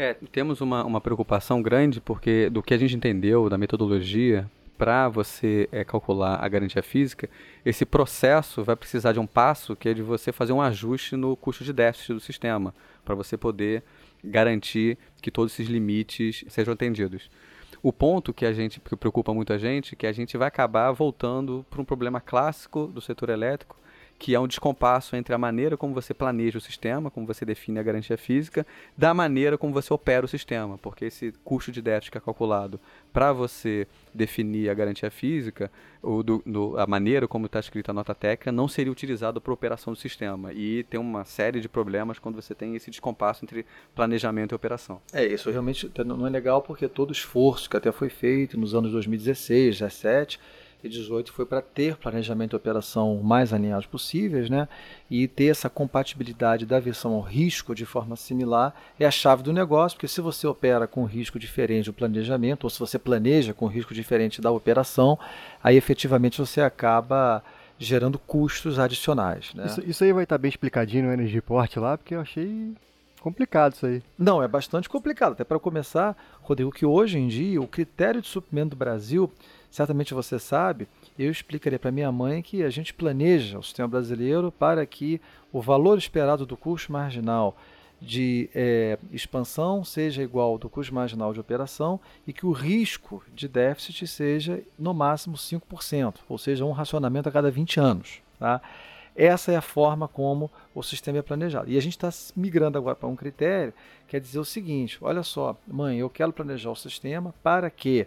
É, 0.00 0.14
temos 0.30 0.60
uma, 0.60 0.84
uma 0.84 1.00
preocupação 1.00 1.60
grande 1.60 2.00
porque 2.00 2.48
do 2.48 2.62
que 2.62 2.72
a 2.72 2.78
gente 2.78 2.94
entendeu 2.94 3.50
da 3.50 3.58
metodologia 3.58 4.48
para 4.78 5.08
você 5.08 5.68
é, 5.72 5.82
calcular 5.82 6.36
a 6.36 6.48
garantia 6.48 6.84
física, 6.84 7.28
esse 7.64 7.84
processo 7.84 8.62
vai 8.62 8.76
precisar 8.76 9.10
de 9.10 9.18
um 9.18 9.26
passo 9.26 9.74
que 9.74 9.88
é 9.88 9.94
de 9.94 10.00
você 10.00 10.30
fazer 10.30 10.52
um 10.52 10.62
ajuste 10.62 11.16
no 11.16 11.36
custo 11.36 11.64
de 11.64 11.72
déficit 11.72 12.12
do 12.14 12.20
sistema, 12.20 12.72
para 13.04 13.16
você 13.16 13.36
poder 13.36 13.82
garantir 14.22 14.96
que 15.20 15.32
todos 15.32 15.52
esses 15.52 15.66
limites 15.66 16.44
sejam 16.46 16.74
atendidos. 16.74 17.28
O 17.82 17.92
ponto 17.92 18.32
que 18.32 18.46
a 18.46 18.52
gente 18.52 18.78
que 18.78 18.94
preocupa 18.94 19.34
muito 19.34 19.52
a 19.52 19.58
gente 19.58 19.94
é 19.94 19.96
que 19.96 20.06
a 20.06 20.12
gente 20.12 20.36
vai 20.36 20.46
acabar 20.46 20.92
voltando 20.92 21.66
para 21.68 21.82
um 21.82 21.84
problema 21.84 22.20
clássico 22.20 22.86
do 22.86 23.00
setor 23.00 23.30
elétrico, 23.30 23.76
que 24.18 24.34
é 24.34 24.40
um 24.40 24.48
descompasso 24.48 25.14
entre 25.14 25.32
a 25.32 25.38
maneira 25.38 25.76
como 25.76 25.94
você 25.94 26.12
planeja 26.12 26.58
o 26.58 26.60
sistema, 26.60 27.10
como 27.10 27.26
você 27.26 27.44
define 27.44 27.78
a 27.78 27.82
garantia 27.82 28.18
física, 28.18 28.66
da 28.96 29.14
maneira 29.14 29.56
como 29.56 29.72
você 29.72 29.94
opera 29.94 30.26
o 30.26 30.28
sistema, 30.28 30.76
porque 30.78 31.04
esse 31.04 31.32
custo 31.44 31.70
de 31.70 31.80
déficit 31.80 32.10
que 32.10 32.18
é 32.18 32.20
calculado 32.20 32.80
para 33.12 33.32
você 33.32 33.86
definir 34.12 34.70
a 34.70 34.74
garantia 34.74 35.10
física, 35.10 35.70
ou 36.02 36.22
do, 36.22 36.42
do, 36.44 36.78
a 36.78 36.86
maneira 36.86 37.28
como 37.28 37.46
está 37.46 37.60
escrita 37.60 37.92
a 37.92 37.94
nota 37.94 38.14
técnica, 38.14 38.50
não 38.50 38.66
seria 38.66 38.90
utilizado 38.90 39.40
para 39.40 39.52
operação 39.52 39.92
do 39.92 39.98
sistema. 39.98 40.52
E 40.52 40.84
tem 40.84 40.98
uma 40.98 41.24
série 41.24 41.60
de 41.60 41.68
problemas 41.68 42.18
quando 42.18 42.36
você 42.36 42.54
tem 42.54 42.74
esse 42.74 42.90
descompasso 42.90 43.44
entre 43.44 43.64
planejamento 43.94 44.52
e 44.52 44.56
operação. 44.56 45.00
É, 45.12 45.24
isso 45.24 45.50
realmente 45.50 45.90
não 46.04 46.26
é 46.26 46.30
legal 46.30 46.62
porque 46.62 46.88
todo 46.88 47.10
o 47.10 47.12
esforço 47.12 47.70
que 47.70 47.76
até 47.76 47.92
foi 47.92 48.08
feito 48.08 48.58
nos 48.58 48.74
anos 48.74 48.92
2016, 48.92 49.78
2017, 49.78 50.40
e 50.82 50.88
18 50.88 51.32
foi 51.32 51.44
para 51.44 51.60
ter 51.60 51.96
planejamento 51.96 52.50
de 52.50 52.56
operação 52.56 53.16
mais 53.22 53.52
alinhados 53.52 53.86
possíveis, 53.86 54.48
né? 54.48 54.68
E 55.10 55.26
ter 55.26 55.46
essa 55.46 55.68
compatibilidade 55.68 56.64
da 56.64 56.78
versão 56.78 57.14
ao 57.14 57.20
risco 57.20 57.74
de 57.74 57.84
forma 57.84 58.14
similar 58.14 58.74
é 58.98 59.06
a 59.06 59.10
chave 59.10 59.42
do 59.42 59.52
negócio, 59.52 59.96
porque 59.96 60.08
se 60.08 60.20
você 60.20 60.46
opera 60.46 60.86
com 60.86 61.04
risco 61.04 61.38
diferente 61.38 61.86
do 61.86 61.92
planejamento, 61.92 62.64
ou 62.64 62.70
se 62.70 62.78
você 62.78 62.98
planeja 62.98 63.52
com 63.52 63.66
risco 63.66 63.92
diferente 63.92 64.40
da 64.40 64.50
operação, 64.50 65.18
aí 65.62 65.76
efetivamente 65.76 66.38
você 66.38 66.60
acaba 66.60 67.42
gerando 67.78 68.18
custos 68.18 68.78
adicionais. 68.78 69.52
Né? 69.54 69.66
Isso, 69.66 69.82
isso 69.84 70.04
aí 70.04 70.12
vai 70.12 70.24
estar 70.24 70.38
bem 70.38 70.48
explicadinho 70.48 71.06
no 71.06 71.12
Energy 71.12 71.34
Report 71.34 71.76
lá, 71.76 71.96
porque 71.96 72.14
eu 72.14 72.20
achei 72.20 72.72
complicado 73.20 73.74
isso 73.74 73.86
aí. 73.86 74.02
Não, 74.16 74.42
é 74.42 74.48
bastante 74.48 74.88
complicado. 74.88 75.32
Até 75.32 75.44
para 75.44 75.58
começar, 75.58 76.16
Rodrigo, 76.40 76.70
que 76.70 76.86
hoje 76.86 77.18
em 77.18 77.28
dia 77.28 77.60
o 77.60 77.66
critério 77.66 78.20
de 78.20 78.28
suprimento 78.28 78.70
do 78.70 78.76
Brasil 78.76 79.30
certamente 79.70 80.14
você 80.14 80.38
sabe, 80.38 80.88
eu 81.18 81.30
explicaria 81.30 81.78
para 81.78 81.90
minha 81.90 82.10
mãe 82.10 82.42
que 82.42 82.62
a 82.62 82.70
gente 82.70 82.94
planeja 82.94 83.58
o 83.58 83.62
sistema 83.62 83.88
brasileiro 83.88 84.50
para 84.50 84.84
que 84.86 85.20
o 85.52 85.60
valor 85.60 85.98
esperado 85.98 86.46
do 86.46 86.56
custo 86.56 86.92
marginal 86.92 87.56
de 88.00 88.48
é, 88.54 88.98
expansão 89.10 89.82
seja 89.82 90.22
igual 90.22 90.52
ao 90.52 90.58
do 90.58 90.68
custo 90.68 90.94
marginal 90.94 91.32
de 91.32 91.40
operação 91.40 92.00
e 92.26 92.32
que 92.32 92.46
o 92.46 92.52
risco 92.52 93.24
de 93.34 93.48
déficit 93.48 94.06
seja 94.06 94.62
no 94.78 94.94
máximo 94.94 95.36
5%, 95.36 96.14
ou 96.28 96.38
seja, 96.38 96.64
um 96.64 96.72
racionamento 96.72 97.28
a 97.28 97.32
cada 97.32 97.50
20 97.50 97.80
anos. 97.80 98.22
Tá? 98.38 98.60
Essa 99.16 99.50
é 99.50 99.56
a 99.56 99.60
forma 99.60 100.06
como 100.06 100.48
o 100.72 100.80
sistema 100.80 101.18
é 101.18 101.22
planejado. 101.22 101.68
E 101.68 101.76
a 101.76 101.82
gente 101.82 101.96
está 101.96 102.08
migrando 102.36 102.78
agora 102.78 102.94
para 102.94 103.08
um 103.08 103.16
critério 103.16 103.74
que 104.06 104.16
é 104.16 104.20
dizer 104.20 104.38
o 104.38 104.44
seguinte: 104.44 104.96
olha 105.00 105.24
só, 105.24 105.56
mãe, 105.66 105.98
eu 105.98 106.08
quero 106.08 106.32
planejar 106.32 106.70
o 106.70 106.76
sistema 106.76 107.34
para 107.42 107.68
que 107.68 108.06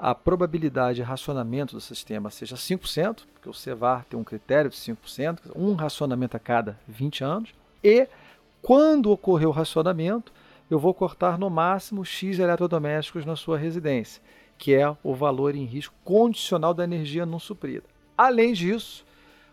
a 0.00 0.14
probabilidade 0.14 0.96
de 0.96 1.02
racionamento 1.02 1.74
do 1.74 1.80
sistema 1.80 2.30
seja 2.30 2.56
5%, 2.56 3.24
porque 3.34 3.50
o 3.50 3.52
CEVAR 3.52 4.06
tem 4.08 4.18
um 4.18 4.24
critério 4.24 4.70
de 4.70 4.76
5%, 4.76 5.52
um 5.54 5.74
racionamento 5.74 6.34
a 6.36 6.40
cada 6.40 6.78
20 6.88 7.22
anos, 7.22 7.54
E 7.82 8.06
quando 8.60 9.10
ocorrer 9.10 9.48
o 9.48 9.52
racionamento, 9.52 10.32
eu 10.70 10.78
vou 10.78 10.92
cortar 10.92 11.38
no 11.38 11.48
máximo 11.48 12.04
X 12.04 12.38
eletrodomésticos 12.38 13.24
na 13.24 13.34
sua 13.34 13.56
residência, 13.56 14.22
que 14.58 14.74
é 14.74 14.94
o 15.02 15.14
valor 15.14 15.54
em 15.54 15.64
risco 15.64 15.94
condicional 16.04 16.74
da 16.74 16.84
energia 16.84 17.24
não 17.24 17.38
suprida. 17.38 17.84
Além 18.16 18.52
disso, 18.52 19.04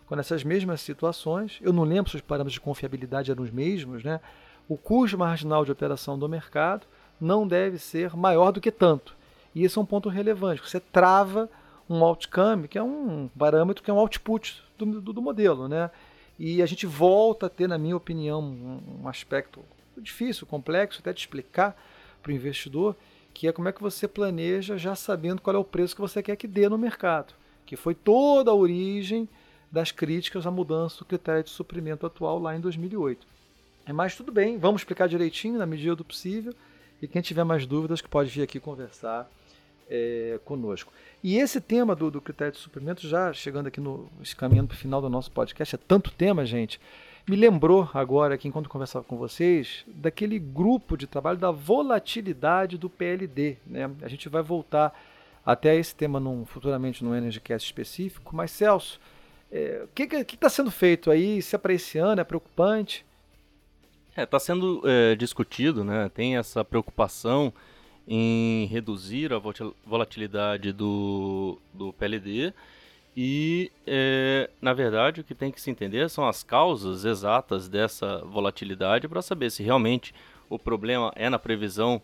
com 0.08 0.20
essas 0.20 0.44
mesmas 0.44 0.82
situações, 0.82 1.58
eu 1.62 1.72
não 1.72 1.84
lembro 1.84 2.12
se 2.12 2.18
os 2.18 2.22
parâmetros 2.22 2.54
de 2.54 2.62
confiabilidade 2.62 3.32
eram 3.32 3.44
os 3.44 3.52
mesmos, 3.52 4.04
né? 4.04 4.20
O 4.68 4.78
custo 4.78 5.18
marginal 5.18 5.64
de 5.64 5.72
operação 5.72 6.20
do 6.20 6.28
mercado 6.28 6.86
não 7.20 7.48
deve 7.48 7.78
ser 7.80 8.16
maior 8.16 8.52
do 8.52 8.60
que 8.60 8.72
tanto. 8.72 9.17
E 9.58 9.64
esse 9.64 9.76
é 9.76 9.82
um 9.82 9.86
ponto 9.86 10.08
relevante. 10.08 10.62
Você 10.62 10.80
trava 10.80 11.50
um 11.90 12.04
outcome, 12.04 12.68
que 12.68 12.78
é 12.78 12.84
um 12.84 13.28
parâmetro 13.36 13.84
que 13.84 13.90
é 13.90 13.94
um 13.94 13.98
output 13.98 14.62
do, 14.78 15.02
do, 15.02 15.14
do 15.14 15.20
modelo, 15.20 15.68
né? 15.68 15.90
E 16.38 16.62
a 16.62 16.66
gente 16.68 16.86
volta 16.86 17.48
a 17.48 17.50
ter, 17.50 17.68
na 17.68 17.76
minha 17.76 17.98
opinião, 17.98 18.40
um, 18.40 19.02
um 19.02 19.08
aspecto 19.08 19.66
difícil, 19.98 20.46
complexo, 20.46 21.00
até 21.00 21.12
de 21.12 21.22
explicar 21.22 21.76
para 22.22 22.32
o 22.32 22.36
investidor, 22.36 22.96
que 23.34 23.48
é 23.48 23.52
como 23.52 23.68
é 23.68 23.72
que 23.72 23.82
você 23.82 24.08
planeja 24.08 24.78
já 24.78 24.94
sabendo 24.94 25.42
qual 25.42 25.56
é 25.56 25.60
o 25.60 25.64
preço 25.64 25.96
que 25.96 26.02
você 26.02 26.22
quer 26.22 26.36
que 26.36 26.48
dê 26.48 26.70
no 26.70 26.78
mercado, 26.78 27.34
que 27.66 27.76
foi 27.76 27.96
toda 27.96 28.52
a 28.52 28.54
origem 28.54 29.28
das 29.72 29.92
críticas 29.92 30.46
à 30.46 30.52
mudança 30.52 31.00
do 31.00 31.06
critério 31.06 31.44
de 31.44 31.50
suprimento 31.50 32.06
atual 32.06 32.38
lá 32.38 32.56
em 32.56 32.60
2008. 32.60 33.26
Mas 33.92 34.16
tudo 34.16 34.32
bem, 34.32 34.60
vamos 34.60 34.82
explicar 34.82 35.08
direitinho 35.08 35.58
na 35.58 35.66
medida 35.66 35.96
do 35.96 36.06
possível 36.06 36.54
e 37.02 37.08
quem 37.08 37.24
tiver 37.24 37.44
mais 37.44 37.66
dúvidas 37.66 38.02
que 38.02 38.08
pode 38.08 38.30
vir 38.30 38.44
aqui 38.44 38.60
conversar 38.60 39.28
é, 39.90 40.40
conosco. 40.46 40.92
E 41.24 41.38
esse 41.38 41.60
tema 41.60 41.96
do, 41.96 42.12
do, 42.12 42.22
critério 42.22 42.54
de 42.54 42.60
suprimento, 42.60 43.08
já 43.08 43.34
chegando 43.34 43.68
aqui 43.68 43.82
no 43.82 44.10
caminhando 44.38 44.68
para 44.68 44.76
o 44.76 44.78
final 44.78 45.02
do 45.02 45.10
nosso 45.10 45.32
podcast, 45.32 45.76
é 45.76 45.80
tanto 45.88 46.12
tema, 46.12 46.46
gente, 46.46 46.80
me 47.28 47.36
lembrou 47.36 47.90
agora, 47.94 48.36
aqui 48.36 48.48
enquanto 48.48 48.70
conversava 48.70 49.04
com 49.04 49.18
vocês, 49.18 49.84
daquele 49.88 50.40
grupo 50.40 50.96
de 50.96 51.08
trabalho 51.08 51.38
da 51.38 51.52
volatilidade 51.52 52.78
do 52.78 52.90
PLD. 52.90 53.58
Né? 53.66 53.90
A 54.02 54.08
gente 54.08 54.30
vai 54.30 54.42
voltar 54.42 54.98
até 55.46 55.76
esse 55.76 55.96
tema 55.96 56.20
num, 56.20 56.46
futuramente 56.46 57.04
no 57.04 57.16
EnergyCast 57.16 57.66
específico, 57.66 58.36
mas 58.36 58.52
Celso, 58.52 59.00
é, 59.52 59.84
o 59.84 59.88
que 59.88 60.04
está 60.04 60.50
sendo 60.50 60.72
feito 60.72 61.10
aí? 61.10 61.42
Se 61.42 61.56
é 61.56 61.58
para 61.58 61.74
esse 61.74 61.98
ano, 61.98 62.22
é 62.22 62.24
preocupante? 62.24 63.06
Está 64.10 64.22
é, 64.22 64.26
tá 64.26 64.40
sendo 64.40 64.82
é, 64.86 65.16
discutido, 65.16 65.84
né? 65.84 66.10
tem 66.14 66.38
essa 66.38 66.64
preocupação 66.66 67.54
em 68.08 68.66
reduzir 68.68 69.34
a 69.34 69.42
volatilidade 69.86 70.72
do, 70.72 71.60
do 71.74 71.92
PLD 71.94 72.54
e, 73.20 73.72
é, 73.88 74.48
na 74.62 74.74
verdade, 74.74 75.22
o 75.22 75.24
que 75.24 75.34
tem 75.34 75.52
que 75.52 75.60
se 75.60 75.72
entender 75.72 76.08
são 76.08 76.28
as 76.28 76.44
causas 76.44 77.04
exatas 77.04 77.68
dessa 77.68 78.20
volatilidade 78.20 79.08
para 79.08 79.24
saber 79.24 79.50
se 79.50 79.64
realmente 79.64 80.14
o 80.48 80.60
problema 80.60 81.12
é 81.16 81.28
na 81.28 81.40
previsão 81.40 82.00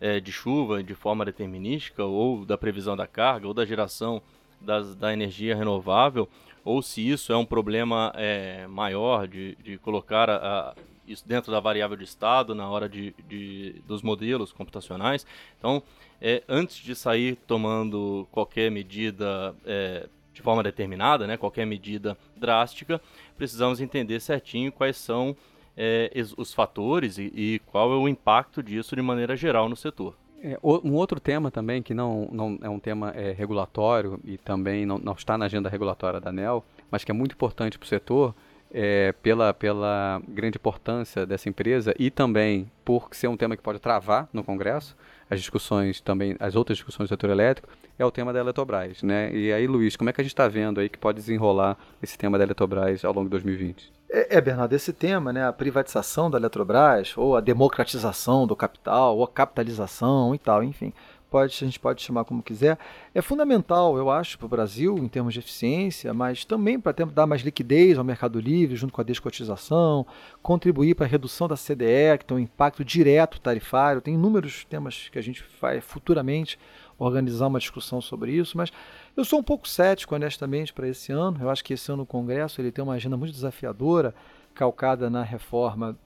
é, 0.00 0.18
de 0.18 0.32
chuva 0.32 0.82
de 0.82 0.92
forma 0.92 1.24
determinística 1.24 2.04
ou 2.04 2.44
da 2.44 2.58
previsão 2.58 2.96
da 2.96 3.06
carga 3.06 3.46
ou 3.46 3.54
da 3.54 3.64
geração 3.64 4.20
das, 4.60 4.96
da 4.96 5.12
energia 5.12 5.54
renovável 5.54 6.28
ou 6.64 6.82
se 6.82 7.08
isso 7.08 7.32
é 7.32 7.36
um 7.36 7.46
problema 7.46 8.12
é, 8.16 8.66
maior 8.66 9.28
de, 9.28 9.56
de 9.62 9.78
colocar 9.78 10.28
a, 10.28 10.74
isso 11.06 11.26
dentro 11.26 11.52
da 11.52 11.60
variável 11.60 11.96
de 11.96 12.04
estado 12.04 12.54
na 12.54 12.68
hora 12.68 12.88
de, 12.88 13.14
de 13.28 13.82
dos 13.86 14.02
modelos 14.02 14.52
computacionais. 14.52 15.26
Então, 15.58 15.82
é, 16.20 16.42
antes 16.48 16.76
de 16.76 16.94
sair 16.94 17.36
tomando 17.46 18.26
qualquer 18.30 18.70
medida 18.70 19.54
é, 19.64 20.08
de 20.32 20.42
forma 20.42 20.62
determinada, 20.62 21.26
né, 21.26 21.36
qualquer 21.36 21.66
medida 21.66 22.16
drástica, 22.36 23.00
precisamos 23.36 23.80
entender 23.80 24.20
certinho 24.20 24.70
quais 24.70 24.96
são 24.96 25.34
é, 25.76 26.10
os 26.36 26.52
fatores 26.52 27.18
e, 27.18 27.32
e, 27.34 27.58
qual 27.66 27.92
é 27.92 27.96
o 27.96 28.08
impacto 28.08 28.62
disso 28.62 28.94
de 28.94 29.02
maneira 29.02 29.36
geral 29.36 29.68
no 29.68 29.76
setor. 29.76 30.14
É, 30.42 30.58
um 30.62 30.94
outro 30.94 31.18
tema 31.18 31.50
também, 31.50 31.82
que 31.82 31.94
não, 31.94 32.28
não 32.30 32.58
é 32.62 32.68
um 32.68 32.78
tema 32.78 33.10
é, 33.10 33.32
regulatório 33.32 34.20
e 34.24 34.36
também 34.36 34.84
não, 34.84 34.98
não 34.98 35.14
está 35.14 35.38
na 35.38 35.46
agenda 35.46 35.68
regulatória 35.68 36.20
da 36.20 36.30
ANEL, 36.30 36.64
mas 36.90 37.02
que 37.02 37.10
é 37.10 37.14
muito 37.14 37.32
importante 37.32 37.78
para 37.78 37.86
o 37.86 37.88
setor, 37.88 38.34
é, 38.72 39.12
pela, 39.22 39.54
pela 39.54 40.20
grande 40.28 40.58
importância 40.58 41.26
dessa 41.26 41.48
empresa 41.48 41.94
e 41.98 42.10
também 42.10 42.70
por 42.84 43.08
ser 43.12 43.28
um 43.28 43.36
tema 43.36 43.56
que 43.56 43.62
pode 43.62 43.78
travar 43.78 44.28
no 44.32 44.44
Congresso, 44.44 44.96
as 45.28 45.40
discussões 45.40 46.00
também, 46.00 46.36
as 46.38 46.54
outras 46.54 46.78
discussões 46.78 47.08
do 47.08 47.12
setor 47.12 47.30
elétrico, 47.30 47.68
é 47.98 48.04
o 48.04 48.10
tema 48.10 48.32
da 48.32 48.40
Eletrobras, 48.40 49.02
né? 49.02 49.34
E 49.34 49.52
aí, 49.52 49.66
Luiz, 49.66 49.96
como 49.96 50.10
é 50.10 50.12
que 50.12 50.20
a 50.20 50.24
gente 50.24 50.32
está 50.32 50.46
vendo 50.46 50.80
aí 50.80 50.88
que 50.88 50.98
pode 50.98 51.18
desenrolar 51.18 51.76
esse 52.02 52.16
tema 52.16 52.38
da 52.38 52.44
Eletrobras 52.44 53.04
ao 53.04 53.12
longo 53.12 53.24
de 53.24 53.30
2020? 53.30 53.92
É, 54.08 54.36
é, 54.36 54.40
Bernardo, 54.40 54.72
esse 54.72 54.92
tema, 54.92 55.32
né, 55.32 55.46
a 55.46 55.52
privatização 55.52 56.30
da 56.30 56.38
Eletrobras, 56.38 57.14
ou 57.16 57.36
a 57.36 57.40
democratização 57.40 58.46
do 58.46 58.54
capital, 58.54 59.16
ou 59.16 59.24
a 59.24 59.28
capitalização 59.28 60.34
e 60.34 60.38
tal, 60.38 60.62
enfim, 60.62 60.92
pode, 61.30 61.54
a 61.54 61.66
gente 61.66 61.78
pode 61.78 62.02
chamar 62.02 62.24
como 62.24 62.42
quiser, 62.42 62.78
é 63.14 63.20
fundamental, 63.20 63.96
eu 63.96 64.10
acho, 64.10 64.38
para 64.38 64.46
o 64.46 64.48
Brasil, 64.48 64.96
em 64.98 65.08
termos 65.08 65.34
de 65.34 65.40
eficiência, 65.40 66.12
mas 66.14 66.44
também 66.44 66.78
para 66.78 66.92
dar 67.06 67.26
mais 67.26 67.42
liquidez 67.42 67.98
ao 67.98 68.04
mercado 68.04 68.40
livre, 68.40 68.76
junto 68.76 68.92
com 68.92 69.00
a 69.00 69.04
descotização, 69.04 70.06
contribuir 70.42 70.94
para 70.94 71.06
a 71.06 71.08
redução 71.08 71.48
da 71.48 71.56
CDE, 71.56 72.18
que 72.18 72.24
tem 72.24 72.36
um 72.36 72.40
impacto 72.40 72.84
direto 72.84 73.40
tarifário. 73.40 74.00
Tem 74.00 74.14
inúmeros 74.14 74.64
temas 74.64 75.08
que 75.10 75.18
a 75.18 75.22
gente 75.22 75.44
vai 75.60 75.80
futuramente 75.80 76.58
organizar 76.98 77.48
uma 77.48 77.58
discussão 77.58 78.00
sobre 78.00 78.32
isso, 78.32 78.56
mas 78.56 78.72
eu 79.16 79.24
sou 79.24 79.38
um 79.38 79.42
pouco 79.42 79.68
cético, 79.68 80.14
honestamente, 80.14 80.72
para 80.72 80.88
esse 80.88 81.12
ano. 81.12 81.38
Eu 81.40 81.50
acho 81.50 81.62
que 81.62 81.74
esse 81.74 81.90
ano 81.92 82.04
o 82.04 82.06
Congresso 82.06 82.60
ele 82.60 82.72
tem 82.72 82.82
uma 82.82 82.94
agenda 82.94 83.16
muito 83.16 83.32
desafiadora, 83.32 84.14
calcada 84.54 85.10
na 85.10 85.22
reforma 85.22 85.96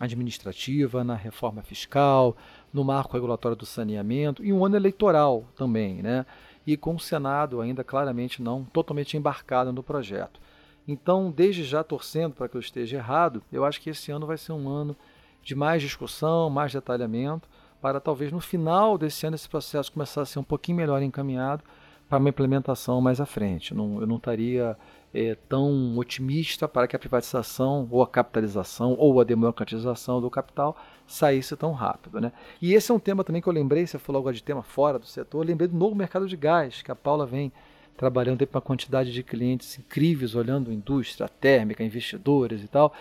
administrativa, 0.00 1.04
na 1.04 1.14
reforma 1.14 1.62
fiscal, 1.62 2.36
no 2.72 2.84
marco 2.84 3.12
regulatório 3.12 3.56
do 3.56 3.66
saneamento 3.66 4.44
e 4.44 4.52
um 4.52 4.64
ano 4.64 4.76
eleitoral 4.76 5.44
também, 5.54 6.02
né? 6.02 6.24
E 6.66 6.76
com 6.76 6.94
o 6.94 7.00
Senado 7.00 7.60
ainda 7.60 7.84
claramente 7.84 8.42
não 8.42 8.64
totalmente 8.64 9.16
embarcado 9.16 9.72
no 9.72 9.82
projeto. 9.82 10.40
Então, 10.86 11.30
desde 11.30 11.62
já 11.64 11.84
torcendo 11.84 12.34
para 12.34 12.48
que 12.48 12.56
eu 12.56 12.60
esteja 12.60 12.96
errado, 12.96 13.42
eu 13.52 13.64
acho 13.64 13.80
que 13.80 13.90
esse 13.90 14.10
ano 14.10 14.26
vai 14.26 14.38
ser 14.38 14.52
um 14.52 14.68
ano 14.68 14.96
de 15.42 15.54
mais 15.54 15.82
discussão, 15.82 16.48
mais 16.50 16.72
detalhamento, 16.72 17.48
para 17.80 18.00
talvez 18.00 18.32
no 18.32 18.40
final 18.40 18.96
desse 18.96 19.26
ano 19.26 19.34
esse 19.34 19.48
processo 19.48 19.92
começar 19.92 20.22
a 20.22 20.26
ser 20.26 20.38
um 20.38 20.44
pouquinho 20.44 20.76
melhor 20.76 21.02
encaminhado 21.02 21.62
para 22.08 22.18
uma 22.18 22.28
implementação 22.28 23.00
mais 23.00 23.20
à 23.20 23.26
frente. 23.26 23.72
Eu 23.72 24.06
não 24.06 24.16
estaria 24.16 24.76
é, 25.14 25.36
tão 25.48 25.96
otimista 25.98 26.66
para 26.66 26.86
que 26.86 26.96
a 26.96 26.98
privatização 26.98 27.86
ou 27.90 28.02
a 28.02 28.06
capitalização 28.06 28.94
ou 28.98 29.20
a 29.20 29.24
democratização 29.24 30.20
do 30.20 30.30
capital 30.30 30.76
saísse 31.06 31.56
tão 31.56 31.72
rápido. 31.72 32.20
Né? 32.20 32.32
E 32.60 32.72
esse 32.74 32.90
é 32.90 32.94
um 32.94 32.98
tema 32.98 33.22
também 33.22 33.42
que 33.42 33.48
eu 33.48 33.52
lembrei, 33.52 33.86
você 33.86 33.98
falou 33.98 34.20
agora 34.20 34.34
de 34.34 34.42
tema 34.42 34.62
fora 34.62 34.98
do 34.98 35.06
setor, 35.06 35.42
eu 35.42 35.48
lembrei 35.48 35.68
do 35.68 35.76
novo 35.76 35.94
mercado 35.94 36.26
de 36.26 36.36
gás, 36.36 36.82
que 36.82 36.90
a 36.90 36.96
Paula 36.96 37.26
vem 37.26 37.52
trabalhando 37.96 38.46
com 38.46 38.56
uma 38.56 38.60
quantidade 38.60 39.12
de 39.12 39.22
clientes 39.22 39.78
incríveis, 39.78 40.34
olhando 40.34 40.72
indústria 40.72 41.28
térmica, 41.28 41.84
investidores 41.84 42.62
e 42.62 42.68
tal. 42.68 42.92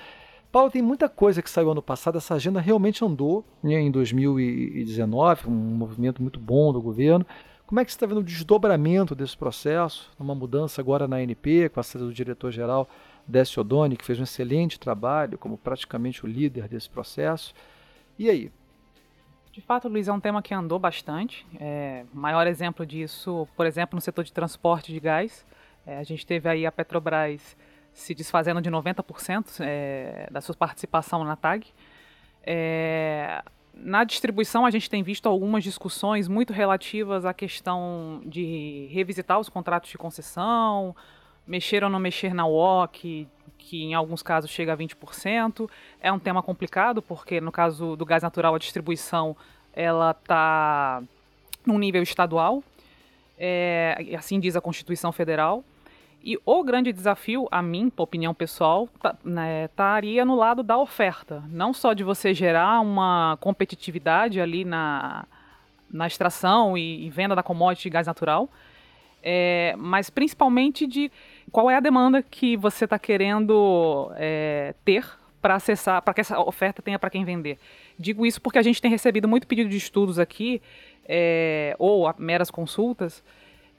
Paulo, 0.52 0.70
tem 0.70 0.82
muita 0.82 1.08
coisa 1.08 1.42
que 1.42 1.50
saiu 1.50 1.72
ano 1.72 1.82
passado, 1.82 2.18
essa 2.18 2.36
agenda 2.36 2.60
realmente 2.60 3.06
andou 3.06 3.46
né, 3.64 3.80
em 3.80 3.90
2019, 3.90 5.48
um 5.48 5.52
movimento 5.52 6.22
muito 6.22 6.42
bom 6.42 6.74
do 6.74 6.82
governo, 6.82 7.26
como 7.72 7.80
é 7.80 7.86
que 7.86 7.92
você 7.92 7.96
está 7.96 8.06
vendo 8.06 8.18
o 8.20 8.24
desdobramento 8.24 9.16
desse 9.16 9.38
processo, 9.38 10.12
uma 10.20 10.36
mudança 10.36 10.82
agora 10.82 11.08
na 11.08 11.16
ANP, 11.16 11.70
com 11.74 11.80
a 11.80 11.84
saída 11.84 12.06
do 12.06 12.14
diretor-geral 12.14 12.86
Décio 13.26 13.62
Odoni, 13.62 13.96
que 13.96 14.04
fez 14.04 14.20
um 14.20 14.24
excelente 14.24 14.78
trabalho 14.78 15.38
como 15.38 15.58
praticamente 15.58 16.26
o 16.26 16.28
líder 16.28 16.68
desse 16.68 16.90
processo. 16.90 17.54
E 18.20 18.30
aí? 18.30 18.52
De 19.54 19.62
fato, 19.62 19.88
Luiz, 19.88 20.10
é 20.10 20.12
um 20.12 20.20
tema 20.20 20.42
que 20.42 20.54
andou 20.54 20.78
bastante. 20.78 21.48
É, 21.62 22.04
maior 22.14 22.46
exemplo 22.46 22.86
disso, 22.86 23.48
por 23.56 23.66
exemplo, 23.66 23.96
no 23.96 24.02
setor 24.02 24.26
de 24.26 24.34
transporte 24.34 24.92
de 24.92 25.00
gás. 25.00 25.46
É, 25.86 25.98
a 25.98 26.04
gente 26.04 26.26
teve 26.26 26.50
aí 26.50 26.66
a 26.66 26.74
Petrobras 26.74 27.56
se 27.94 28.14
desfazendo 28.14 28.62
de 28.62 28.70
90% 28.70 29.62
é, 29.62 30.28
da 30.30 30.42
sua 30.42 30.56
participação 30.56 31.24
na 31.24 31.38
TAG. 31.38 31.68
É, 32.44 33.42
na 33.74 34.04
distribuição, 34.04 34.66
a 34.66 34.72
gente 34.72 34.90
tem 34.90 35.02
visto 35.02 35.28
algumas 35.28 35.64
discussões 35.64 36.28
muito 36.28 36.54
relativas 36.54 37.26
à 37.26 37.34
questão 37.34 38.22
de 38.26 38.88
revisitar 38.92 39.40
os 39.40 39.50
contratos 39.50 39.90
de 39.90 39.98
concessão, 39.98 40.96
mexer 41.48 41.84
ou 41.84 41.90
não 41.90 42.00
mexer 42.00 42.34
na 42.34 42.46
WOC, 42.46 43.28
que 43.58 43.84
em 43.84 43.94
alguns 43.94 44.22
casos 44.22 44.50
chega 44.50 44.74
a 44.74 44.78
20%. 44.78 45.70
É 46.02 46.12
um 46.12 46.20
tema 46.20 46.44
complicado, 46.44 47.02
porque 47.02 47.40
no 47.40 47.52
caso 47.52 47.96
do 47.96 48.06
gás 48.06 48.24
natural, 48.24 48.56
a 48.56 48.60
distribuição 48.60 49.36
ela 49.74 50.12
está 50.12 51.02
num 51.66 51.80
nível 51.80 52.04
estadual, 52.04 52.64
é, 53.38 54.16
assim 54.18 54.40
diz 54.40 54.56
a 54.56 54.62
Constituição 54.62 55.12
Federal. 55.12 55.64
E 56.24 56.38
o 56.46 56.64
grande 56.64 56.94
desafio, 56.94 57.48
a 57.52 57.62
mim, 57.64 57.92
opinião 57.98 58.34
pessoal, 58.34 58.88
tá, 59.02 59.16
né, 59.24 59.66
estaria 59.66 60.24
no 60.24 60.36
lado 60.36 60.62
da 60.62 60.78
oferta. 60.78 61.44
Não 61.50 61.74
só 61.74 61.94
de 61.94 62.04
você 62.04 62.34
gerar 62.34 62.80
uma 62.80 63.38
competitividade 63.42 64.40
ali 64.40 64.64
na, 64.64 65.26
na 65.90 66.06
extração 66.06 66.78
e, 66.78 67.08
e 67.08 67.10
venda 67.10 67.36
da 67.36 67.42
commodity 67.42 67.84
de 67.84 67.90
gás 67.90 68.06
natural, 68.06 68.48
é, 69.24 69.74
mas 69.78 70.12
principalmente 70.12 70.86
de 70.86 71.12
qual 71.52 71.70
é 71.72 71.76
a 71.76 71.80
demanda 71.80 72.22
que 72.22 72.56
você 72.56 72.86
está 72.86 73.00
querendo 73.00 74.12
é, 74.16 74.76
ter 74.86 75.06
para 75.42 75.56
acessar, 75.56 76.04
para 76.04 76.14
que 76.14 76.22
essa 76.22 76.40
oferta 76.40 76.84
tenha 76.84 77.00
para 77.00 77.10
quem 77.10 77.26
vender. 77.26 77.58
Digo 77.98 78.28
isso 78.28 78.40
porque 78.40 78.60
a 78.60 78.62
gente 78.62 78.80
tem 78.80 78.92
recebido 78.92 79.28
muito 79.28 79.48
pedido 79.48 79.70
de 79.70 79.78
estudos 79.78 80.20
aqui, 80.20 80.62
é, 81.06 81.76
ou 81.80 82.14
meras 82.20 82.52
consultas, 82.52 83.24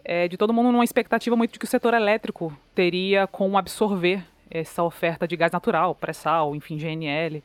é, 0.04 0.28
de 0.28 0.36
todo 0.36 0.52
mundo 0.52 0.72
numa 0.72 0.84
expectativa 0.84 1.36
muito 1.36 1.52
de 1.52 1.58
que 1.58 1.64
o 1.64 1.68
setor 1.68 1.94
elétrico 1.94 2.56
teria 2.74 3.26
como 3.26 3.56
absorver 3.56 4.24
essa 4.50 4.82
oferta 4.82 5.26
de 5.26 5.36
gás 5.36 5.52
natural, 5.52 5.94
pré-sal, 5.94 6.54
enfim, 6.54 6.76
GNL. 6.76 7.42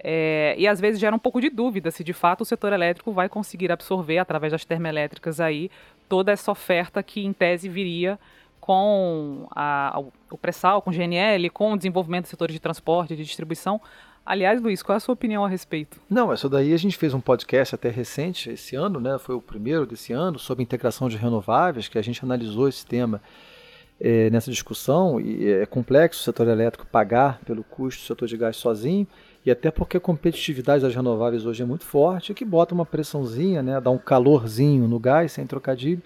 É, 0.00 0.54
e 0.56 0.66
às 0.66 0.80
vezes 0.80 1.00
gera 1.00 1.14
um 1.14 1.18
pouco 1.18 1.40
de 1.40 1.50
dúvida 1.50 1.90
se 1.90 2.04
de 2.04 2.12
fato 2.12 2.42
o 2.42 2.44
setor 2.44 2.72
elétrico 2.72 3.12
vai 3.12 3.28
conseguir 3.28 3.72
absorver 3.72 4.18
através 4.18 4.52
das 4.52 4.64
termoelétricas 4.64 5.40
aí 5.40 5.70
toda 6.08 6.30
essa 6.30 6.52
oferta 6.52 7.02
que 7.02 7.24
em 7.24 7.32
tese 7.32 7.68
viria 7.68 8.18
com 8.60 9.48
a, 9.50 10.00
o 10.30 10.38
pré-sal, 10.38 10.82
com 10.82 10.92
GNL, 10.92 11.48
com 11.50 11.72
o 11.72 11.76
desenvolvimento 11.76 12.24
dos 12.24 12.30
setores 12.30 12.52
de 12.52 12.60
transporte, 12.60 13.16
de 13.16 13.24
distribuição. 13.24 13.80
Aliás, 14.28 14.60
Luiz, 14.60 14.82
qual 14.82 14.92
é 14.92 14.98
a 14.98 15.00
sua 15.00 15.14
opinião 15.14 15.42
a 15.42 15.48
respeito? 15.48 15.98
Não, 16.06 16.34
isso 16.34 16.50
daí 16.50 16.74
a 16.74 16.76
gente 16.76 16.98
fez 16.98 17.14
um 17.14 17.20
podcast 17.20 17.74
até 17.74 17.88
recente, 17.88 18.50
esse 18.50 18.76
ano, 18.76 19.00
né? 19.00 19.16
Foi 19.18 19.34
o 19.34 19.40
primeiro 19.40 19.86
desse 19.86 20.12
ano, 20.12 20.38
sobre 20.38 20.62
integração 20.62 21.08
de 21.08 21.16
renováveis, 21.16 21.88
que 21.88 21.96
a 21.96 22.02
gente 22.02 22.22
analisou 22.22 22.68
esse 22.68 22.84
tema 22.84 23.22
é, 23.98 24.28
nessa 24.28 24.50
discussão. 24.50 25.18
E 25.18 25.50
é 25.50 25.64
complexo 25.64 26.20
o 26.20 26.24
setor 26.24 26.46
elétrico 26.46 26.86
pagar 26.86 27.40
pelo 27.46 27.64
custo 27.64 28.02
do 28.02 28.06
setor 28.06 28.28
de 28.28 28.36
gás 28.36 28.54
sozinho, 28.58 29.06
e 29.46 29.50
até 29.50 29.70
porque 29.70 29.96
a 29.96 30.00
competitividade 30.00 30.82
das 30.82 30.94
renováveis 30.94 31.46
hoje 31.46 31.62
é 31.62 31.66
muito 31.66 31.86
forte, 31.86 32.34
que 32.34 32.44
bota 32.44 32.74
uma 32.74 32.84
pressãozinha, 32.84 33.62
né? 33.62 33.80
Dá 33.80 33.90
um 33.90 33.96
calorzinho 33.96 34.86
no 34.86 34.98
gás, 34.98 35.32
sem 35.32 35.46
trocadilho 35.46 36.02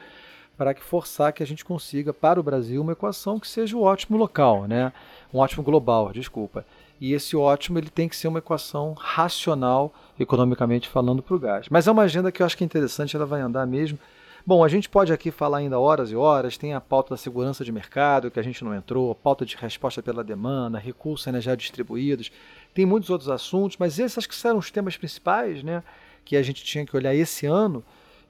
para 0.56 0.74
que 0.74 0.82
forçar 0.84 1.32
que 1.32 1.42
a 1.42 1.46
gente 1.46 1.64
consiga 1.64 2.12
para 2.12 2.38
o 2.38 2.42
Brasil 2.42 2.82
uma 2.82 2.92
equação 2.92 3.40
que 3.40 3.48
seja 3.48 3.76
o 3.76 3.82
ótimo 3.82 4.16
local, 4.16 4.68
né? 4.68 4.92
Um 5.34 5.38
ótimo 5.38 5.64
global, 5.64 6.12
desculpa. 6.12 6.64
E 7.02 7.14
esse 7.14 7.36
ótimo 7.36 7.80
ele 7.80 7.90
tem 7.90 8.08
que 8.08 8.14
ser 8.14 8.28
uma 8.28 8.38
equação 8.38 8.92
racional, 8.92 9.92
economicamente 10.20 10.88
falando, 10.88 11.20
para 11.20 11.34
o 11.34 11.38
gás. 11.40 11.66
Mas 11.68 11.88
é 11.88 11.90
uma 11.90 12.02
agenda 12.02 12.30
que 12.30 12.40
eu 12.40 12.46
acho 12.46 12.56
que 12.56 12.62
é 12.62 12.64
interessante, 12.64 13.16
ela 13.16 13.26
vai 13.26 13.40
andar 13.40 13.66
mesmo. 13.66 13.98
Bom, 14.46 14.62
a 14.62 14.68
gente 14.68 14.88
pode 14.88 15.12
aqui 15.12 15.32
falar 15.32 15.58
ainda 15.58 15.80
horas 15.80 16.12
e 16.12 16.14
horas, 16.14 16.56
tem 16.56 16.74
a 16.74 16.80
pauta 16.80 17.10
da 17.10 17.16
segurança 17.16 17.64
de 17.64 17.72
mercado, 17.72 18.30
que 18.30 18.38
a 18.38 18.42
gente 18.42 18.62
não 18.62 18.72
entrou, 18.72 19.12
pauta 19.16 19.44
de 19.44 19.56
resposta 19.56 20.00
pela 20.00 20.22
demanda, 20.22 20.78
recursos 20.78 21.26
energéticos 21.26 21.64
distribuídos, 21.64 22.30
tem 22.72 22.86
muitos 22.86 23.10
outros 23.10 23.28
assuntos, 23.28 23.76
mas 23.80 23.98
esses 23.98 24.18
acho 24.18 24.28
que 24.28 24.36
serão 24.36 24.58
os 24.58 24.70
temas 24.70 24.96
principais, 24.96 25.60
né, 25.64 25.82
que 26.24 26.36
a 26.36 26.42
gente 26.42 26.62
tinha 26.62 26.86
que 26.86 26.96
olhar 26.96 27.12
esse 27.12 27.46
ano, 27.46 27.82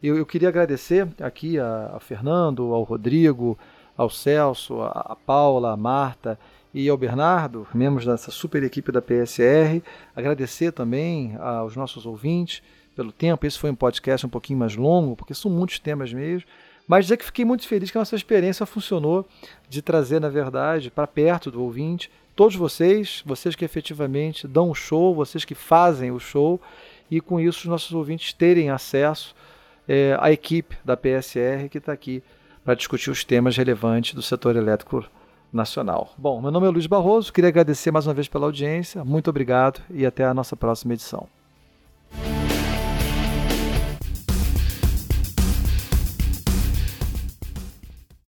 eu, 0.03 0.17
eu 0.17 0.25
queria 0.25 0.49
agradecer 0.49 1.07
aqui 1.21 1.59
a, 1.59 1.93
a, 1.97 2.01
Fernando, 2.01 2.73
ao 2.73 2.85
Rodrigo, 2.85 3.59
ao 3.99 4.09
Celso, 4.09 4.81
a, 4.81 5.09
a 5.11 5.17
Paula, 5.17 5.73
a 5.73 5.77
Marta 5.77 6.39
e 6.75 6.89
ao 6.89 6.97
Bernardo, 6.97 7.67
membros 7.75 8.07
dessa 8.07 8.31
super 8.31 8.63
equipe 8.63 8.91
da 8.91 9.03
PSR. 9.03 9.83
Agradecer 10.17 10.73
também 10.73 11.37
aos 11.39 11.77
nossos 11.77 12.07
ouvintes 12.07 12.63
pelo 12.97 13.13
tempo. 13.13 13.47
Esse 13.47 13.59
foi 13.59 13.71
um 13.71 13.75
podcast 13.75 14.27
um 14.27 14.31
pouquinho 14.31 14.59
mais 14.59 14.75
longo, 14.75 15.17
porque 15.17 15.35
são 15.35 15.51
muitos 15.51 15.79
temas 15.79 16.13
mesmo. 16.13 16.49
Mas 16.87 17.05
dizer 17.05 17.17
que 17.17 17.25
fiquei 17.25 17.45
muito 17.45 17.67
feliz 17.67 17.91
que 17.91 17.99
a 17.99 18.01
nossa 18.01 18.17
experiência 18.17 18.67
funcionou 18.67 19.27
de 19.69 19.83
trazer, 19.83 20.21
na 20.21 20.29
verdade, 20.29 20.91
para 20.91 21.07
perto 21.07 21.51
do 21.51 21.63
ouvinte 21.63 22.11
todos 22.35 22.57
vocês, 22.57 23.23
vocês 23.27 23.55
que 23.55 23.65
efetivamente 23.65 24.49
dão 24.49 24.71
o 24.71 24.75
show, 24.75 25.15
vocês 25.15 25.45
que 25.45 25.55
fazem 25.55 26.11
o 26.11 26.19
show, 26.19 26.61
e 27.11 27.21
com 27.21 27.39
isso 27.39 27.61
os 27.61 27.67
nossos 27.67 27.93
ouvintes 27.93 28.33
terem 28.33 28.71
acesso 28.71 29.35
é, 29.87 30.17
a 30.19 30.33
equipe 30.33 30.77
da 30.85 30.97
PSR 30.97 31.69
que 31.71 31.79
está 31.79 31.93
aqui 31.93 32.23
para 32.65 32.75
discutir 32.75 33.11
os 33.11 33.25
temas 33.25 33.57
relevantes 33.57 34.15
do 34.15 34.23
setor 34.23 34.57
elétrico 34.57 35.05
nacional. 35.53 36.15
Bom, 36.17 36.41
meu 36.41 36.51
nome 36.51 36.67
é 36.67 36.71
Luiz 36.71 36.87
Barroso, 36.87 37.33
queria 37.33 37.49
agradecer 37.49 37.91
mais 37.91 38.07
uma 38.07 38.15
vez 38.15 38.29
pela 38.29 38.47
audiência, 38.47 39.05
muito 39.05 39.29
obrigado 39.29 39.81
e 39.91 40.07
até 40.07 40.25
a 40.25 40.33
nossa 40.33 40.57
próxima 40.57 40.95
edição. 40.95 41.29